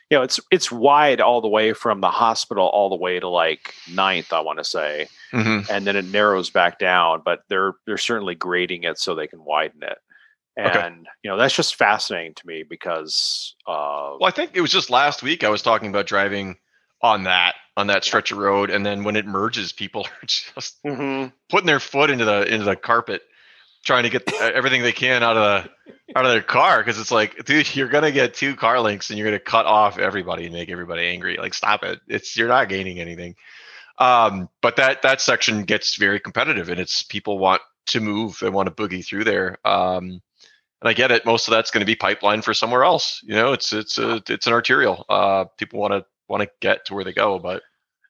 you 0.10 0.18
know 0.18 0.24
it's 0.24 0.40
it's 0.52 0.72
wide 0.72 1.22
all 1.22 1.42
the 1.42 1.48
way 1.48 1.74
from 1.74 2.02
the 2.02 2.12
hospital 2.12 2.68
all 2.68 2.90
the 2.90 2.96
way 2.96 3.20
to 3.20 3.28
like 3.28 3.74
ninth, 3.92 4.34
I 4.34 4.40
want 4.42 4.60
to 4.60 4.64
say, 4.64 5.08
Mhm. 5.34 5.70
and 5.70 5.86
then 5.88 5.96
it 5.96 6.06
narrows 6.06 6.50
back 6.50 6.80
down. 6.80 7.22
But 7.24 7.44
they're 7.50 7.74
they're 7.86 7.98
certainly 7.98 8.36
grading 8.36 8.84
it 8.84 8.98
so 9.00 9.16
they 9.16 9.28
can 9.28 9.44
widen 9.44 9.84
it. 9.84 9.98
Okay. 10.60 10.80
And 10.80 11.08
you 11.24 11.32
know 11.32 11.38
that's 11.38 11.56
just 11.56 11.76
fascinating 11.76 12.34
to 12.36 12.46
me 12.48 12.64
because 12.64 13.56
uh, 13.68 14.18
Well, 14.20 14.28
I 14.28 14.32
think 14.32 14.52
it 14.54 14.62
was 14.62 14.72
just 14.72 14.90
last 14.90 15.24
week 15.24 15.44
I 15.44 15.50
was 15.50 15.62
talking 15.62 15.90
about 15.90 16.08
driving 16.08 16.58
on 17.02 17.24
that 17.24 17.56
on 17.78 17.88
that 17.88 18.04
stretch 18.04 18.32
of 18.34 18.38
road, 18.38 18.70
and 18.70 18.86
then 18.86 19.06
when 19.06 19.16
it 19.16 19.26
merges, 19.26 19.72
people 19.72 20.02
are 20.22 20.26
just 20.26 20.84
mhm. 20.84 21.32
putting 21.50 21.68
their 21.68 21.80
foot 21.80 22.10
into 22.10 22.26
the 22.26 22.42
into 22.54 22.66
the 22.66 22.76
carpet, 22.76 23.22
trying 23.84 24.04
to 24.04 24.10
get 24.10 24.32
uh, 24.34 24.52
everything 24.54 24.82
they 24.82 24.92
can 24.92 25.24
out 25.24 25.38
of 25.38 25.64
the 25.64 26.16
out 26.16 26.26
of 26.26 26.32
their 26.32 26.42
car 26.42 26.80
because 26.80 27.00
it's 27.00 27.12
like, 27.12 27.46
dude, 27.46 27.76
you're 27.76 27.88
gonna 27.88 28.12
get 28.12 28.34
two 28.34 28.56
car 28.56 28.80
links 28.80 29.10
and 29.10 29.18
you're 29.18 29.28
gonna 29.28 29.40
cut 29.40 29.66
off 29.66 29.98
everybody 29.98 30.46
and 30.46 30.54
make 30.54 30.70
everybody 30.70 31.08
angry. 31.08 31.38
Like, 31.38 31.54
stop 31.54 31.84
it! 31.84 32.00
It's 32.08 32.36
you're 32.36 32.48
not 32.48 32.70
gaining 32.70 33.00
anything. 33.00 33.36
Um, 33.98 34.50
but 34.62 34.78
that 34.78 35.02
that 35.04 35.22
section 35.22 35.64
gets 35.64 35.96
very 35.96 36.20
competitive, 36.20 36.70
and 36.70 36.80
it's 36.80 37.04
people 37.04 37.38
want 37.38 37.62
to 37.88 38.00
move, 38.00 38.38
they 38.42 38.50
want 38.50 38.68
to 38.68 38.74
boogie 38.74 39.06
through 39.06 39.24
there. 39.24 39.58
Um, 39.66 40.22
and 40.82 40.90
I 40.90 40.94
get 40.94 41.12
it. 41.12 41.26
Most 41.26 41.48
of 41.48 41.52
that's 41.52 41.72
going 41.72 41.82
to 41.82 41.86
be 41.86 41.96
pipeline 41.96 42.42
for 42.42 42.54
somewhere 42.54 42.84
else. 42.84 43.22
You 43.24 43.36
know, 43.36 43.54
it's 43.54 43.72
it's 43.74 43.98
a 43.98 44.22
it's 44.28 44.48
an 44.48 44.54
arterial. 44.54 45.06
Uh, 45.10 45.46
people 45.58 45.80
want 45.80 45.94
to 45.94 46.06
want 46.28 46.42
to 46.42 46.50
get 46.60 46.86
to 46.86 46.96
where 46.96 47.04
they 47.04 47.14
go, 47.14 47.38
but 47.38 47.62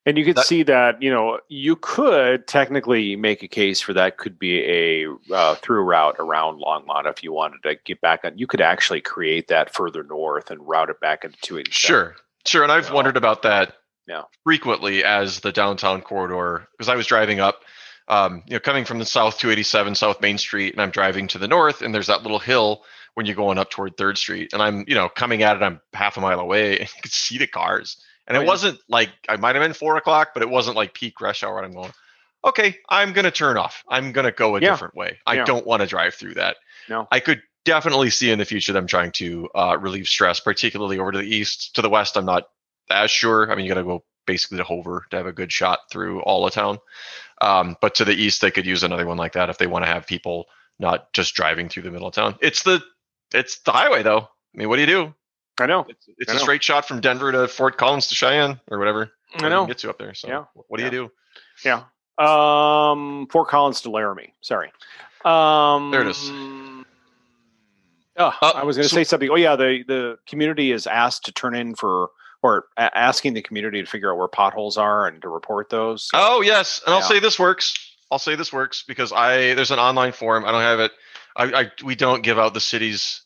And 0.05 0.17
you 0.17 0.25
could 0.25 0.35
That- 0.37 0.45
see 0.47 0.63
that, 0.63 1.01
you 1.01 1.11
know, 1.11 1.39
you 1.47 1.75
could 1.75 2.47
technically 2.47 3.15
make 3.15 3.43
a 3.43 3.47
case 3.47 3.81
for 3.81 3.93
that 3.93 4.17
could 4.17 4.39
be 4.39 4.59
a 4.63 5.07
uh, 5.31 5.55
through 5.55 5.83
route 5.83 6.15
around 6.17 6.59
Longmont 6.59 7.05
if 7.05 7.23
you 7.23 7.31
wanted 7.31 7.61
to 7.63 7.75
get 7.85 8.01
back 8.01 8.21
on. 8.25 8.37
You 8.37 8.47
could 8.47 8.61
actually 8.61 9.01
create 9.01 9.47
that 9.49 9.73
further 9.75 10.03
north 10.03 10.49
and 10.49 10.67
route 10.67 10.89
it 10.89 10.99
back 10.99 11.23
into 11.23 11.37
287. 11.41 11.71
Sure, 11.73 12.15
sure. 12.47 12.63
And 12.63 12.71
I've 12.71 12.87
So, 12.87 12.95
wondered 12.95 13.15
about 13.15 13.43
that 13.43 13.75
yeah. 14.07 14.23
frequently 14.43 15.03
as 15.03 15.41
the 15.41 15.51
downtown 15.51 16.01
corridor 16.01 16.67
because 16.75 16.89
I 16.89 16.95
was 16.95 17.05
driving 17.05 17.39
up, 17.39 17.59
um, 18.07 18.41
you 18.47 18.53
know, 18.53 18.59
coming 18.59 18.85
from 18.85 18.97
the 18.97 19.05
south 19.05 19.37
287 19.37 19.93
South 19.93 20.19
Main 20.19 20.39
Street, 20.39 20.73
and 20.73 20.81
I'm 20.81 20.89
driving 20.89 21.27
to 21.27 21.37
the 21.37 21.47
north, 21.47 21.83
and 21.83 21.93
there's 21.93 22.07
that 22.07 22.23
little 22.23 22.39
hill 22.39 22.83
when 23.13 23.27
you're 23.27 23.35
going 23.35 23.59
up 23.59 23.69
toward 23.69 23.97
Third 23.97 24.17
Street, 24.17 24.51
and 24.53 24.63
I'm, 24.63 24.83
you 24.87 24.95
know, 24.95 25.09
coming 25.09 25.43
at 25.43 25.57
it, 25.57 25.61
I'm 25.61 25.79
half 25.93 26.17
a 26.17 26.21
mile 26.21 26.39
away, 26.39 26.71
and 26.79 26.89
you 26.89 27.01
could 27.03 27.11
see 27.11 27.37
the 27.37 27.45
cars, 27.45 27.97
and 28.31 28.37
Oh, 28.37 28.41
it 28.41 28.43
yeah. 28.45 28.49
wasn't 28.49 28.79
like 28.87 29.09
I 29.27 29.35
might 29.35 29.55
have 29.55 29.63
been 29.63 29.73
four 29.73 29.97
o'clock, 29.97 30.29
but 30.33 30.41
it 30.41 30.49
wasn't 30.49 30.77
like 30.77 30.93
peak 30.93 31.19
rush 31.19 31.43
hour. 31.43 31.57
And 31.57 31.65
I'm 31.65 31.73
going, 31.73 31.91
okay, 32.45 32.77
I'm 32.89 33.11
gonna 33.11 33.31
turn 33.31 33.57
off. 33.57 33.83
I'm 33.89 34.13
gonna 34.13 34.31
go 34.31 34.55
a 34.55 34.61
Yeah. 34.61 34.71
different 34.71 34.95
way. 34.95 35.19
I 35.25 35.35
Yeah. 35.35 35.45
don't 35.45 35.65
want 35.67 35.81
to 35.81 35.87
drive 35.87 36.15
through 36.15 36.35
that. 36.35 36.55
No. 36.87 37.07
I 37.11 37.19
could 37.19 37.41
definitely 37.65 38.09
see 38.09 38.31
in 38.31 38.39
the 38.39 38.45
future 38.45 38.73
them 38.73 38.87
trying 38.87 39.11
to 39.11 39.49
uh, 39.53 39.77
relieve 39.79 40.07
stress, 40.07 40.39
particularly 40.39 40.97
over 40.97 41.11
to 41.11 41.17
the 41.17 41.35
east. 41.35 41.75
To 41.75 41.81
the 41.81 41.89
west, 41.89 42.15
I'm 42.17 42.25
not 42.25 42.45
as 42.89 43.11
sure. 43.11 43.51
I 43.51 43.55
mean, 43.55 43.65
you 43.65 43.71
got 43.73 43.79
to 43.79 43.85
go 43.85 44.03
basically 44.25 44.57
to 44.57 44.63
Hover 44.63 45.05
to 45.09 45.17
have 45.17 45.25
a 45.27 45.33
good 45.33 45.51
shot 45.51 45.79
through 45.91 46.21
all 46.21 46.47
of 46.47 46.53
town. 46.53 46.79
Um, 47.41 47.75
but 47.81 47.95
to 47.95 48.05
the 48.05 48.13
east, 48.13 48.41
they 48.41 48.51
could 48.51 48.65
use 48.65 48.83
another 48.83 49.05
one 49.05 49.17
like 49.17 49.33
that 49.33 49.49
if 49.49 49.57
they 49.57 49.67
want 49.67 49.83
to 49.83 49.91
have 49.91 50.07
people 50.07 50.45
not 50.79 51.11
just 51.13 51.35
driving 51.35 51.69
through 51.69 51.83
the 51.83 51.91
middle 51.91 52.07
of 52.07 52.13
town. 52.13 52.35
It's 52.41 52.63
the 52.63 52.81
it's 53.33 53.59
the 53.61 53.71
highway 53.71 54.03
though. 54.03 54.21
I 54.21 54.57
mean, 54.57 54.69
what 54.69 54.75
do 54.75 54.81
you 54.81 54.87
do? 54.87 55.13
I 55.61 55.65
know. 55.67 55.85
It's, 55.89 56.05
it's 56.17 56.29
I 56.29 56.33
a 56.33 56.35
know. 56.37 56.41
straight 56.43 56.63
shot 56.63 56.87
from 56.87 56.99
Denver 57.01 57.31
to 57.31 57.47
Fort 57.47 57.77
Collins 57.77 58.07
to 58.07 58.15
Cheyenne 58.15 58.59
or 58.69 58.79
whatever. 58.79 59.11
I 59.35 59.49
know. 59.49 59.65
Get 59.65 59.83
you 59.83 59.89
up 59.89 59.97
there. 59.97 60.13
So 60.13 60.27
Yeah. 60.27 60.43
what 60.53 60.77
do 60.77 60.83
Yeah. 60.83 60.91
you 60.91 60.91
do? 60.91 61.11
Yeah. 61.65 61.83
Um, 62.17 63.27
Fort 63.31 63.47
Collins 63.49 63.81
to 63.81 63.89
Laramie. 63.91 64.33
Sorry. 64.41 64.71
Um, 65.25 65.91
There 65.91 66.01
it 66.01 66.07
is. 66.07 66.29
Oh, 68.17 68.33
Uh, 68.41 68.51
I 68.55 68.63
was 68.63 68.75
going 68.75 68.83
to 68.83 68.89
so- 68.89 68.95
say 68.95 69.03
something. 69.03 69.29
Oh, 69.29 69.35
yeah. 69.35 69.55
The 69.55 69.83
the 69.87 70.17
community 70.27 70.71
is 70.71 70.85
asked 70.87 71.25
to 71.25 71.31
turn 71.31 71.55
in 71.55 71.75
for 71.75 72.09
or 72.43 72.65
a- 72.77 72.95
asking 72.97 73.33
the 73.35 73.41
community 73.41 73.81
to 73.81 73.89
figure 73.89 74.11
out 74.11 74.17
where 74.17 74.27
potholes 74.27 74.77
are 74.77 75.07
and 75.07 75.21
to 75.21 75.29
report 75.29 75.69
those. 75.69 76.03
So- 76.09 76.17
Oh 76.19 76.41
yes, 76.41 76.81
and 76.85 76.93
I'll 76.93 77.01
say 77.01 77.19
this 77.19 77.39
works. 77.39 77.73
I'll 78.11 78.19
say 78.19 78.35
this 78.35 78.51
works 78.51 78.83
because 78.85 79.13
I 79.13 79.53
there's 79.53 79.71
an 79.71 79.79
online 79.79 80.11
forum. 80.11 80.43
I 80.45 80.51
don't 80.51 80.61
have 80.61 80.79
it. 80.81 80.91
I, 81.37 81.43
I 81.61 81.71
we 81.83 81.95
don't 81.95 82.21
give 82.23 82.37
out 82.37 82.53
the 82.53 82.59
city's 82.59 83.21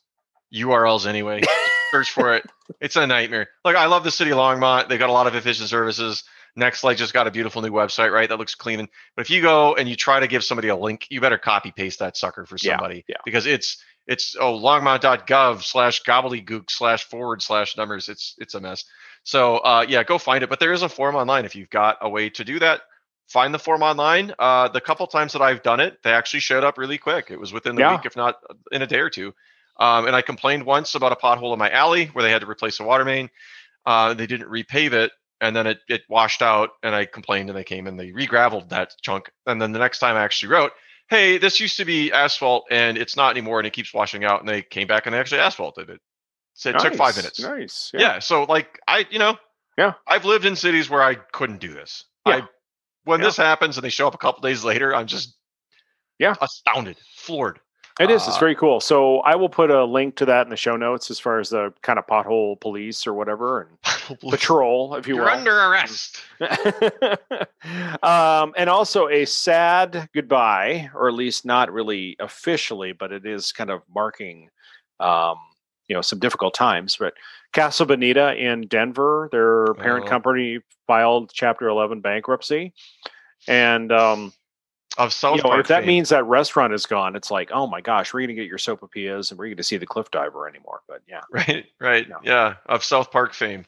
URLs 0.54 1.08
anyway. 1.08 1.41
Search 1.91 2.12
for 2.12 2.36
it. 2.36 2.43
It's 2.82 2.95
a 2.95 3.06
nightmare. 3.06 3.48
Like 3.63 3.76
I 3.76 3.86
love 3.86 4.04
the 4.04 4.12
city 4.12 4.32
of 4.32 4.38
Longmont. 4.38 4.89
They've 4.89 5.00
got 5.00 5.10
a 5.10 5.13
lot 5.13 5.28
of 5.28 5.36
efficient 5.36 5.69
services. 5.69 6.24
Nextlight 6.58 6.95
just 6.95 7.13
got 7.13 7.28
a 7.28 7.32
beautiful 7.32 7.62
new 7.62 7.71
website, 7.71 8.12
right? 8.12 8.30
That 8.30 8.38
looks 8.38 8.56
clean. 8.56 8.88
But 9.15 9.21
if 9.26 9.30
you 9.30 9.41
go 9.41 9.76
and 9.76 9.88
you 9.89 9.95
try 9.95 10.19
to 10.19 10.28
give 10.28 10.43
somebody 10.43 10.69
a 10.69 10.76
link, 10.76 11.08
you 11.10 11.19
better 11.21 11.38
copy 11.38 11.71
paste 11.71 12.00
that 12.00 12.15
sucker 12.17 12.45
for 12.45 12.58
Yeah, 12.62 12.74
somebody 12.74 13.06
yeah. 13.08 13.17
because 13.26 13.45
it's 13.45 13.84
it's 14.08 14.36
oh 14.39 14.60
longmont.gov 14.60 15.63
slash 15.63 16.02
gobbledygook 16.04 16.69
slash 16.69 17.04
forward 17.04 17.41
slash 17.41 17.76
numbers. 17.78 18.10
It's 18.10 18.36
it's 18.38 18.54
a 18.56 18.62
mess. 18.62 18.86
So 19.24 19.58
uh, 19.58 19.86
yeah, 19.88 20.04
go 20.04 20.17
find 20.17 20.43
it. 20.43 20.50
But 20.50 20.60
there 20.60 20.74
is 20.74 20.82
a 20.82 20.89
form 20.89 21.15
online 21.15 21.45
if 21.45 21.56
you've 21.56 21.69
got 21.69 21.98
a 22.02 22.10
way 22.10 22.30
to 22.32 22.43
do 22.43 22.60
that 22.60 22.82
find 23.28 23.54
the 23.54 23.60
form 23.60 23.82
online. 23.82 24.34
Uh, 24.38 24.67
the 24.67 24.80
couple 24.80 25.08
times 25.08 25.34
that 25.34 25.41
I've 25.41 25.63
done 25.63 25.80
it, 25.80 25.98
they 26.04 26.12
actually 26.12 26.41
showed 26.41 26.63
up 26.63 26.78
really 26.78 27.00
quick. 27.00 27.32
It 27.32 27.39
was 27.39 27.52
within 27.52 27.76
the 27.76 27.82
Yeah. 27.82 27.91
week, 27.95 28.06
if 28.06 28.15
not 28.15 28.36
in 28.71 28.84
a 28.84 28.88
day 28.88 29.00
or 29.00 29.10
two. 29.10 29.34
Um, 29.79 30.07
and 30.07 30.15
I 30.15 30.21
complained 30.21 30.65
once 30.65 30.95
about 30.95 31.11
a 31.11 31.15
pothole 31.15 31.53
in 31.53 31.59
my 31.59 31.69
alley 31.69 32.05
where 32.07 32.23
they 32.23 32.31
had 32.31 32.41
to 32.41 32.49
replace 32.49 32.79
a 32.79 32.83
water 32.83 33.05
main. 33.05 33.29
Uh, 33.85 34.13
they 34.13 34.25
didn't 34.27 34.49
repave 34.49 34.93
it, 34.93 35.11
and 35.41 35.55
then 35.55 35.67
it, 35.67 35.79
it 35.89 36.01
washed 36.09 36.41
out. 36.41 36.71
And 36.81 36.95
I 36.95 37.05
complained, 37.05 37.49
and 37.49 37.57
they 37.57 37.63
came 37.63 37.88
and 37.88 37.99
they 37.99 38.11
re-graveled 38.11 38.69
that 38.69 38.93
chunk. 39.01 39.29
And 39.45 39.61
then 39.61 39.71
the 39.73 39.79
next 39.79 39.99
time 39.99 40.15
I 40.15 40.23
actually 40.23 40.49
wrote, 40.53 40.71
"Hey, 41.09 41.38
this 41.38 41.59
used 41.59 41.77
to 41.77 41.85
be 41.85 42.11
asphalt, 42.11 42.65
and 42.71 42.97
it's 42.97 43.15
not 43.15 43.31
anymore, 43.31 43.59
and 43.59 43.67
it 43.67 43.73
keeps 43.73 43.93
washing 43.93 44.23
out." 44.23 44.39
And 44.39 44.49
they 44.49 44.61
came 44.61 44.88
back 44.88 45.05
and 45.05 45.13
they 45.13 45.19
actually 45.19 45.41
asphalted 45.41 45.89
it. 45.89 46.01
So 46.53 46.69
it 46.69 46.79
took 46.79 46.95
five 46.95 47.17
minutes. 47.17 47.39
Nice. 47.41 47.91
Yeah. 47.93 48.19
So 48.19 48.45
like 48.45 48.79
I, 48.88 49.05
you 49.11 49.19
know, 49.19 49.38
Yeah. 49.77 49.93
I've 50.07 50.23
lived 50.23 50.45
in 50.45 50.55
cities 50.55 50.89
where 50.89 51.03
I 51.03 51.15
couldn't 51.15 51.59
do 51.59 51.73
this. 51.73 52.05
Yeah. 52.25 52.38
I 52.38 52.47
when 53.03 53.19
Yeah. 53.19 53.25
this 53.27 53.38
happens 53.38 53.77
and 53.77 53.83
they 53.83 53.89
show 53.89 54.07
up 54.07 54.15
a 54.15 54.17
couple 54.17 54.39
days 54.41 54.63
later, 54.63 54.95
I'm 54.95 55.05
just 55.05 55.35
Yeah. 56.17 56.33
astounded, 56.41 56.97
floored. 57.17 57.59
It 57.99 58.10
is. 58.12 58.27
It's 58.27 58.36
Uh, 58.36 58.39
very 58.41 58.55
cool. 58.55 58.81
So 58.81 59.19
I 59.21 59.36
will 59.36 59.47
put 59.47 59.71
a 59.71 59.86
link 59.86 60.17
to 60.17 60.25
that 60.25 60.45
in 60.45 60.49
the 60.49 60.58
show 60.58 60.75
notes 60.75 61.10
as 61.10 61.17
far 61.19 61.39
as 61.39 61.49
the 61.49 61.73
kind 61.81 61.97
of 61.97 62.05
pothole 62.05 62.60
police 62.60 63.08
or 63.08 63.13
whatever 63.13 63.62
and 63.62 64.19
patrol, 64.29 64.95
if 64.95 65.08
you 65.08 65.15
You're 65.15 65.23
will. 65.25 65.31
under 65.31 65.58
arrest. 65.58 66.19
um, 68.03 68.53
and 68.58 68.69
also 68.69 69.08
a 69.08 69.25
sad 69.25 70.10
goodbye, 70.13 70.89
or 70.93 71.08
at 71.08 71.13
least 71.13 71.45
not 71.45 71.71
really 71.71 72.15
officially, 72.19 72.91
but 72.91 73.12
it 73.12 73.25
is 73.25 73.51
kind 73.51 73.69
of 73.69 73.81
marking, 73.93 74.49
um, 74.99 75.38
you 75.88 75.95
know, 75.95 76.01
some 76.01 76.19
difficult 76.19 76.53
times. 76.53 76.97
But 76.99 77.13
Casa 77.53 77.86
Bonita 77.86 78.36
in 78.36 78.67
Denver, 78.67 79.29
their 79.31 79.73
parent 79.75 80.05
Oh. 80.05 80.10
company 80.10 80.60
filed 80.88 81.31
Chapter 81.34 81.67
11 81.69 82.01
bankruptcy. 82.01 82.73
And 83.47 83.91
um, 83.91 84.34
Of 84.97 85.12
South 85.13 85.38
you 85.38 85.43
know, 85.43 85.49
Park 85.49 85.62
if 85.62 85.67
that 85.67 85.79
fame. 85.81 85.88
means 85.88 86.10
that 86.10 86.23
restaurant 86.25 86.73
is 86.73 86.86
gone, 86.86 87.15
it's 87.15 87.29
like, 87.29 87.51
oh 87.53 87.67
my 87.67 87.81
gosh, 87.81 88.13
we're 88.13 88.21
going 88.21 88.29
to 88.29 88.36
get 88.36 88.47
your 88.47 88.58
sopapillas 88.58 89.29
and 89.31 89.38
we're 89.38 89.47
going 89.47 89.58
to 89.58 89.63
see 89.63 89.77
the 89.77 89.86
cliff 89.86 90.10
diver 90.12 90.47
anymore. 90.47 90.81
But 90.88 91.01
yeah, 91.08 91.21
right, 91.31 91.65
right, 91.79 92.08
No. 92.10 92.17
yeah, 92.23 92.55
of 92.65 92.84
South 92.84 93.12
Park 93.12 93.34
fame. 93.34 93.65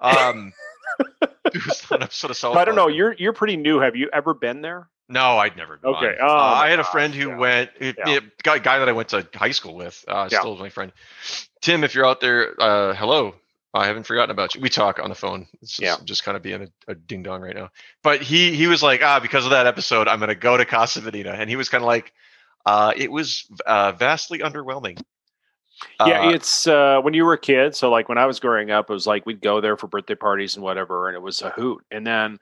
Um, 0.00 0.52
it 1.44 1.90
an 1.90 2.02
episode 2.02 2.30
of 2.32 2.36
South 2.36 2.56
I 2.56 2.64
don't 2.64 2.74
know. 2.74 2.84
Park. 2.86 2.96
You're 2.96 3.12
you're 3.14 3.32
pretty 3.32 3.56
new. 3.56 3.78
Have 3.80 3.94
you 3.96 4.08
ever 4.12 4.34
been 4.34 4.60
there? 4.62 4.88
No, 5.08 5.36
I'd 5.38 5.56
never. 5.56 5.76
Gone. 5.76 5.94
Okay. 5.96 6.16
Uh, 6.18 6.26
Oh, 6.26 6.34
I 6.36 6.70
had 6.70 6.80
a 6.80 6.84
friend 6.84 7.14
who 7.14 7.28
yeah. 7.28 7.36
went. 7.36 7.70
It, 7.78 7.96
Yeah. 8.06 8.14
it- 8.16 8.42
guy, 8.42 8.58
guy 8.58 8.78
that 8.78 8.88
I 8.88 8.92
went 8.92 9.10
to 9.10 9.28
high 9.34 9.50
school 9.50 9.74
with. 9.76 10.02
Uh, 10.08 10.28
Yeah. 10.32 10.38
Still 10.40 10.54
is 10.54 10.60
my 10.60 10.70
friend. 10.70 10.92
Tim, 11.60 11.84
if 11.84 11.94
you're 11.94 12.06
out 12.06 12.20
there, 12.20 12.54
uh, 12.60 12.94
hello. 12.94 13.34
I 13.74 13.86
haven't 13.86 14.04
forgotten 14.06 14.30
about 14.30 14.54
you. 14.54 14.60
We 14.60 14.70
talk 14.70 15.00
on 15.00 15.08
the 15.10 15.16
phone. 15.16 15.48
It's 15.60 15.76
just, 15.76 16.00
Yeah. 16.00 16.04
just 16.04 16.24
kind 16.24 16.36
of 16.36 16.42
being 16.42 16.62
a, 16.88 16.92
a 16.92 16.94
ding 16.94 17.22
dong 17.24 17.42
right 17.42 17.56
now. 17.56 17.70
But 18.02 18.22
he 18.22 18.54
he 18.54 18.68
was 18.68 18.82
like, 18.82 19.02
ah, 19.02 19.20
because 19.20 19.44
of 19.44 19.50
that 19.50 19.66
episode, 19.66 20.08
I'm 20.08 20.20
gonna 20.20 20.34
go 20.36 20.56
to 20.56 20.64
Casa 20.64 21.02
Bonita, 21.02 21.32
and 21.32 21.50
he 21.50 21.56
was 21.56 21.68
kind 21.68 21.82
of 21.82 21.86
like, 21.86 22.12
uh, 22.66 22.92
it 22.96 23.10
was 23.12 23.46
uh, 23.66 23.92
vastly 23.92 24.38
underwhelming. 24.40 25.00
yeah, 26.04 26.20
Uh, 26.20 26.30
it's 26.30 26.66
uh, 26.66 27.00
when 27.02 27.14
you 27.14 27.24
were 27.24 27.34
a 27.34 27.38
kid. 27.38 27.74
So 27.74 27.90
like 27.90 28.08
when 28.08 28.18
I 28.18 28.26
was 28.26 28.40
growing 28.40 28.70
up, 28.70 28.90
it 28.90 28.92
was 28.92 29.06
like 29.06 29.26
we'd 29.26 29.40
go 29.40 29.60
there 29.60 29.76
for 29.76 29.86
birthday 29.86 30.14
parties 30.14 30.54
and 30.56 30.64
whatever, 30.64 31.08
and 31.08 31.16
it 31.16 31.20
was 31.20 31.42
a 31.42 31.50
hoot. 31.50 31.84
And 31.90 32.06
then 32.06 32.38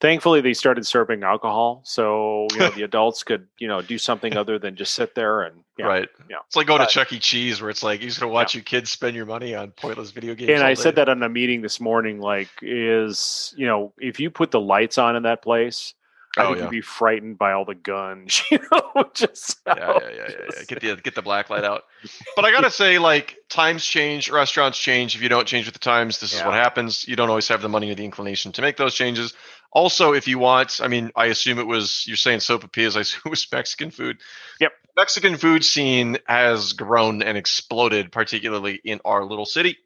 thankfully 0.00 0.40
they 0.40 0.54
started 0.54 0.86
serving 0.86 1.22
alcohol, 1.22 1.80
so 1.84 2.46
you 2.52 2.58
know 2.58 2.70
the 2.76 2.82
adults 2.82 3.22
could 3.22 3.46
you 3.58 3.68
know 3.68 3.82
do 3.82 3.98
something 3.98 4.36
other 4.36 4.58
than 4.58 4.76
just 4.76 4.94
sit 4.94 5.14
there 5.14 5.42
and 5.42 5.62
yeah. 5.78 5.86
right. 5.86 6.08
yeah. 6.28 6.36
It's 6.46 6.56
like 6.56 6.66
going 6.66 6.78
But- 6.78 6.88
to 6.88 6.94
Chuck 6.94 7.12
E. 7.12 7.18
Cheese, 7.18 7.60
where 7.60 7.70
it's 7.70 7.82
like 7.82 8.00
you're 8.00 8.08
just 8.08 8.20
gonna 8.20 8.32
watch 8.32 8.54
your 8.54 8.64
kids 8.64 8.90
spend 8.90 9.14
your 9.14 9.26
money 9.26 9.54
on 9.54 9.70
pointless 9.72 10.10
video 10.10 10.34
games. 10.34 10.50
And 10.50 10.62
I 10.62 10.74
said 10.74 10.96
that 10.96 11.08
on 11.08 11.22
a 11.22 11.28
meeting 11.28 11.62
this 11.62 11.80
morning. 11.80 12.20
Like, 12.20 12.48
is 12.62 13.54
you 13.56 13.66
know, 13.66 13.92
if 13.98 14.18
you 14.20 14.30
put 14.30 14.50
the 14.50 14.60
lights 14.60 14.98
on 14.98 15.16
in 15.16 15.22
that 15.24 15.42
place, 15.42 15.94
I 16.36 16.42
Oh, 16.42 16.46
think 16.48 16.58
yeah. 16.58 16.62
you'd 16.64 16.70
be 16.70 16.80
frightened 16.82 17.38
by 17.38 17.52
all 17.52 17.64
the 17.64 17.74
guns. 17.74 18.42
You 18.50 18.58
know, 18.70 19.04
just 19.14 19.58
yeah, 19.66 19.74
yeah, 19.76 19.98
yeah, 20.00 20.10
yeah, 20.28 20.36
yeah. 20.56 20.62
Get 20.68 20.80
the 20.80 20.96
get 20.96 21.14
the 21.14 21.22
black 21.22 21.50
light 21.50 21.64
out. 21.64 21.84
But 22.36 22.44
I 22.44 22.50
gotta 22.52 22.70
say, 22.70 22.98
like 22.98 23.36
times 23.48 23.84
change, 23.84 24.30
restaurants 24.30 24.78
change. 24.78 25.16
If 25.16 25.22
you 25.22 25.28
don't 25.28 25.46
change 25.46 25.66
with 25.66 25.74
the 25.74 25.80
times, 25.80 26.20
this 26.20 26.32
is 26.34 26.42
what 26.42 26.54
happens. 26.54 27.06
You 27.08 27.16
don't 27.16 27.28
always 27.28 27.48
have 27.48 27.62
the 27.62 27.68
money 27.68 27.90
or 27.90 27.94
the 27.94 28.04
inclination 28.04 28.52
to 28.52 28.62
make 28.62 28.76
those 28.76 28.94
changes. 28.94 29.34
Also, 29.72 30.12
if 30.14 30.26
you 30.28 30.38
want, 30.38 30.80
I 30.82 30.88
mean, 30.88 31.10
I 31.16 31.26
assume 31.26 31.58
it 31.58 31.66
was 31.66 32.04
you're 32.06 32.16
saying 32.16 32.38
sopapillas. 32.38 32.96
I 32.96 33.00
assume 33.00 33.22
it 33.26 33.30
was 33.30 33.46
Mexican 33.52 33.90
food. 33.90 34.18
Yep. 34.60 34.72
Mexican 34.96 35.36
food 35.36 35.64
scene 35.64 36.18
has 36.26 36.72
grown 36.72 37.22
and 37.22 37.36
exploded, 37.36 38.10
particularly 38.12 38.80
in 38.84 39.00
our 39.04 39.24
little 39.24 39.46
city. 39.46 39.76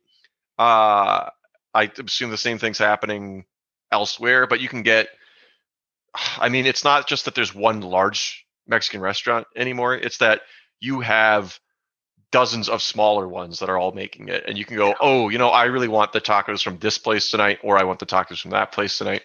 Uh, 0.58 1.28
I 1.74 1.90
assume 2.04 2.30
the 2.30 2.36
same 2.38 2.58
thing's 2.58 2.78
happening 2.78 3.44
elsewhere, 3.90 4.46
but 4.46 4.60
you 4.60 4.68
can 4.68 4.82
get. 4.82 5.08
I 6.14 6.48
mean, 6.48 6.66
it's 6.66 6.84
not 6.84 7.06
just 7.06 7.24
that 7.24 7.34
there's 7.34 7.54
one 7.54 7.80
large 7.80 8.46
Mexican 8.66 9.00
restaurant 9.00 9.46
anymore. 9.56 9.94
It's 9.94 10.18
that 10.18 10.42
you 10.80 11.00
have 11.00 11.58
dozens 12.30 12.68
of 12.68 12.82
smaller 12.82 13.28
ones 13.28 13.58
that 13.58 13.68
are 13.68 13.78
all 13.78 13.92
making 13.92 14.28
it, 14.28 14.44
and 14.46 14.56
you 14.56 14.64
can 14.64 14.76
go, 14.76 14.94
oh, 15.00 15.28
you 15.28 15.38
know, 15.38 15.48
I 15.48 15.64
really 15.64 15.88
want 15.88 16.12
the 16.12 16.20
tacos 16.20 16.62
from 16.62 16.78
this 16.78 16.98
place 16.98 17.30
tonight, 17.30 17.58
or 17.62 17.78
I 17.78 17.84
want 17.84 17.98
the 17.98 18.06
tacos 18.06 18.40
from 18.40 18.52
that 18.52 18.72
place 18.72 18.98
tonight, 18.98 19.22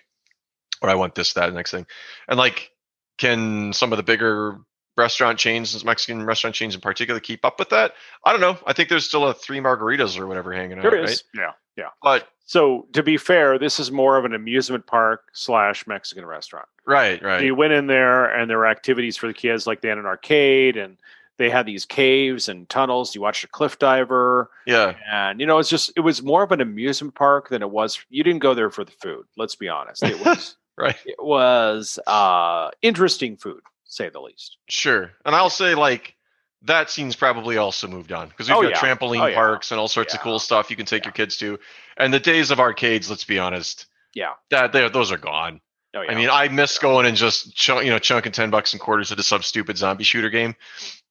or 0.81 0.89
I 0.89 0.95
want 0.95 1.15
this, 1.15 1.33
that, 1.33 1.53
next 1.53 1.71
thing, 1.71 1.87
and 2.27 2.37
like, 2.37 2.69
can 3.17 3.73
some 3.73 3.93
of 3.93 3.97
the 3.97 4.03
bigger 4.03 4.57
restaurant 4.97 5.39
chains, 5.39 5.83
Mexican 5.85 6.25
restaurant 6.25 6.55
chains 6.55 6.75
in 6.75 6.81
particular, 6.81 7.19
keep 7.19 7.45
up 7.45 7.59
with 7.59 7.69
that? 7.69 7.93
I 8.25 8.31
don't 8.31 8.41
know. 8.41 8.57
I 8.65 8.73
think 8.73 8.89
there's 8.89 9.07
still 9.07 9.25
a 9.25 9.33
three 9.33 9.59
margaritas 9.59 10.19
or 10.19 10.27
whatever 10.27 10.53
hanging 10.53 10.79
There 10.81 10.97
out, 10.97 11.05
is, 11.05 11.23
right? 11.33 11.43
yeah, 11.43 11.51
yeah. 11.77 11.89
But 12.01 12.27
So 12.45 12.87
to 12.93 13.03
be 13.03 13.17
fair, 13.17 13.57
this 13.57 13.79
is 13.79 13.91
more 13.91 14.17
of 14.17 14.25
an 14.25 14.33
amusement 14.33 14.85
park 14.87 15.29
slash 15.33 15.85
Mexican 15.87 16.25
restaurant. 16.25 16.67
right, 16.85 17.21
right, 17.21 17.43
You 17.43 17.55
went 17.55 17.73
in 17.73 17.87
there, 17.87 18.25
and 18.25 18.49
there 18.49 18.57
were 18.57 18.67
activities 18.67 19.17
for 19.17 19.27
the 19.27 19.33
kids, 19.33 19.67
like 19.67 19.81
they 19.81 19.89
had 19.89 19.97
an 19.97 20.05
arcade, 20.05 20.77
and 20.77 20.97
they 21.37 21.49
had 21.49 21.65
these 21.67 21.85
caves 21.85 22.49
and 22.49 22.67
tunnels. 22.67 23.13
You 23.13 23.21
watched 23.21 23.43
a 23.43 23.47
cliff 23.47 23.77
diver, 23.77 24.49
yeah, 24.65 24.95
and 25.11 25.39
you 25.39 25.45
know, 25.45 25.59
it's 25.59 25.69
just 25.69 25.91
it 25.95 26.01
was 26.01 26.23
more 26.23 26.43
of 26.43 26.51
an 26.51 26.61
amusement 26.61 27.13
park 27.15 27.49
than 27.49 27.61
it 27.61 27.69
was. 27.69 27.99
You 28.09 28.23
didn't 28.23 28.39
go 28.41 28.53
there 28.55 28.71
for 28.71 28.83
the 28.83 28.91
food. 28.91 29.25
Let's 29.37 29.55
be 29.55 29.69
honest. 29.69 30.01
It 30.03 30.19
was 30.25 30.57
right. 30.77 30.97
it 31.05 31.23
was 31.23 31.99
uh, 32.07 32.71
interesting 32.81 33.37
food, 33.37 33.61
say 33.85 34.09
the 34.09 34.19
least. 34.19 34.57
Sure. 34.67 35.11
And 35.25 35.35
I'll 35.35 35.51
say 35.51 35.75
like 35.75 36.15
that 36.63 36.89
scene's 36.89 37.15
probably 37.15 37.57
also 37.57 37.87
moved 37.87 38.11
on 38.11 38.29
because 38.29 38.49
we've 38.49 38.57
Oh, 38.57 38.61
got 38.63 38.71
yeah. 38.71 38.77
trampoline 38.95 39.21
Oh, 39.21 39.25
yeah. 39.27 39.35
parks 39.35 39.71
and 39.71 39.79
all 39.79 39.87
sorts 39.87 40.13
of 40.13 40.21
cool 40.21 40.39
stuff 40.39 40.69
you 40.69 40.75
can 40.75 40.85
take 40.85 41.03
Yeah. 41.03 41.09
your 41.09 41.13
kids 41.13 41.37
to. 41.37 41.59
And 41.97 42.13
the 42.13 42.19
days 42.19 42.51
of 42.51 42.59
arcades, 42.59 43.09
let's 43.09 43.23
be 43.25 43.37
honest, 43.39 43.85
Yeah. 44.13 44.33
that 44.49 44.71
they 44.73 44.87
those 44.89 45.11
are 45.11 45.17
gone. 45.17 45.61
Oh 45.95 46.01
yeah. 46.01 46.11
I 46.11 46.15
mean, 46.15 46.29
I 46.29 46.47
miss 46.49 46.77
going 46.79 47.05
and 47.05 47.15
just 47.15 47.55
chunk, 47.55 47.85
you 47.85 47.91
know 47.91 47.99
chunking 47.99 48.31
ten 48.31 48.49
bucks 48.49 48.73
and 48.73 48.81
quarters 48.81 49.11
into 49.11 49.23
some 49.23 49.41
stupid 49.43 49.77
zombie 49.77 50.03
shooter 50.03 50.29
game. 50.29 50.55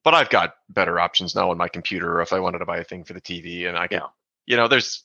But 0.04 0.14
I've 0.14 0.28
got 0.30 0.54
better 0.68 1.00
options 1.00 1.34
now 1.34 1.50
on 1.50 1.56
my 1.58 1.68
computer 1.68 2.20
if 2.20 2.32
I 2.32 2.38
wanted 2.40 2.58
to 2.58 2.66
buy 2.66 2.78
a 2.78 2.84
thing 2.84 3.04
for 3.04 3.12
the 3.12 3.20
TV 3.20 3.66
and 3.68 3.76
I 3.78 3.86
can, 3.88 3.98
Yeah. 4.00 4.06
you 4.46 4.56
know, 4.56 4.68
there's 4.68 5.02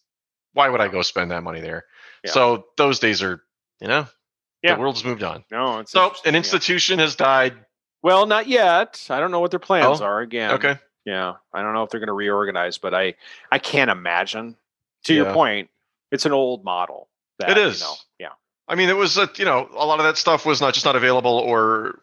why 0.53 0.67
would 0.69 0.81
I 0.81 0.87
go 0.89 1.01
spend 1.01 1.31
that 1.31 1.43
money 1.43 1.61
there? 1.61 1.85
Yeah. 2.23 2.31
So 2.31 2.65
those 2.77 2.99
days 2.99 3.23
are, 3.23 3.43
you 3.79 3.87
know, 3.87 4.07
Yeah. 4.61 4.75
the 4.75 4.79
world's 4.81 5.03
moved 5.05 5.23
on. 5.23 5.43
no, 5.49 5.83
So 5.85 6.09
an 6.25 6.33
yeah. 6.33 6.37
institution 6.37 6.99
has 6.99 7.15
died. 7.15 7.55
Well, 8.03 8.25
not 8.25 8.47
yet. 8.47 9.05
I 9.09 9.19
don't 9.19 9.31
know 9.31 9.39
what 9.39 9.51
their 9.51 9.59
plans 9.59 10.01
Oh, 10.01 10.05
are. 10.05 10.21
Again, 10.21 10.51
Okay. 10.51 10.77
Yeah, 11.05 11.33
I 11.53 11.61
don't 11.63 11.73
know 11.73 11.81
if 11.83 11.89
they're 11.89 11.99
going 11.99 12.07
to 12.07 12.13
reorganize, 12.13 12.77
but 12.77 12.93
I 12.93 13.15
I 13.51 13.57
can't 13.59 13.89
imagine. 13.89 14.55
To 15.05 15.15
your 15.15 15.33
point, 15.33 15.69
it's 16.11 16.27
an 16.27 16.31
old 16.31 16.63
model. 16.63 17.07
That, 17.39 17.49
It 17.51 17.57
is. 17.57 17.79
You 17.81 17.87
know, 17.87 17.93
yeah. 18.19 18.29
I 18.67 18.75
mean, 18.75 18.89
it 18.89 18.95
was 18.95 19.17
a, 19.17 19.27
you 19.35 19.45
know 19.45 19.67
a 19.75 19.83
lot 19.85 19.99
of 19.99 20.05
that 20.05 20.17
stuff 20.17 20.45
was 20.45 20.61
not 20.61 20.75
just 20.75 20.85
not 20.85 20.95
available, 20.95 21.39
or 21.39 21.99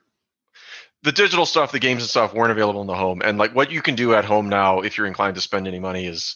the 1.05 1.13
digital 1.13 1.47
stuff, 1.47 1.71
the 1.71 1.79
games 1.79 2.03
and 2.03 2.11
stuff 2.11 2.35
weren't 2.35 2.51
available 2.51 2.81
in 2.81 2.89
the 2.89 2.97
home. 2.97 3.23
And 3.25 3.39
like 3.39 3.55
what 3.55 3.71
you 3.71 3.81
can 3.83 3.95
do 3.95 4.15
at 4.15 4.25
home 4.25 4.49
now, 4.49 4.81
if 4.81 4.99
you're 4.99 5.07
inclined 5.07 5.37
to 5.37 5.41
spend 5.41 5.69
any 5.69 5.79
money, 5.79 6.07
is 6.07 6.35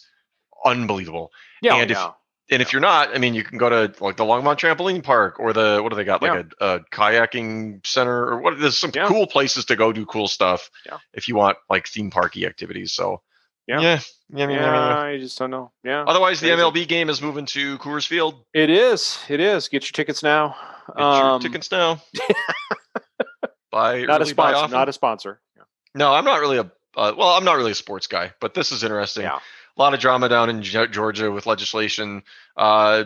unbelievable. 0.63 1.31
Yeah. 1.61 1.73
Oh, 1.73 1.79
and 1.81 1.91
if- 1.91 1.97
yeah. 1.97 2.11
And 2.51 2.61
if 2.61 2.73
you're 2.73 2.81
not, 2.81 3.15
I 3.15 3.19
mean, 3.19 3.33
you 3.33 3.43
can 3.43 3.57
go 3.57 3.69
to 3.69 4.03
like 4.03 4.17
the 4.17 4.25
Longmont 4.25 4.57
Trampoline 4.57 5.01
Park 5.03 5.39
or 5.39 5.53
the 5.53 5.79
what 5.81 5.89
do 5.89 5.95
they 5.95 6.03
got 6.03 6.21
like 6.21 6.45
a, 6.59 6.65
a 6.65 6.79
kayaking 6.91 7.85
center 7.85 8.25
or 8.27 8.41
what? 8.41 8.59
There's 8.59 8.77
some 8.77 8.91
Yeah. 8.93 9.07
cool 9.07 9.27
places 9.27 9.65
to 9.65 9.75
go 9.77 9.93
do 9.93 10.05
cool 10.05 10.27
stuff 10.27 10.69
Yeah. 10.85 10.97
if 11.13 11.27
you 11.27 11.35
want 11.35 11.57
like 11.69 11.87
theme 11.87 12.11
parky 12.11 12.45
activities. 12.45 12.91
So 12.91 13.21
Yeah. 13.65 13.79
yeah, 13.79 13.99
yeah, 14.33 14.43
I 14.43 14.47
mean, 14.47 14.59
I 14.59 14.61
yeah, 14.61 14.99
I 15.13 15.17
just 15.19 15.37
don't 15.39 15.51
know. 15.51 15.71
Yeah. 15.85 16.03
Otherwise, 16.05 16.41
the 16.41 16.49
MLB 16.49 16.85
game 16.87 17.09
is 17.09 17.21
moving 17.21 17.45
to 17.47 17.77
Coors 17.77 18.05
Field. 18.05 18.43
It 18.53 18.69
is. 18.69 19.19
It 19.29 19.39
is. 19.39 19.69
Get 19.69 19.83
your 19.85 19.91
tickets 19.93 20.21
now. 20.21 20.55
Get 20.97 20.99
your 20.99 21.05
Um, 21.25 21.41
tickets 21.41 21.71
now. 21.71 22.01
buy 23.71 24.03
Not 24.03 24.21
a 24.21 24.25
sponsor. 24.25 24.67
Not 24.73 24.89
a 24.89 24.93
sponsor. 24.93 25.39
Yeah. 25.55 25.63
No, 25.95 26.13
I'm 26.13 26.25
not 26.25 26.39
really 26.39 26.57
a. 26.57 26.71
Uh, 26.95 27.11
well, 27.17 27.29
I'm 27.29 27.43
not 27.43 27.57
really 27.57 27.71
a 27.71 27.75
sports 27.75 28.05
guy, 28.05 28.31
but 28.39 28.53
this 28.53 28.71
is 28.71 28.83
interesting. 28.83 29.23
Yeah. 29.23 29.39
A 29.77 29.81
lot 29.81 29.93
of 29.93 29.99
drama 29.99 30.29
down 30.29 30.49
in 30.49 30.61
Georgia 30.61 31.31
with 31.31 31.45
legislation. 31.45 32.23
Uh, 32.55 33.05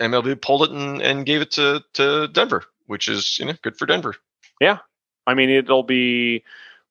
MLB 0.00 0.40
pulled 0.40 0.64
it 0.64 0.70
and, 0.70 1.00
and 1.02 1.24
gave 1.26 1.40
it 1.40 1.50
to 1.52 1.82
to 1.94 2.26
Denver, 2.28 2.64
which 2.86 3.06
is 3.08 3.38
you 3.38 3.44
know 3.46 3.54
good 3.62 3.76
for 3.76 3.86
Denver. 3.86 4.16
Yeah, 4.60 4.78
I 5.26 5.34
mean, 5.34 5.50
it'll 5.50 5.82
be, 5.84 6.42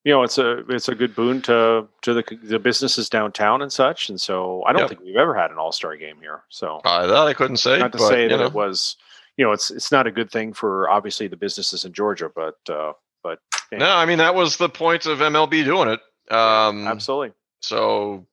you 0.06 0.12
know, 0.14 0.24
it's 0.24 0.38
a 0.38 0.60
it's 0.70 0.88
a 0.88 0.96
good 0.96 1.16
boon 1.16 1.42
to 1.44 1.88
to 2.04 2.14
the 2.14 2.24
the 2.44 2.60
businesses 2.60 3.10
downtown 3.10 3.62
and 3.62 3.72
such. 3.74 4.10
And 4.10 4.22
so 4.22 4.64
I 4.66 4.72
don't 4.72 4.82
Yep. 4.84 4.90
think 4.90 5.02
we've 5.02 5.16
ever 5.18 5.36
had 5.36 5.52
an 5.52 5.58
All 5.58 5.72
Star 5.72 5.96
game 5.98 6.18
here. 6.22 6.44
So 6.50 6.80
Uh, 6.86 7.08
that 7.08 7.28
I 7.28 7.34
couldn't 7.34 7.58
say. 7.58 7.78
not 7.80 7.92
to 7.92 7.98
but, 7.98 8.08
say 8.08 8.28
that 8.30 8.38
know. 8.38 8.46
it 8.46 8.54
was, 8.54 8.96
you 9.38 9.46
know, 9.46 9.52
it's 9.52 9.70
it's 9.72 9.92
not 9.92 10.08
a 10.08 10.12
good 10.12 10.32
thing 10.32 10.54
for 10.54 10.90
obviously 10.90 11.28
the 11.28 11.36
businesses 11.38 11.84
in 11.84 11.92
Georgia, 11.94 12.32
but 12.34 12.58
uh, 12.70 12.94
but 13.24 13.40
No, 13.72 13.90
I 13.96 14.06
mean 14.06 14.20
that 14.20 14.34
was 14.36 14.56
the 14.58 14.70
point 14.70 15.06
of 15.08 15.20
MLB 15.20 15.66
doing 15.66 15.90
it. 15.90 16.00
Um, 16.34 16.88
absolutely, 16.88 17.34
so, 17.62 18.26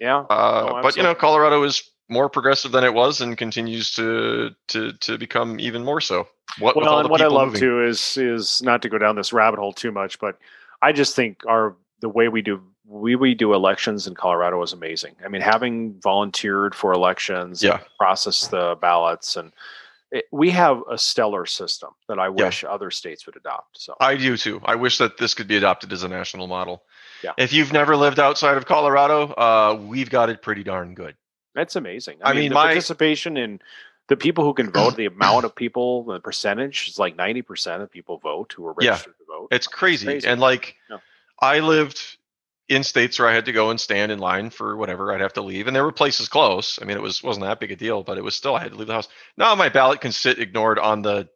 yeah. 0.00 0.18
uh, 0.30 0.68
Oh, 0.70 0.82
but 0.82 0.96
you 0.96 1.02
know. 1.02 1.14
Colorado 1.14 1.62
is 1.62 1.82
more 2.08 2.28
progressive 2.28 2.72
than 2.72 2.84
it 2.84 2.92
was 2.94 3.20
and 3.20 3.36
continues 3.38 3.94
to 3.94 4.50
to 4.68 4.92
to 4.92 5.18
become 5.18 5.58
even 5.60 5.84
more 5.84 6.00
so. 6.00 6.28
What 6.58 6.76
Well, 6.76 6.98
and 7.00 7.08
what 7.08 7.20
I 7.22 7.26
love 7.26 7.48
moving. 7.48 7.60
too 7.60 7.84
is 7.84 8.16
is 8.18 8.62
not 8.62 8.82
to 8.82 8.88
go 8.88 8.98
down 8.98 9.16
this 9.16 9.32
rabbit 9.32 9.58
hole 9.58 9.72
too 9.72 9.90
much, 9.92 10.18
but 10.18 10.38
I 10.82 10.92
just 10.92 11.16
think 11.16 11.40
our 11.48 11.74
the 12.00 12.08
way 12.08 12.28
we 12.28 12.42
do 12.42 12.60
we 12.86 13.16
we 13.16 13.34
do 13.34 13.54
elections 13.54 14.06
in 14.06 14.14
Colorado 14.14 14.62
is 14.62 14.72
amazing. 14.74 15.16
I 15.24 15.28
mean, 15.28 15.40
having 15.40 15.98
volunteered 16.02 16.74
for 16.74 16.92
elections, 16.92 17.62
Yeah. 17.62 17.80
process 17.98 18.46
the 18.48 18.76
ballots, 18.80 19.36
and 19.36 19.52
it, 20.14 20.24
we 20.32 20.50
have 20.50 20.80
a 20.90 20.96
stellar 20.96 21.44
system 21.46 21.90
that 22.08 22.18
I 22.18 22.26
Yeah. 22.26 22.46
wish 22.46 22.64
other 22.64 22.90
states 22.90 23.26
would 23.26 23.36
adopt. 23.36 23.80
So 23.80 23.94
I 24.00 24.16
do 24.16 24.36
too. 24.36 24.60
I 24.64 24.76
wish 24.76 24.98
that 24.98 25.18
this 25.18 25.34
could 25.34 25.48
be 25.48 25.56
adopted 25.56 25.92
as 25.92 26.02
a 26.04 26.08
national 26.08 26.46
model. 26.46 26.82
Yeah. 27.22 27.32
If 27.36 27.52
you've 27.52 27.72
never 27.72 27.96
lived 27.96 28.18
outside 28.20 28.56
of 28.56 28.66
Colorado, 28.66 29.28
uh, 29.32 29.78
we've 29.80 30.10
got 30.10 30.30
it 30.30 30.40
pretty 30.42 30.62
darn 30.64 30.94
good. 30.94 31.16
that's 31.54 31.76
amazing. 31.76 32.18
I 32.22 32.30
I, 32.30 32.32
mean, 32.32 32.40
mean, 32.42 32.48
the 32.50 32.54
my- 32.54 32.64
participation 32.66 33.36
in 33.36 33.60
the 34.08 34.16
people 34.16 34.44
who 34.44 34.54
can 34.54 34.70
vote, 34.70 34.96
the 34.96 35.06
amount 35.16 35.44
of 35.44 35.54
people, 35.54 36.04
the 36.04 36.20
percentage 36.20 36.88
is 36.88 36.98
like 36.98 37.16
ninety 37.16 37.42
percent 37.42 37.82
of 37.82 37.90
people 37.90 38.18
vote 38.18 38.52
who 38.56 38.66
are 38.66 38.74
Yeah. 38.80 38.90
registered 38.90 39.16
to 39.18 39.24
vote. 39.26 39.48
It's 39.50 39.66
crazy. 39.66 40.06
crazy. 40.06 40.26
And 40.28 40.40
like, 40.40 40.76
Yeah. 40.90 40.98
I 41.40 41.60
lived 41.60 42.18
in 42.68 42.82
states 42.82 43.18
where 43.18 43.28
I 43.28 43.34
had 43.34 43.44
to 43.46 43.52
go 43.52 43.70
and 43.70 43.80
stand 43.80 44.10
in 44.10 44.18
line 44.18 44.50
for 44.50 44.76
whatever 44.76 45.12
I'd 45.12 45.20
have 45.20 45.34
to 45.34 45.42
leave, 45.42 45.66
and 45.66 45.76
there 45.76 45.84
were 45.84 45.92
places 45.92 46.28
close. 46.28 46.78
I 46.80 46.84
mean, 46.84 46.96
it 46.96 47.02
was 47.02 47.22
wasn't 47.22 47.44
that 47.44 47.60
big 47.60 47.72
a 47.72 47.76
deal, 47.76 48.02
but 48.02 48.16
it 48.18 48.24
was 48.24 48.34
still 48.34 48.54
I 48.56 48.60
had 48.62 48.72
to 48.72 48.78
leave 48.78 48.86
the 48.88 48.94
house. 48.94 49.08
Now 49.36 49.54
my 49.54 49.68
ballot 49.68 50.00
can 50.00 50.12
sit 50.12 50.38
ignored 50.38 50.78
on 50.78 51.02
the 51.02 51.28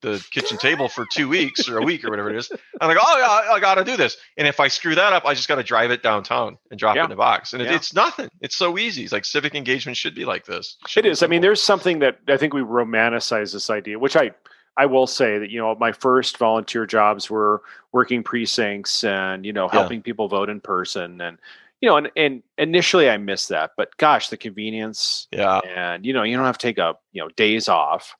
the 0.00 0.24
kitchen 0.32 0.58
table 0.58 0.88
for 0.88 1.06
two 1.06 1.28
weeks 1.28 1.68
or 1.68 1.78
a 1.78 1.82
week 1.84 2.04
or 2.04 2.10
whatever 2.10 2.28
it 2.28 2.34
is. 2.36 2.50
I'm 2.80 2.88
like, 2.88 2.98
oh 3.00 3.18
yeah, 3.18 3.52
I, 3.52 3.54
I 3.54 3.60
got 3.60 3.76
to 3.76 3.84
do 3.84 3.96
this. 3.96 4.16
And 4.36 4.48
if 4.48 4.58
I 4.58 4.66
screw 4.66 4.96
that 4.96 5.12
up, 5.12 5.24
I 5.24 5.34
just 5.34 5.46
got 5.46 5.54
to 5.56 5.62
drive 5.62 5.92
it 5.92 6.02
downtown 6.02 6.58
and 6.72 6.80
drop 6.80 6.96
Yeah. 6.96 7.02
it 7.02 7.06
in 7.06 7.12
a 7.12 7.16
box. 7.16 7.52
And 7.52 7.62
it, 7.62 7.66
Yeah. 7.66 7.76
it's 7.76 7.94
nothing. 7.94 8.28
It's 8.40 8.56
so 8.56 8.78
easy. 8.78 9.04
It's 9.04 9.12
like 9.12 9.24
civic 9.24 9.54
engagement 9.54 9.96
should 9.96 10.16
be 10.16 10.24
like 10.24 10.44
this. 10.44 10.76
It 10.96 11.02
be 11.02 11.08
is. 11.10 11.22
I 11.22 11.28
mean, 11.28 11.40
there's 11.40 11.62
something 11.62 12.00
that 12.00 12.18
I 12.26 12.36
think 12.36 12.52
we 12.52 12.62
romanticize 12.62 13.52
this 13.52 13.70
idea, 13.70 13.96
which 13.96 14.16
I 14.16 14.32
I 14.76 14.86
will 14.86 15.06
say 15.06 15.38
that 15.38 15.50
you 15.50 15.60
know 15.60 15.74
my 15.74 15.92
first 15.92 16.38
volunteer 16.38 16.86
jobs 16.86 17.30
were 17.30 17.62
working 17.92 18.22
precincts 18.22 19.04
and 19.04 19.44
you 19.44 19.52
know 19.52 19.66
Yeah. 19.66 19.80
helping 19.80 20.02
people 20.02 20.28
vote 20.28 20.48
in 20.48 20.60
person 20.60 21.20
and 21.20 21.38
you 21.80 21.88
know 21.88 21.96
and 21.96 22.10
and 22.16 22.42
initially 22.58 23.10
I 23.10 23.16
missed 23.18 23.48
that, 23.50 23.72
but 23.76 23.96
gosh, 23.98 24.28
the 24.28 24.36
convenience 24.36 25.28
yeah. 25.30 25.60
and 25.68 26.06
you 26.06 26.12
know 26.12 26.22
you 26.22 26.36
don't 26.36 26.46
have 26.46 26.58
to 26.58 26.66
take 26.66 26.78
a 26.78 26.96
you 27.12 27.22
know 27.22 27.28
days 27.30 27.68
off. 27.68 28.14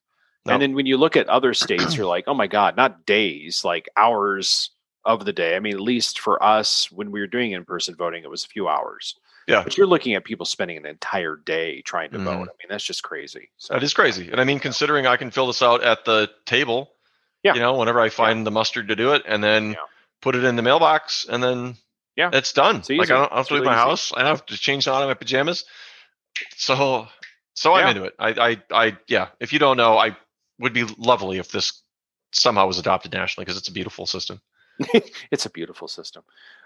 No. 0.45 0.55
And 0.55 0.63
then 0.63 0.75
when 0.75 0.87
you 0.87 0.97
look 0.97 1.17
at 1.17 1.29
other 1.29 1.55
states, 1.55 1.97
you're 1.97 2.07
like, 2.07 2.25
oh 2.27 2.35
my 2.35 2.47
god, 2.49 2.77
not 2.77 3.07
days, 3.07 3.65
like 3.65 3.89
hours 3.97 4.71
of 5.05 5.25
the 5.25 5.33
day. 5.33 5.57
I 5.57 5.61
mean, 5.61 5.75
at 5.75 5.81
least 5.81 6.19
for 6.21 6.43
us, 6.43 6.91
when 6.93 7.11
we 7.11 7.21
were 7.21 7.27
doing 7.27 7.53
in 7.53 7.65
person 7.65 7.95
voting, 7.95 8.25
it 8.25 8.31
was 8.31 8.45
a 8.45 8.49
few 8.49 8.69
hours. 8.69 9.17
Yeah. 9.49 9.63
But 9.65 9.77
you're 9.77 9.87
looking 9.87 10.15
at 10.15 10.25
people 10.25 10.47
spending 10.47 10.77
an 10.77 10.87
entire 10.87 11.37
day 11.37 11.83
trying 11.83 12.11
to 12.13 12.19
Mhm. 12.19 12.25
vote. 12.25 12.33
I 12.33 12.55
mean, 12.61 12.69
that's 12.69 12.85
just 12.85 13.03
crazy. 13.03 13.51
So 13.57 13.75
That 13.75 13.83
is 13.83 13.93
crazy. 13.95 14.31
And 14.31 14.41
I 14.41 14.45
mean, 14.45 14.61
considering 14.61 15.07
I 15.07 15.17
can 15.17 15.31
fill 15.31 15.47
this 15.49 15.63
out 15.63 15.83
at 15.83 16.05
the 16.05 16.31
table, 16.47 16.93
Yeah. 17.43 17.55
you 17.55 17.61
know, 17.61 17.75
whenever 17.77 18.01
I 18.01 18.09
find 18.09 18.47
the 18.47 18.51
mustard 18.53 18.89
to 18.89 18.97
do 18.97 19.13
it 19.15 19.23
and 19.27 19.43
then 19.43 19.73
Yeah. 19.73 19.77
put 20.21 20.37
it 20.37 20.45
in 20.45 20.55
the 20.57 20.63
mailbox 20.63 21.27
and 21.29 21.43
then 21.43 21.77
Yeah. 22.17 22.31
it's 22.33 22.53
done. 22.53 22.77
It's 22.77 22.89
like 22.89 23.01
easy. 23.03 23.13
I 23.13 23.17
don't 23.17 23.33
have 23.33 23.49
to 23.49 23.55
leave 23.55 23.63
really 23.63 23.75
my 23.75 23.81
easy. 23.81 23.89
house. 23.89 24.13
I 24.15 24.19
don't 24.21 24.29
have 24.29 24.47
to 24.47 24.57
change 24.59 24.87
out 24.87 25.03
of 25.03 25.09
my 25.09 25.15
pajamas. 25.15 25.65
So, 26.57 27.09
so 27.55 27.75
I'm 27.75 27.89
into 27.89 28.05
it. 28.05 28.15
I, 28.19 28.29
I, 28.29 28.63
I, 28.87 28.97
yeah. 29.09 29.29
If 29.41 29.53
you 29.53 29.59
don't 29.59 29.77
know, 29.77 29.99
I 29.99 30.17
would 30.59 30.73
be 30.73 30.85
lovely 30.99 31.39
if 31.39 31.51
this 31.51 31.83
somehow 32.33 32.67
was 32.67 32.79
adopted 32.79 33.13
nationally 33.13 33.45
because 33.45 33.59
it's 33.59 33.69
a 33.69 33.73
beautiful 33.73 34.07
system. 34.07 34.41
it's 35.31 35.47
a 35.47 35.51
beautiful 35.51 35.89
system. 35.89 36.23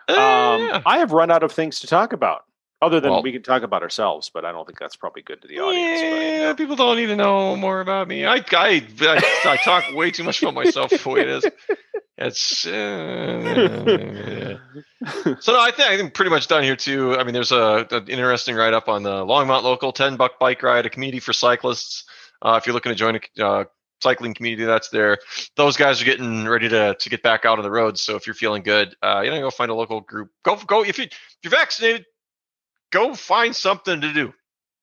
Uh, 0.08 0.12
Um, 0.12 0.60
yeah. 0.66 0.82
I 0.86 0.98
have 0.98 1.12
run 1.12 1.30
out 1.30 1.42
of 1.42 1.52
things 1.52 1.80
to 1.80 1.86
talk 1.86 2.12
about. 2.12 2.44
Other 2.86 3.00
than 3.00 3.10
Well- 3.10 3.22
we 3.22 3.32
can 3.32 3.42
talk 3.42 3.62
about 3.62 3.82
ourselves, 3.82 4.30
but 4.32 4.44
I 4.44 4.52
don't 4.52 4.66
think 4.66 4.78
that's 4.78 4.96
probably 4.96 5.22
good 5.22 5.42
to 5.42 5.48
the 5.48 5.60
audience. 5.60 6.00
but, 6.00 6.06
you 6.06 6.14
Yeah, 6.22 6.42
know. 6.44 6.54
people 6.54 6.76
don't 6.76 6.96
need 6.96 7.06
to 7.06 7.16
know 7.16 7.56
more 7.56 7.80
about 7.80 8.08
me. 8.08 8.24
I, 8.24 8.36
I, 8.36 8.82
I, 9.00 9.40
I 9.44 9.56
talk 9.64 9.84
way 9.94 10.10
too 10.10 10.24
much 10.24 10.42
about 10.42 10.54
myself 10.54 10.90
the 10.90 11.08
way 11.08 11.20
it 11.22 11.28
is. 11.28 11.46
It's 12.18 12.66
uh, 12.66 12.70
so 15.40 15.52
no, 15.52 15.60
I 15.60 15.70
think 15.70 15.88
I 15.90 15.96
think 15.98 16.14
pretty 16.14 16.30
much 16.30 16.46
done 16.48 16.62
here 16.62 16.76
too. 16.76 17.14
I 17.16 17.24
mean, 17.24 17.34
there's 17.34 17.52
a 17.52 17.86
an 17.90 18.08
interesting 18.08 18.56
write 18.56 18.72
up 18.72 18.88
on 18.88 19.02
the 19.02 19.22
Longmont 19.24 19.62
local 19.64 19.92
10 19.92 20.16
buck 20.16 20.38
bike 20.38 20.62
ride, 20.62 20.86
a 20.86 20.90
community 20.90 21.20
for 21.20 21.32
cyclists. 21.34 22.04
Uh, 22.40 22.58
if 22.60 22.66
you're 22.66 22.72
looking 22.74 22.90
to 22.90 22.96
join 22.96 23.16
a 23.38 23.44
uh, 23.44 23.64
cycling 24.02 24.32
community, 24.34 24.64
that's 24.64 24.88
there. 24.88 25.18
Those 25.56 25.76
guys 25.76 26.00
are 26.00 26.04
getting 26.06 26.48
ready 26.48 26.68
to 26.70 26.94
to 26.98 27.10
get 27.10 27.22
back 27.22 27.44
out 27.44 27.58
on 27.58 27.64
the 27.64 27.70
road. 27.70 27.98
So 27.98 28.16
if 28.16 28.26
you're 28.26 28.32
feeling 28.34 28.62
good, 28.62 28.94
uh, 29.02 29.20
you 29.24 29.30
know, 29.30 29.38
go 29.40 29.50
find 29.50 29.70
a 29.70 29.74
local 29.74 30.00
group. 30.00 30.30
Go 30.42 30.56
go 30.56 30.84
if 30.84 30.96
you 30.98 31.04
if 31.04 31.36
you're 31.42 31.50
vaccinated, 31.50 32.06
go 32.92 33.14
find 33.14 33.54
something 33.54 34.00
to 34.00 34.12
do. 34.12 34.32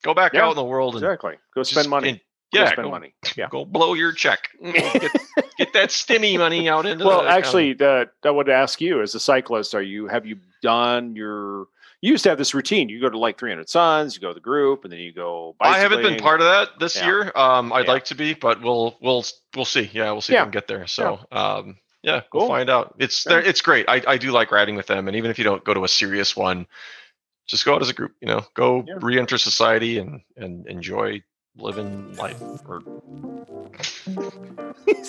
Go 0.03 0.13
back 0.13 0.33
Yeah, 0.33 0.45
out 0.45 0.51
in 0.51 0.55
the 0.57 0.63
world 0.63 0.95
and 0.95 1.03
Exactly. 1.03 1.35
Go 1.55 1.63
spend 1.63 1.89
money. 1.89 2.09
and- 2.09 2.19
Go 2.53 2.59
yeah, 2.59 2.65
spend 2.67 2.85
go, 2.85 2.91
money. 2.91 3.15
Yeah. 3.35 3.47
go 3.49 3.65
blow 3.65 3.95
your 3.95 4.11
check. 4.11 4.49
Get, 4.61 5.11
get 5.57 5.73
that 5.73 5.89
stimmy 5.89 6.37
money 6.37 6.69
out 6.69 6.85
into 6.85 6.99
the 7.03 7.05
world. 7.09 7.23
Well, 7.25 7.25
the 7.25 7.31
actually, 7.35 7.75
uh, 7.79 8.05
I 8.23 8.29
would 8.29 8.47
ask 8.47 8.79
you 8.79 9.01
as 9.01 9.15
a 9.15 9.19
cyclist: 9.19 9.73
Are 9.73 9.81
you 9.81 10.07
have 10.07 10.27
you 10.27 10.37
done 10.61 11.15
your? 11.15 11.65
You 12.01 12.11
used 12.11 12.23
to 12.25 12.29
have 12.29 12.37
this 12.37 12.53
routine. 12.53 12.89
You 12.89 13.01
go 13.01 13.09
to 13.09 13.17
like 13.17 13.39
300 13.39 13.67
Suns, 13.69 14.13
you 14.13 14.21
go 14.21 14.27
to 14.27 14.33
the 14.35 14.39
group, 14.39 14.83
and 14.83 14.93
then 14.93 14.99
you 14.99 15.11
go. 15.11 15.55
I 15.61 15.79
haven't 15.79 16.03
been 16.03 16.19
part 16.19 16.41
of 16.41 16.45
that 16.45 16.77
this 16.79 16.95
Yeah. 16.97 17.05
year. 17.07 17.31
Um, 17.35 17.73
I'd 17.73 17.85
Yeah. 17.85 17.91
like 17.93 18.05
to 18.05 18.15
be, 18.15 18.35
but 18.35 18.61
we'll 18.61 18.97
we'll 19.01 19.25
we'll 19.55 19.65
see. 19.65 19.89
Yeah, 19.91 20.11
we'll 20.11 20.21
see 20.21 20.33
if 20.35 20.39
we 20.41 20.43
can 20.43 20.51
get 20.51 20.67
there. 20.67 20.85
So, 20.85 21.21
um, 21.31 21.77
yeah, 22.03 22.21
Cool. 22.31 22.41
we'll 22.41 22.49
find 22.49 22.69
out. 22.69 22.93
It's 22.99 23.23
there. 23.23 23.39
It's 23.41 23.61
great. 23.61 23.87
I, 23.89 24.03
I 24.05 24.17
do 24.17 24.29
like 24.31 24.51
riding 24.51 24.75
with 24.75 24.85
them, 24.85 25.07
and 25.07 25.17
even 25.17 25.31
if 25.31 25.39
you 25.39 25.43
don't 25.43 25.63
go 25.63 25.73
to 25.73 25.85
a 25.85 25.87
serious 25.87 26.35
one, 26.35 26.67
just 27.47 27.65
go 27.65 27.75
out 27.75 27.81
as 27.81 27.89
a 27.89 27.93
group. 27.93 28.13
You 28.21 28.27
know, 28.27 28.41
go 28.55 28.83
Yeah. 28.87 28.95
re-enter 29.01 29.37
society 29.37 29.97
and 29.99 30.21
and 30.37 30.67
enjoy 30.67 31.21
living 31.57 32.15
life 32.15 32.41
or 32.67 32.79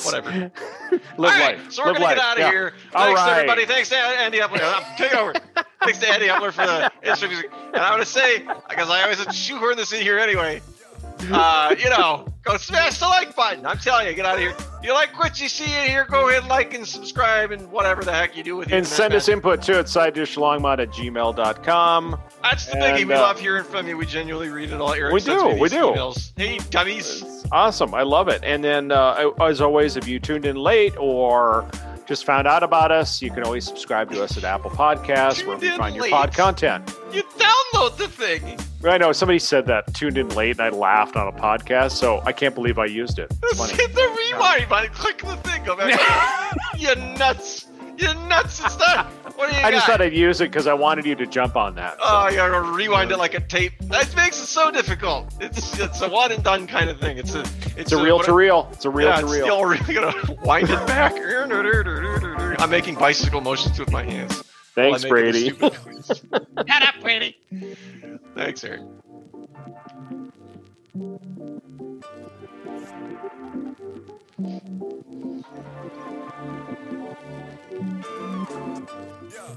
whatever. 0.04 0.30
Live 0.30 0.52
All 1.18 1.24
right, 1.24 1.58
life. 1.58 1.72
So 1.72 1.82
we're 1.82 1.92
Live 1.92 1.96
gonna 1.96 2.04
life. 2.04 2.16
get 2.16 2.24
out 2.24 2.32
of 2.36 2.38
Yeah. 2.40 2.50
here. 2.50 2.72
All 2.94 3.04
Thanks 3.06 3.20
right. 3.20 3.32
everybody. 3.32 3.66
Thanks 3.66 3.88
to 3.90 3.96
Andy 3.96 4.38
Upler. 4.38 4.60
I'm 4.62 4.82
uh, 4.82 4.96
taking 4.96 5.18
over. 5.18 5.32
Thanks 5.82 5.98
to 6.00 6.08
Andy 6.08 6.26
Upler 6.26 6.52
for 6.52 6.66
the 6.66 6.90
intro 7.10 7.28
music. 7.28 7.50
And 7.72 7.76
I 7.76 7.90
want 7.90 8.02
to 8.02 8.06
say, 8.08 8.40
because 8.68 8.90
I 8.90 9.02
always 9.02 9.18
shoehorn 9.34 9.76
this 9.76 9.92
in 9.92 10.00
here 10.02 10.18
anyway. 10.18 10.60
Uh, 11.32 11.74
you 11.78 11.88
know, 11.90 12.26
go 12.42 12.56
smash 12.56 12.98
the 12.98 13.06
like 13.06 13.34
button. 13.34 13.64
I'm 13.66 13.78
telling 13.78 14.06
you, 14.06 14.14
get 14.14 14.26
out 14.26 14.34
of 14.34 14.40
here. 14.40 14.54
You 14.82 14.92
like 14.92 15.18
what 15.18 15.40
you 15.40 15.48
see 15.48 15.64
in 15.64 15.88
here, 15.88 16.04
go 16.04 16.28
ahead 16.28 16.42
and 16.42 16.48
like 16.50 16.74
and 16.74 16.86
subscribe 16.86 17.50
and 17.52 17.70
whatever 17.70 18.04
the 18.04 18.12
heck 18.12 18.36
you 18.36 18.42
do 18.42 18.56
with 18.56 18.68
it. 18.68 18.74
And 18.74 18.86
send 18.86 19.14
us 19.14 19.28
input 19.28 19.62
too 19.62 19.74
at 19.74 19.86
sidedishlongmont 19.86 20.78
at 20.80 20.90
gmail.com. 20.90 22.20
That's 22.42 22.66
the 22.66 22.72
biggie. 22.76 23.00
and, 23.00 23.08
We 23.08 23.14
uh, 23.14 23.20
love 23.20 23.40
hearing 23.40 23.64
from 23.64 23.88
you. 23.88 23.96
We 23.96 24.06
genuinely 24.06 24.50
read 24.50 24.70
it 24.70 24.80
all. 24.80 24.92
Eric 24.92 25.14
We 25.14 25.20
do, 25.20 25.56
we 25.58 25.68
do. 25.68 25.76
Emails. 25.76 26.32
Hey, 26.36 26.58
dummies. 26.70 27.22
It's 27.22 27.46
awesome. 27.50 27.94
I 27.94 28.02
love 28.02 28.28
it. 28.28 28.42
And 28.44 28.62
then, 28.62 28.92
uh, 28.92 29.30
as 29.40 29.60
always, 29.60 29.96
if 29.96 30.06
you 30.06 30.20
tuned 30.20 30.44
in 30.44 30.56
late 30.56 30.94
or 30.98 31.70
just 32.06 32.26
found 32.26 32.46
out 32.46 32.62
about 32.62 32.92
us, 32.92 33.22
you 33.22 33.30
can 33.30 33.42
always 33.44 33.64
subscribe 33.64 34.10
to 34.12 34.22
us 34.22 34.36
at 34.36 34.44
Apple 34.44 34.70
Podcasts, 34.70 35.46
where 35.46 35.56
you 35.58 35.72
in 35.72 35.78
find 35.78 35.96
your 35.96 36.08
pod 36.10 36.34
content. 36.34 36.94
You 37.12 37.22
download 37.38 37.96
the 37.96 38.08
thing. 38.08 38.58
I 38.86 38.98
know 38.98 39.12
somebody 39.12 39.38
said 39.38 39.66
that 39.66 39.92
tuned 39.94 40.18
in 40.18 40.28
late, 40.30 40.58
and 40.58 40.60
I 40.60 40.68
laughed 40.68 41.16
on 41.16 41.26
a 41.26 41.32
podcast, 41.32 41.92
so 41.92 42.20
I 42.24 42.32
can't 42.32 42.54
believe 42.54 42.78
I 42.78 42.86
used 42.86 43.18
it. 43.18 43.32
It's 43.42 43.58
funny. 43.58 43.72
hit 43.72 43.94
the 43.94 44.30
rewind 44.32 44.68
button. 44.68 44.92
Click 44.92 45.18
the 45.18 45.36
thing. 45.36 45.64
Go 45.64 45.76
back. 45.76 45.98
you 46.76 46.94
nuts. 47.16 47.66
You 47.96 48.12
nuts. 48.28 48.64
It's 48.64 48.76
done. 48.76 49.06
What 49.36 49.50
do 49.50 49.56
you 49.56 49.62
I 49.62 49.70
just 49.70 49.86
thought 49.86 50.00
I'd 50.00 50.12
use 50.12 50.40
it 50.40 50.50
because 50.50 50.66
I 50.66 50.74
wanted 50.74 51.06
you 51.06 51.14
to 51.16 51.26
jump 51.26 51.56
on 51.56 51.74
that. 51.74 51.94
so. 51.94 52.02
Oh, 52.04 52.28
you 52.28 52.36
gotta 52.36 52.60
rewind 52.60 53.10
it 53.10 53.18
like 53.18 53.34
a 53.34 53.40
tape. 53.40 53.72
That 53.82 54.14
makes 54.14 54.40
it 54.40 54.46
so 54.46 54.70
difficult. 54.70 55.34
It's 55.40 55.78
it's 55.78 56.00
a 56.02 56.08
one 56.08 56.30
and 56.30 56.42
done 56.44 56.66
kind 56.66 56.88
of 56.88 57.00
thing. 57.00 57.18
It's 57.18 57.34
a 57.34 57.40
it's, 57.40 57.76
it's 57.76 57.92
a 57.92 58.02
reel 58.02 58.20
to 58.20 58.32
reel. 58.32 58.68
It's 58.72 58.84
a 58.84 58.90
reel 58.90 59.08
yeah, 59.08 59.20
to 59.20 59.26
reel. 59.26 59.44
still 59.44 59.64
really 59.64 59.94
gonna 59.94 60.14
wind 60.44 60.70
it 60.70 60.86
back. 60.86 61.14
I'm 62.60 62.70
making 62.70 62.94
bicycle 62.94 63.40
motions 63.40 63.78
with 63.78 63.90
my 63.90 64.04
hands. 64.04 64.44
Thanks, 64.74 65.04
Brady. 65.04 65.50
Shut 66.68 66.82
up, 66.82 66.94
Brady. 67.02 67.36
Thanks, 68.36 68.64
Eric. 68.64 68.82
Yeah. 79.30 79.54